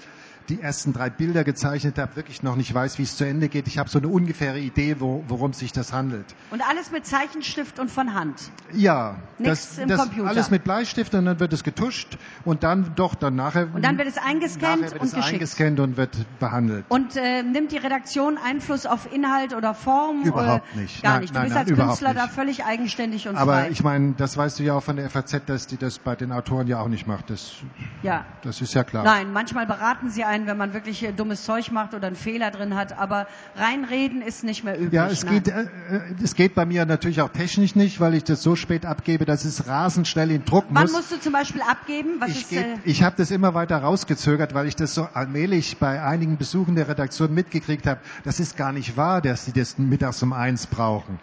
die 0.49 0.61
ersten 0.61 0.93
drei 0.93 1.09
Bilder 1.09 1.43
gezeichnet 1.43 1.97
habe, 1.97 2.15
wirklich 2.15 2.43
noch 2.43 2.55
nicht 2.55 2.73
weiß, 2.73 2.97
wie 2.97 3.03
es 3.03 3.15
zu 3.15 3.25
Ende 3.25 3.49
geht. 3.49 3.67
Ich 3.67 3.77
habe 3.77 3.89
so 3.89 3.99
eine 3.99 4.07
ungefähre 4.07 4.59
Idee, 4.59 4.97
wo, 4.99 5.23
worum 5.27 5.53
sich 5.53 5.71
das 5.71 5.93
handelt. 5.93 6.25
Und 6.51 6.61
alles 6.67 6.91
mit 6.91 7.05
Zeichenstift 7.05 7.79
und 7.79 7.89
von 7.89 8.13
Hand? 8.13 8.51
Ja. 8.73 9.17
Nichts 9.37 9.69
das, 9.69 9.77
im 9.79 9.89
das 9.89 10.01
Computer? 10.01 10.29
Alles 10.29 10.49
mit 10.49 10.63
Bleistift 10.63 11.13
und 11.15 11.25
dann 11.25 11.39
wird 11.39 11.53
es 11.53 11.63
getuscht 11.63 12.17
und 12.45 12.63
dann 12.63 12.93
doch, 12.95 13.15
dann 13.15 13.35
nachher... 13.35 13.73
Und 13.73 13.83
dann 13.83 13.97
wird 13.97 14.07
es 14.07 14.17
eingescannt 14.17 14.81
wird 14.81 14.93
und 14.99 15.07
es 15.07 15.13
geschickt? 15.13 15.33
eingescannt 15.33 15.79
und 15.79 15.97
wird 15.97 16.15
behandelt. 16.39 16.85
Und 16.89 17.15
äh, 17.15 17.43
nimmt 17.43 17.71
die 17.71 17.77
Redaktion 17.77 18.37
Einfluss 18.37 18.85
auf 18.85 19.11
Inhalt 19.13 19.53
oder 19.53 19.73
Form? 19.73 20.23
Überhaupt 20.23 20.75
nicht. 20.75 21.01
Gar 21.03 21.13
nein, 21.13 21.21
nicht. 21.21 21.33
Du 21.33 21.39
nein, 21.39 21.43
bist 21.49 21.55
nein, 21.55 21.77
als 21.77 21.87
Künstler 21.87 22.13
da 22.13 22.27
völlig 22.27 22.65
eigenständig 22.65 23.27
und 23.27 23.35
Aber 23.35 23.61
frei. 23.61 23.69
ich 23.69 23.83
meine, 23.83 24.13
das 24.17 24.35
weißt 24.35 24.59
du 24.59 24.63
ja 24.63 24.75
auch 24.75 24.83
von 24.83 24.95
der 24.95 25.09
FAZ, 25.09 25.41
dass 25.45 25.67
die 25.67 25.77
das 25.77 25.99
bei 25.99 26.15
den 26.15 26.31
Autoren 26.31 26.67
ja 26.67 26.79
auch 26.79 26.87
nicht 26.87 27.07
macht. 27.07 27.29
Das, 27.29 27.53
ja. 28.01 28.25
das 28.41 28.61
ist 28.61 28.73
ja 28.73 28.83
klar. 28.83 29.03
Nein, 29.03 29.31
manchmal 29.31 29.65
beraten 29.65 30.09
sie 30.09 30.23
einen, 30.23 30.32
wenn 30.47 30.57
man 30.57 30.73
wirklich 30.73 31.07
dummes 31.15 31.43
Zeug 31.43 31.71
macht 31.71 31.93
oder 31.93 32.07
einen 32.07 32.15
Fehler 32.15 32.51
drin 32.51 32.75
hat, 32.75 32.97
aber 32.97 33.27
reinreden 33.55 34.21
ist 34.21 34.43
nicht 34.43 34.63
mehr 34.63 34.75
üblich. 34.75 34.93
Ja, 34.93 35.07
es 35.07 35.25
geht, 35.25 35.47
äh, 35.47 35.65
es 36.21 36.35
geht 36.35 36.55
bei 36.55 36.65
mir 36.65 36.85
natürlich 36.85 37.21
auch 37.21 37.29
technisch 37.29 37.75
nicht, 37.75 37.99
weil 37.99 38.15
ich 38.15 38.23
das 38.23 38.41
so 38.41 38.55
spät 38.55 38.85
abgebe, 38.85 39.25
dass 39.25 39.45
es 39.45 39.67
rasend 39.67 40.07
schnell 40.07 40.31
in 40.31 40.45
Druck 40.45 40.65
Wann 40.69 40.83
muss. 40.83 40.93
Wann 40.93 40.99
musst 40.99 41.11
du 41.11 41.19
zum 41.19 41.33
Beispiel 41.33 41.61
abgeben? 41.61 42.15
Was 42.19 42.29
ich 42.29 42.51
äh 42.51 42.75
ich 42.83 43.03
habe 43.03 43.15
das 43.17 43.31
immer 43.31 43.53
weiter 43.53 43.77
rausgezögert, 43.77 44.53
weil 44.53 44.67
ich 44.67 44.75
das 44.75 44.93
so 44.95 45.07
allmählich 45.13 45.77
bei 45.77 46.01
einigen 46.01 46.37
Besuchen 46.37 46.75
der 46.75 46.87
Redaktion 46.87 47.33
mitgekriegt 47.33 47.85
habe. 47.87 47.99
Das 48.23 48.39
ist 48.39 48.57
gar 48.57 48.71
nicht 48.71 48.97
wahr, 48.97 49.21
dass 49.21 49.45
sie 49.45 49.53
das 49.53 49.77
mittags 49.77 50.21
um 50.23 50.33
eins 50.33 50.67
brauchen. 50.67 51.19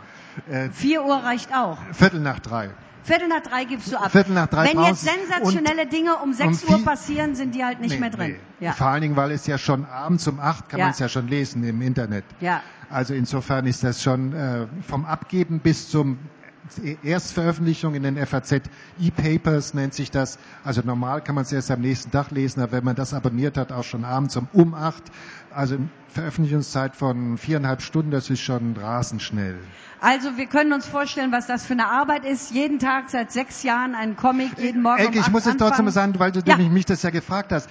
Äh, 0.50 0.70
Vier 0.70 1.04
Uhr 1.04 1.16
reicht 1.16 1.54
auch. 1.54 1.78
Viertel 1.92 2.20
nach 2.20 2.38
drei. 2.38 2.70
Viertel 3.02 3.28
nach 3.28 3.40
drei 3.40 3.64
gibst 3.64 3.92
du 3.92 3.96
ab. 3.96 4.10
Viertel 4.10 4.34
nach 4.34 4.46
drei 4.48 4.72
Wenn 4.72 4.82
jetzt 4.82 5.04
sensationelle 5.04 5.86
Dinge 5.86 6.16
um 6.16 6.32
sechs 6.32 6.64
um 6.64 6.74
Uhr 6.74 6.84
passieren, 6.84 7.34
sind 7.34 7.54
die 7.54 7.64
halt 7.64 7.80
nicht 7.80 7.94
nee, 7.94 8.00
mehr 8.00 8.10
drin. 8.10 8.36
Nee. 8.58 8.66
Ja. 8.66 8.72
Vor 8.72 8.88
allen 8.88 9.02
Dingen, 9.02 9.16
weil 9.16 9.30
es 9.30 9.46
ja 9.46 9.58
schon 9.58 9.84
abends 9.86 10.26
um 10.28 10.40
acht 10.40 10.68
kann 10.68 10.78
ja. 10.78 10.86
man 10.86 10.92
es 10.92 10.98
ja 10.98 11.08
schon 11.08 11.28
lesen 11.28 11.64
im 11.64 11.80
Internet. 11.82 12.24
Ja. 12.40 12.62
Also 12.90 13.14
insofern 13.14 13.66
ist 13.66 13.84
das 13.84 14.02
schon 14.02 14.32
äh, 14.32 14.66
vom 14.86 15.04
Abgeben 15.04 15.60
bis 15.60 15.88
zum 15.88 16.18
Erstveröffentlichung 17.02 17.94
in 17.94 18.02
den 18.02 18.26
FAZ 18.26 18.62
E-Papers 19.00 19.74
nennt 19.74 19.94
sich 19.94 20.10
das. 20.10 20.38
Also 20.62 20.82
normal 20.84 21.22
kann 21.22 21.34
man 21.34 21.42
es 21.42 21.52
erst 21.52 21.70
am 21.70 21.80
nächsten 21.80 22.10
Tag 22.10 22.30
lesen, 22.30 22.60
aber 22.60 22.72
wenn 22.72 22.84
man 22.84 22.96
das 22.96 23.14
abonniert 23.14 23.56
hat, 23.56 23.72
auch 23.72 23.84
schon 23.84 24.04
abends 24.04 24.36
um, 24.36 24.48
um 24.52 24.74
acht. 24.74 25.04
Also 25.52 25.78
Veröffentlichungszeit 26.08 26.96
von 26.96 27.38
viereinhalb 27.38 27.82
Stunden, 27.82 28.10
das 28.10 28.30
ist 28.30 28.40
schon 28.40 28.76
rasend 28.76 29.22
schnell. 29.22 29.58
Also 30.00 30.36
wir 30.36 30.46
können 30.46 30.72
uns 30.72 30.86
vorstellen, 30.86 31.32
was 31.32 31.46
das 31.46 31.64
für 31.64 31.72
eine 31.72 31.88
Arbeit 31.88 32.24
ist. 32.24 32.50
Jeden 32.52 32.78
Tag 32.78 33.10
seit 33.10 33.32
sechs 33.32 33.62
Jahren 33.62 33.94
ein 33.94 34.16
Comic, 34.16 34.58
jeden 34.58 34.82
Morgen 34.82 34.98
Elke, 35.00 35.18
um 35.18 35.24
ich 35.24 35.30
muss 35.30 35.46
es 35.46 35.56
trotzdem 35.56 35.88
sagen, 35.90 36.18
weil 36.18 36.32
du 36.32 36.40
ja. 36.44 36.56
mich 36.56 36.86
das 36.86 37.02
ja 37.02 37.10
gefragt 37.10 37.52
hast. 37.52 37.68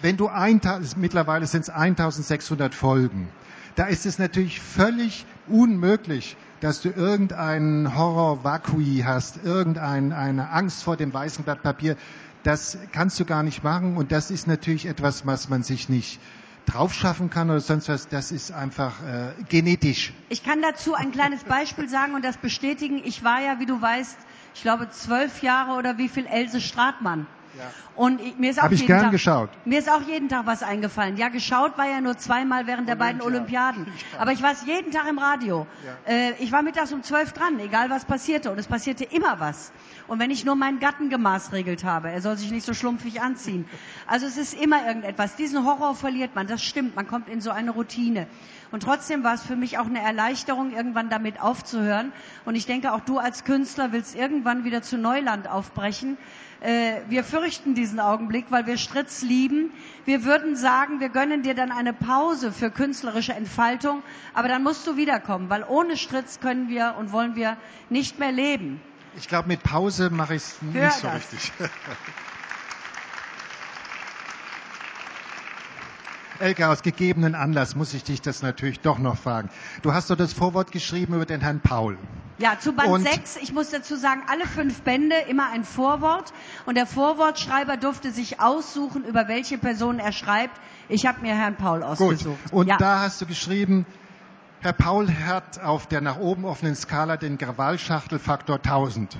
Wenn 0.00 0.16
du 0.16 0.28
ein, 0.28 0.60
mittlerweile 0.96 1.46
sind 1.46 1.62
es 1.62 1.70
1600 1.70 2.74
Folgen. 2.74 3.28
Da 3.74 3.86
ist 3.86 4.06
es 4.06 4.18
natürlich 4.18 4.60
völlig 4.60 5.26
unmöglich, 5.48 6.36
dass 6.60 6.80
du 6.80 6.90
irgendeinen 6.90 7.96
Horror-Vakui 7.96 9.02
hast, 9.04 9.44
irgendeine 9.44 10.50
Angst 10.50 10.82
vor 10.82 10.96
dem 10.96 11.12
weißen 11.12 11.44
Blatt 11.44 11.62
Papier. 11.62 11.96
Das 12.42 12.78
kannst 12.92 13.18
du 13.20 13.24
gar 13.24 13.42
nicht 13.42 13.64
machen 13.64 13.96
und 13.96 14.12
das 14.12 14.30
ist 14.30 14.46
natürlich 14.46 14.86
etwas, 14.86 15.26
was 15.26 15.48
man 15.48 15.62
sich 15.62 15.88
nicht 15.88 16.20
draufschaffen 16.66 17.30
kann 17.30 17.50
oder 17.50 17.60
sonst 17.60 17.88
was, 17.88 18.08
das 18.08 18.32
ist 18.32 18.52
einfach 18.52 18.94
äh, 19.02 19.32
genetisch. 19.48 20.12
Ich 20.28 20.42
kann 20.42 20.62
dazu 20.62 20.94
ein 20.94 21.12
kleines 21.12 21.44
Beispiel 21.44 21.88
sagen 21.88 22.14
und 22.14 22.24
das 22.24 22.36
bestätigen. 22.38 23.02
Ich 23.04 23.22
war 23.22 23.40
ja, 23.40 23.60
wie 23.60 23.66
du 23.66 23.80
weißt, 23.80 24.16
ich 24.54 24.62
glaube 24.62 24.88
zwölf 24.90 25.42
Jahre 25.42 25.72
oder 25.76 25.98
wie 25.98 26.08
viel 26.08 26.26
Else 26.26 26.60
Stratmann. 26.60 27.26
Ja. 27.56 27.70
Und 27.94 28.20
ich, 28.20 28.36
mir 28.38 28.50
ist 28.50 28.58
auch 28.58 28.64
Hab 28.64 28.72
ich 28.72 28.80
jeden 28.80 28.88
gern 28.88 29.02
Tag, 29.02 29.12
geschaut. 29.12 29.50
Mir 29.64 29.78
ist 29.78 29.90
auch 29.90 30.02
jeden 30.02 30.28
Tag 30.28 30.46
was 30.46 30.62
eingefallen. 30.62 31.16
Ja, 31.16 31.28
geschaut 31.28 31.78
war 31.78 31.88
ja 31.88 32.00
nur 32.00 32.16
zweimal 32.18 32.66
während 32.66 32.88
der 32.88 32.96
beiden 32.96 33.22
Olympiaden. 33.22 33.86
Aber 34.18 34.32
ich 34.32 34.42
war 34.42 34.52
es 34.52 34.64
jeden 34.66 34.90
Tag 34.90 35.08
im 35.08 35.18
Radio. 35.18 35.66
Ja. 35.84 36.12
Äh, 36.12 36.32
ich 36.40 36.50
war 36.52 36.62
mittags 36.62 36.92
um 36.92 37.02
zwölf 37.02 37.32
dran, 37.32 37.58
egal 37.60 37.90
was 37.90 38.04
passierte. 38.04 38.50
Und 38.50 38.58
es 38.58 38.66
passierte 38.66 39.04
immer 39.04 39.38
was. 39.40 39.72
Und 40.06 40.18
wenn 40.18 40.30
ich 40.30 40.44
nur 40.44 40.56
meinen 40.56 40.80
Gatten 40.80 41.08
gemaßregelt 41.08 41.84
habe, 41.84 42.10
er 42.10 42.20
soll 42.20 42.36
sich 42.36 42.50
nicht 42.50 42.66
so 42.66 42.74
schlumpfig 42.74 43.22
anziehen. 43.22 43.66
Also 44.06 44.26
es 44.26 44.36
ist 44.36 44.54
immer 44.54 44.86
irgendetwas. 44.86 45.36
Diesen 45.36 45.64
Horror 45.64 45.94
verliert 45.94 46.34
man, 46.34 46.46
das 46.46 46.62
stimmt. 46.62 46.96
Man 46.96 47.06
kommt 47.06 47.28
in 47.28 47.40
so 47.40 47.50
eine 47.50 47.70
Routine. 47.70 48.26
Und 48.70 48.82
trotzdem 48.82 49.22
war 49.22 49.34
es 49.34 49.42
für 49.42 49.56
mich 49.56 49.78
auch 49.78 49.86
eine 49.86 50.02
Erleichterung, 50.02 50.72
irgendwann 50.72 51.08
damit 51.08 51.40
aufzuhören. 51.40 52.12
Und 52.44 52.56
ich 52.56 52.66
denke, 52.66 52.92
auch 52.92 53.00
du 53.00 53.18
als 53.18 53.44
Künstler 53.44 53.92
willst 53.92 54.16
irgendwann 54.16 54.64
wieder 54.64 54.82
zu 54.82 54.98
Neuland 54.98 55.48
aufbrechen. 55.48 56.16
Äh, 56.64 57.02
wir 57.10 57.24
fürchten 57.24 57.74
diesen 57.74 58.00
Augenblick, 58.00 58.46
weil 58.48 58.66
wir 58.66 58.78
Stritz 58.78 59.20
lieben. 59.20 59.70
Wir 60.06 60.24
würden 60.24 60.56
sagen, 60.56 60.98
wir 60.98 61.10
gönnen 61.10 61.42
dir 61.42 61.54
dann 61.54 61.70
eine 61.70 61.92
Pause 61.92 62.52
für 62.52 62.70
künstlerische 62.70 63.34
Entfaltung, 63.34 64.02
aber 64.32 64.48
dann 64.48 64.62
musst 64.62 64.86
du 64.86 64.96
wiederkommen, 64.96 65.50
weil 65.50 65.62
ohne 65.68 65.98
Stritz 65.98 66.40
können 66.40 66.70
wir 66.70 66.94
und 66.98 67.12
wollen 67.12 67.36
wir 67.36 67.58
nicht 67.90 68.18
mehr 68.18 68.32
leben. 68.32 68.80
Ich 69.14 69.28
glaube, 69.28 69.46
mit 69.48 69.62
Pause 69.62 70.08
mache 70.08 70.36
ich 70.36 70.42
es 70.42 70.62
nicht 70.62 70.92
so 70.92 71.06
das. 71.06 71.16
richtig. 71.16 71.52
Elke, 76.38 76.68
aus 76.68 76.80
gegebenen 76.82 77.34
Anlass 77.34 77.76
muss 77.76 77.92
ich 77.92 78.04
dich 78.04 78.22
das 78.22 78.40
natürlich 78.40 78.80
doch 78.80 78.98
noch 78.98 79.18
fragen. 79.18 79.50
Du 79.82 79.92
hast 79.92 80.08
doch 80.08 80.16
das 80.16 80.32
Vorwort 80.32 80.72
geschrieben 80.72 81.12
über 81.14 81.26
den 81.26 81.42
Herrn 81.42 81.60
Paul. 81.60 81.98
Ja, 82.38 82.58
zu 82.58 82.72
Band 82.72 82.88
und 82.88 83.02
6, 83.06 83.36
ich 83.36 83.52
muss 83.52 83.70
dazu 83.70 83.96
sagen, 83.96 84.22
alle 84.28 84.46
fünf 84.46 84.82
Bände 84.82 85.14
immer 85.28 85.50
ein 85.50 85.64
Vorwort. 85.64 86.32
Und 86.66 86.76
der 86.76 86.86
Vorwortschreiber 86.86 87.76
durfte 87.76 88.10
sich 88.10 88.40
aussuchen, 88.40 89.04
über 89.04 89.28
welche 89.28 89.56
Person 89.56 89.98
er 90.00 90.12
schreibt. 90.12 90.58
Ich 90.88 91.06
habe 91.06 91.20
mir 91.20 91.34
Herrn 91.34 91.56
Paul 91.56 91.82
ausgesucht. 91.82 92.42
Gut. 92.44 92.52
Und 92.52 92.66
ja. 92.66 92.76
da 92.76 93.00
hast 93.00 93.20
du 93.20 93.26
geschrieben, 93.26 93.86
Herr 94.60 94.72
Paul 94.72 95.08
hat 95.08 95.60
auf 95.60 95.86
der 95.86 96.00
nach 96.00 96.18
oben 96.18 96.44
offenen 96.44 96.74
Skala 96.74 97.16
den 97.16 97.38
Krawallschachtelfaktor 97.38 98.56
1000. 98.56 99.16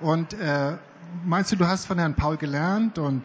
Und 0.00 0.32
äh, 0.34 0.76
meinst 1.24 1.52
du, 1.52 1.56
du 1.56 1.66
hast 1.68 1.86
von 1.86 1.98
Herrn 1.98 2.14
Paul 2.14 2.38
gelernt 2.38 2.98
und 2.98 3.22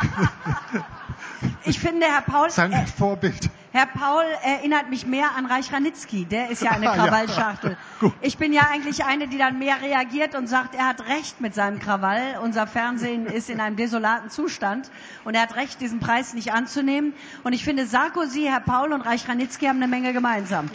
Ich 1.64 1.78
finde, 1.78 2.06
Herr 2.06 2.22
Paul. 2.22 2.50
Sein 2.50 2.72
äh, 2.72 2.86
Vorbild. 2.86 3.50
Herr 3.72 3.86
Paul 3.86 4.24
erinnert 4.42 4.90
mich 4.90 5.06
mehr 5.06 5.34
an 5.34 5.46
Reich 5.46 5.72
Ranitzky. 5.72 6.26
Der 6.26 6.50
ist 6.50 6.62
ja 6.62 6.72
eine 6.72 6.86
Krawallschachtel. 6.94 7.78
ja, 8.02 8.12
ich 8.20 8.36
bin 8.36 8.52
ja 8.52 8.68
eigentlich 8.70 9.04
eine, 9.04 9.28
die 9.28 9.38
dann 9.38 9.58
mehr 9.58 9.80
reagiert 9.80 10.34
und 10.34 10.46
sagt, 10.46 10.74
er 10.74 10.86
hat 10.86 11.06
recht 11.08 11.40
mit 11.40 11.54
seinem 11.54 11.78
Krawall. 11.78 12.38
Unser 12.42 12.66
Fernsehen 12.66 13.24
ist 13.24 13.48
in 13.48 13.60
einem 13.60 13.76
desolaten 13.76 14.28
Zustand 14.28 14.90
und 15.24 15.34
er 15.34 15.42
hat 15.42 15.56
recht, 15.56 15.80
diesen 15.80 16.00
Preis 16.00 16.34
nicht 16.34 16.52
anzunehmen. 16.52 17.14
Und 17.44 17.54
ich 17.54 17.64
finde, 17.64 17.86
Sarkozy, 17.86 18.44
Herr 18.44 18.60
Paul 18.60 18.92
und 18.92 19.00
Reich 19.00 19.26
Ranitzky 19.26 19.64
haben 19.64 19.76
eine 19.76 19.88
Menge 19.88 20.12
gemeinsam. 20.12 20.66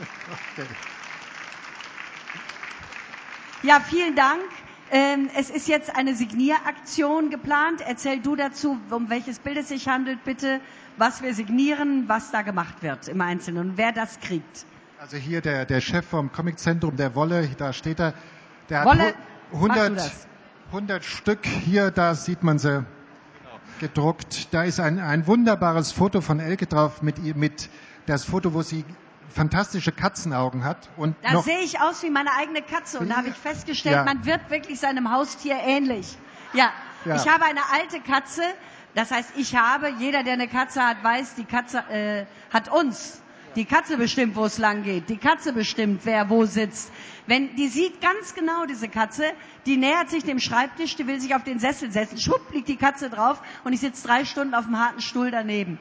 Okay. 0.56 0.68
Ja, 3.62 3.80
vielen 3.80 4.16
Dank. 4.16 4.42
Ähm, 4.90 5.30
es 5.36 5.50
ist 5.50 5.68
jetzt 5.68 5.96
eine 5.96 6.16
Signieraktion 6.16 7.30
geplant. 7.30 7.82
Erzähl 7.86 8.20
du 8.22 8.36
dazu, 8.36 8.80
um 8.90 9.10
welches 9.10 9.38
Bild 9.38 9.58
es 9.58 9.68
sich 9.68 9.88
handelt, 9.88 10.24
bitte, 10.24 10.62
was 10.98 11.22
wir 11.22 11.34
signieren, 11.34 12.06
was 12.08 12.32
da 12.32 12.42
gemacht 12.42 12.82
wird 12.82 13.08
im 13.08 13.22
Einzelnen 13.22 13.72
und 13.72 13.78
wer 13.78 13.92
das 13.92 14.20
kriegt. 14.20 14.66
Also 15.00 15.18
hier 15.18 15.42
der, 15.42 15.66
der 15.66 15.80
Chef 15.80 16.06
vom 16.06 16.32
Comiczentrum, 16.32 16.96
der 16.96 17.16
Wolle, 17.16 17.50
da 17.58 17.72
steht 17.72 18.00
er, 18.00 18.14
der 18.70 18.84
Wolle, 18.84 19.08
hat 19.08 19.16
100, 19.54 20.12
100 20.72 21.06
Stück, 21.06 21.46
hier, 21.46 21.92
da 21.92 22.16
sieht 22.16 22.44
man 22.44 22.58
sie 22.58 22.84
gedruckt. 23.80 24.54
Da 24.54 24.64
ist 24.64 24.80
ein, 24.80 25.00
ein 25.00 25.28
wunderbares 25.28 25.92
Foto 25.92 26.22
von 26.22 26.40
Elke 26.40 26.66
drauf 26.66 27.02
mit, 27.02 27.36
mit 27.36 27.70
das 28.08 28.26
Foto, 28.26 28.54
wo 28.54 28.62
sie 28.62 28.84
fantastische 29.30 29.92
Katzenaugen 29.92 30.64
hat. 30.64 30.90
Und 30.98 31.16
da 31.22 31.42
sehe 31.42 31.60
ich 31.60 31.80
aus 31.80 32.02
wie 32.02 32.10
meine 32.10 32.34
eigene 32.34 32.62
Katze 32.62 33.00
und 33.00 33.10
da 33.10 33.18
habe 33.18 33.30
ich 33.30 33.36
festgestellt, 33.36 33.96
ja. 33.96 34.04
man 34.04 34.26
wird 34.26 34.50
wirklich 34.50 34.80
seinem 34.80 35.12
Haustier 35.12 35.58
ähnlich. 35.64 36.18
Ja. 36.54 36.72
ja. 37.06 37.16
ich 37.16 37.28
habe 37.28 37.46
eine 37.46 37.62
alte 37.74 38.00
Katze. 38.00 38.42
Das 38.98 39.12
heißt, 39.12 39.34
ich 39.38 39.56
habe, 39.56 39.94
jeder, 40.00 40.24
der 40.24 40.34
eine 40.34 40.48
Katze 40.48 40.82
hat, 40.84 41.04
weiß, 41.04 41.36
die 41.36 41.44
Katze 41.46 41.84
äh, 41.92 42.26
hat 42.52 42.68
uns. 42.72 43.22
Die 43.56 43.66
Katze 43.66 43.96
bestimmt, 43.96 44.36
wo 44.36 44.46
es 44.46 44.58
lang 44.58 44.82
geht. 44.82 45.08
Die 45.08 45.18
Katze 45.18 45.54
bestimmt, 45.54 46.02
wer 46.06 46.32
wo 46.32 46.46
sitzt. 46.46 46.92
Wenn, 47.28 47.56
die 47.56 47.68
sieht 47.68 48.02
ganz 48.02 48.34
genau, 48.34 48.66
diese 48.66 48.88
Katze, 48.90 49.24
die 49.68 49.78
nähert 49.78 50.10
sich 50.10 50.24
dem 50.24 50.40
Schreibtisch, 50.40 50.96
die 50.96 51.06
will 51.06 51.20
sich 51.22 51.36
auf 51.36 51.44
den 51.44 51.60
Sessel 51.60 51.92
setzen. 51.92 52.18
Schwupp 52.18 52.52
liegt 52.52 52.70
die 52.70 52.76
Katze 52.76 53.12
drauf 53.12 53.40
und 53.64 53.72
ich 53.74 53.82
sitze 53.82 54.08
drei 54.08 54.26
Stunden 54.26 54.56
auf 54.56 54.66
dem 54.66 54.80
harten 54.80 55.02
Stuhl 55.02 55.30
daneben 55.30 55.78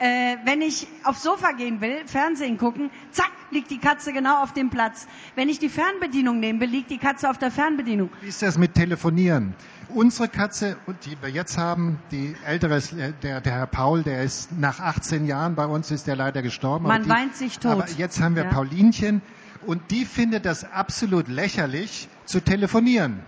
äh, 0.00 0.36
wenn 0.44 0.62
ich 0.62 0.88
aufs 1.04 1.22
Sofa 1.22 1.52
gehen 1.52 1.80
will, 1.80 1.98
Fernsehen 2.06 2.56
gucken, 2.56 2.90
zack, 3.10 3.30
liegt 3.50 3.70
die 3.70 3.78
Katze 3.78 4.12
genau 4.12 4.42
auf 4.42 4.52
dem 4.52 4.70
Platz. 4.70 5.06
Wenn 5.36 5.48
ich 5.48 5.58
die 5.58 5.68
Fernbedienung 5.68 6.40
nehmen 6.40 6.58
will, 6.60 6.70
liegt 6.70 6.90
die 6.90 6.98
Katze 6.98 7.28
auf 7.28 7.36
der 7.38 7.50
Fernbedienung. 7.50 8.08
Wie 8.22 8.28
ist 8.28 8.40
das 8.40 8.56
mit 8.56 8.74
Telefonieren? 8.74 9.54
Unsere 9.90 10.28
Katze, 10.28 10.76
die 11.04 11.20
wir 11.20 11.28
jetzt 11.28 11.58
haben, 11.58 11.98
die 12.10 12.34
ältere, 12.46 12.78
äh, 12.78 13.12
der, 13.22 13.40
der 13.40 13.52
Herr 13.52 13.66
Paul, 13.66 14.02
der 14.02 14.22
ist 14.22 14.50
nach 14.58 14.80
18 14.80 15.26
Jahren 15.26 15.54
bei 15.54 15.66
uns, 15.66 15.90
ist 15.90 16.06
der 16.06 16.16
leider 16.16 16.40
gestorben. 16.42 16.86
Man 16.86 17.02
die, 17.02 17.10
weint 17.10 17.36
sich 17.36 17.58
tot. 17.58 17.72
Aber 17.72 17.88
jetzt 17.90 18.20
haben 18.20 18.36
wir 18.36 18.44
ja. 18.44 18.50
Paulinchen 18.50 19.20
und 19.66 19.90
die 19.90 20.06
findet 20.06 20.46
das 20.46 20.64
absolut 20.64 21.28
lächerlich 21.28 22.08
zu 22.24 22.40
telefonieren 22.40 23.20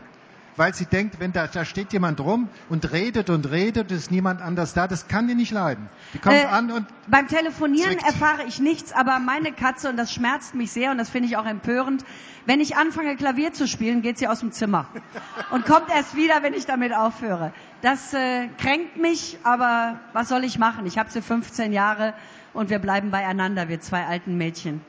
weil 0.56 0.74
sie 0.74 0.86
denkt, 0.86 1.18
wenn 1.20 1.32
da, 1.32 1.46
da 1.46 1.64
steht 1.64 1.92
jemand 1.92 2.20
rum 2.20 2.48
und 2.68 2.92
redet 2.92 3.30
und 3.30 3.50
redet, 3.50 3.90
ist 3.90 4.10
niemand 4.10 4.42
anders 4.42 4.74
da, 4.74 4.86
das 4.86 5.08
kann 5.08 5.26
die 5.28 5.34
nicht 5.34 5.52
leiden. 5.52 5.88
Die 6.14 6.18
kommt 6.18 6.36
äh, 6.36 6.44
an 6.44 6.70
und 6.70 6.86
beim 7.08 7.28
Telefonieren 7.28 7.92
zwickt. 7.92 8.06
erfahre 8.06 8.44
ich 8.46 8.60
nichts, 8.60 8.92
aber 8.92 9.18
meine 9.18 9.52
Katze 9.52 9.88
und 9.88 9.96
das 9.96 10.12
schmerzt 10.12 10.54
mich 10.54 10.72
sehr 10.72 10.90
und 10.90 10.98
das 10.98 11.10
finde 11.10 11.28
ich 11.28 11.36
auch 11.36 11.46
empörend. 11.46 12.04
Wenn 12.44 12.60
ich 12.60 12.76
anfange 12.76 13.16
Klavier 13.16 13.52
zu 13.52 13.68
spielen, 13.68 14.02
geht 14.02 14.18
sie 14.18 14.26
aus 14.28 14.40
dem 14.40 14.52
Zimmer 14.52 14.86
und 15.50 15.64
kommt 15.64 15.88
erst 15.90 16.16
wieder, 16.16 16.42
wenn 16.42 16.54
ich 16.54 16.66
damit 16.66 16.92
aufhöre. 16.92 17.52
Das 17.80 18.12
äh, 18.12 18.48
kränkt 18.58 18.96
mich, 18.96 19.38
aber 19.44 20.00
was 20.12 20.28
soll 20.28 20.44
ich 20.44 20.58
machen? 20.58 20.86
Ich 20.86 20.98
habe 20.98 21.10
sie 21.10 21.22
15 21.22 21.72
Jahre 21.72 22.14
und 22.52 22.68
wir 22.68 22.78
bleiben 22.78 23.10
beieinander, 23.10 23.68
wir 23.68 23.80
zwei 23.80 24.04
alten 24.04 24.36
Mädchen. 24.36 24.80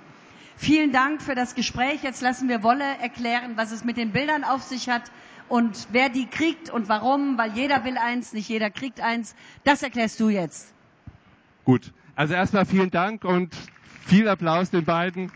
Vielen 0.55 0.91
Dank 0.91 1.21
für 1.21 1.35
das 1.35 1.55
Gespräch. 1.55 2.03
Jetzt 2.03 2.21
lassen 2.21 2.47
wir 2.47 2.63
Wolle 2.63 2.85
erklären, 3.01 3.53
was 3.55 3.71
es 3.71 3.83
mit 3.83 3.97
den 3.97 4.11
Bildern 4.11 4.43
auf 4.43 4.61
sich 4.61 4.89
hat 4.89 5.03
und 5.53 5.89
wer 5.91 6.09
die 6.09 6.25
kriegt 6.25 6.71
und 6.71 6.89
warum, 6.89 7.37
weil 7.37 7.51
jeder 7.53 7.85
will 7.85 7.95
eins, 7.99 8.33
nicht 8.33 8.49
jeder 8.49 8.71
kriegt 8.71 8.99
eins, 9.01 9.35
das 9.63 9.83
erklärst 9.83 10.19
du 10.19 10.29
jetzt. 10.29 10.73
Gut, 11.63 11.93
also 12.15 12.33
erstmal 12.33 12.65
vielen 12.65 12.89
Dank 12.89 13.23
und 13.23 13.55
viel 14.03 14.27
Applaus 14.27 14.71
den 14.71 14.83
beiden. 14.83 15.31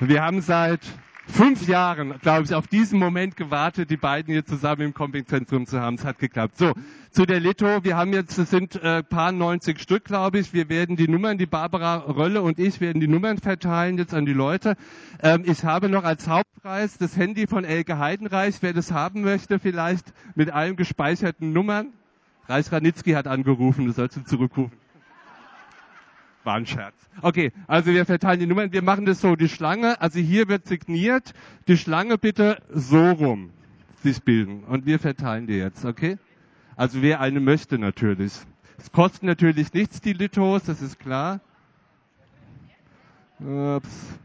Wir 0.00 0.22
haben 0.22 0.40
seit 0.40 0.80
fünf 1.28 1.68
Jahren, 1.68 2.18
glaube 2.20 2.44
ich, 2.44 2.54
auf 2.54 2.66
diesen 2.66 2.98
Moment 2.98 3.36
gewartet, 3.36 3.90
die 3.90 3.96
beiden 3.96 4.32
hier 4.32 4.44
zusammen 4.44 4.82
im 4.82 4.94
Campingzentrum 4.94 5.66
zu 5.66 5.80
haben. 5.80 5.96
Es 5.96 6.04
hat 6.04 6.18
geklappt. 6.18 6.56
So, 6.58 6.72
zu 7.10 7.26
der 7.26 7.40
Lito. 7.40 7.84
Wir 7.84 7.96
haben 7.96 8.12
jetzt, 8.12 8.38
es 8.38 8.50
sind 8.50 8.74
äh, 8.82 9.02
paar 9.02 9.32
90 9.32 9.80
Stück, 9.80 10.04
glaube 10.04 10.38
ich. 10.38 10.52
Wir 10.52 10.68
werden 10.68 10.96
die 10.96 11.08
Nummern, 11.08 11.38
die 11.38 11.46
Barbara 11.46 11.96
Rölle 11.96 12.42
und 12.42 12.58
ich 12.58 12.80
werden 12.80 13.00
die 13.00 13.08
Nummern 13.08 13.38
verteilen 13.38 13.98
jetzt 13.98 14.14
an 14.14 14.26
die 14.26 14.32
Leute. 14.32 14.76
Ähm, 15.22 15.44
ich 15.46 15.64
habe 15.64 15.88
noch 15.88 16.04
als 16.04 16.28
Hauptpreis 16.28 16.98
das 16.98 17.16
Handy 17.16 17.46
von 17.46 17.64
Elke 17.64 17.98
Heidenreich. 17.98 18.56
Wer 18.60 18.72
das 18.72 18.92
haben 18.92 19.22
möchte, 19.22 19.58
vielleicht 19.58 20.12
mit 20.34 20.50
allen 20.50 20.76
gespeicherten 20.76 21.52
Nummern. 21.52 21.92
Reis 22.46 22.72
Ranitzky 22.72 23.12
hat 23.12 23.26
angerufen, 23.26 23.84
du 23.84 23.92
sollst 23.92 24.16
ihn 24.16 24.24
zurückrufen. 24.24 24.72
War 26.44 26.54
ein 26.54 26.66
Scherz. 26.66 26.94
Okay, 27.20 27.52
also 27.66 27.90
wir 27.90 28.06
verteilen 28.06 28.40
die 28.40 28.46
Nummern. 28.46 28.72
Wir 28.72 28.82
machen 28.82 29.04
das 29.04 29.20
so, 29.20 29.36
die 29.36 29.48
Schlange, 29.48 30.00
also 30.00 30.18
hier 30.18 30.48
wird 30.48 30.66
signiert, 30.66 31.34
die 31.66 31.76
Schlange 31.76 32.16
bitte 32.16 32.62
so 32.72 33.10
rum 33.10 33.50
sich 34.02 34.22
bilden. 34.22 34.64
Und 34.64 34.86
wir 34.86 34.98
verteilen 34.98 35.46
die 35.46 35.56
jetzt, 35.56 35.84
okay? 35.84 36.18
Also 36.76 37.02
wer 37.02 37.20
eine 37.20 37.40
möchte 37.40 37.78
natürlich. 37.78 38.32
Es 38.78 38.92
kostet 38.92 39.24
natürlich 39.24 39.72
nichts, 39.72 40.00
die 40.00 40.12
Litos, 40.12 40.62
das 40.64 40.80
ist 40.80 41.00
klar. 41.00 41.40
Ups. 43.40 44.16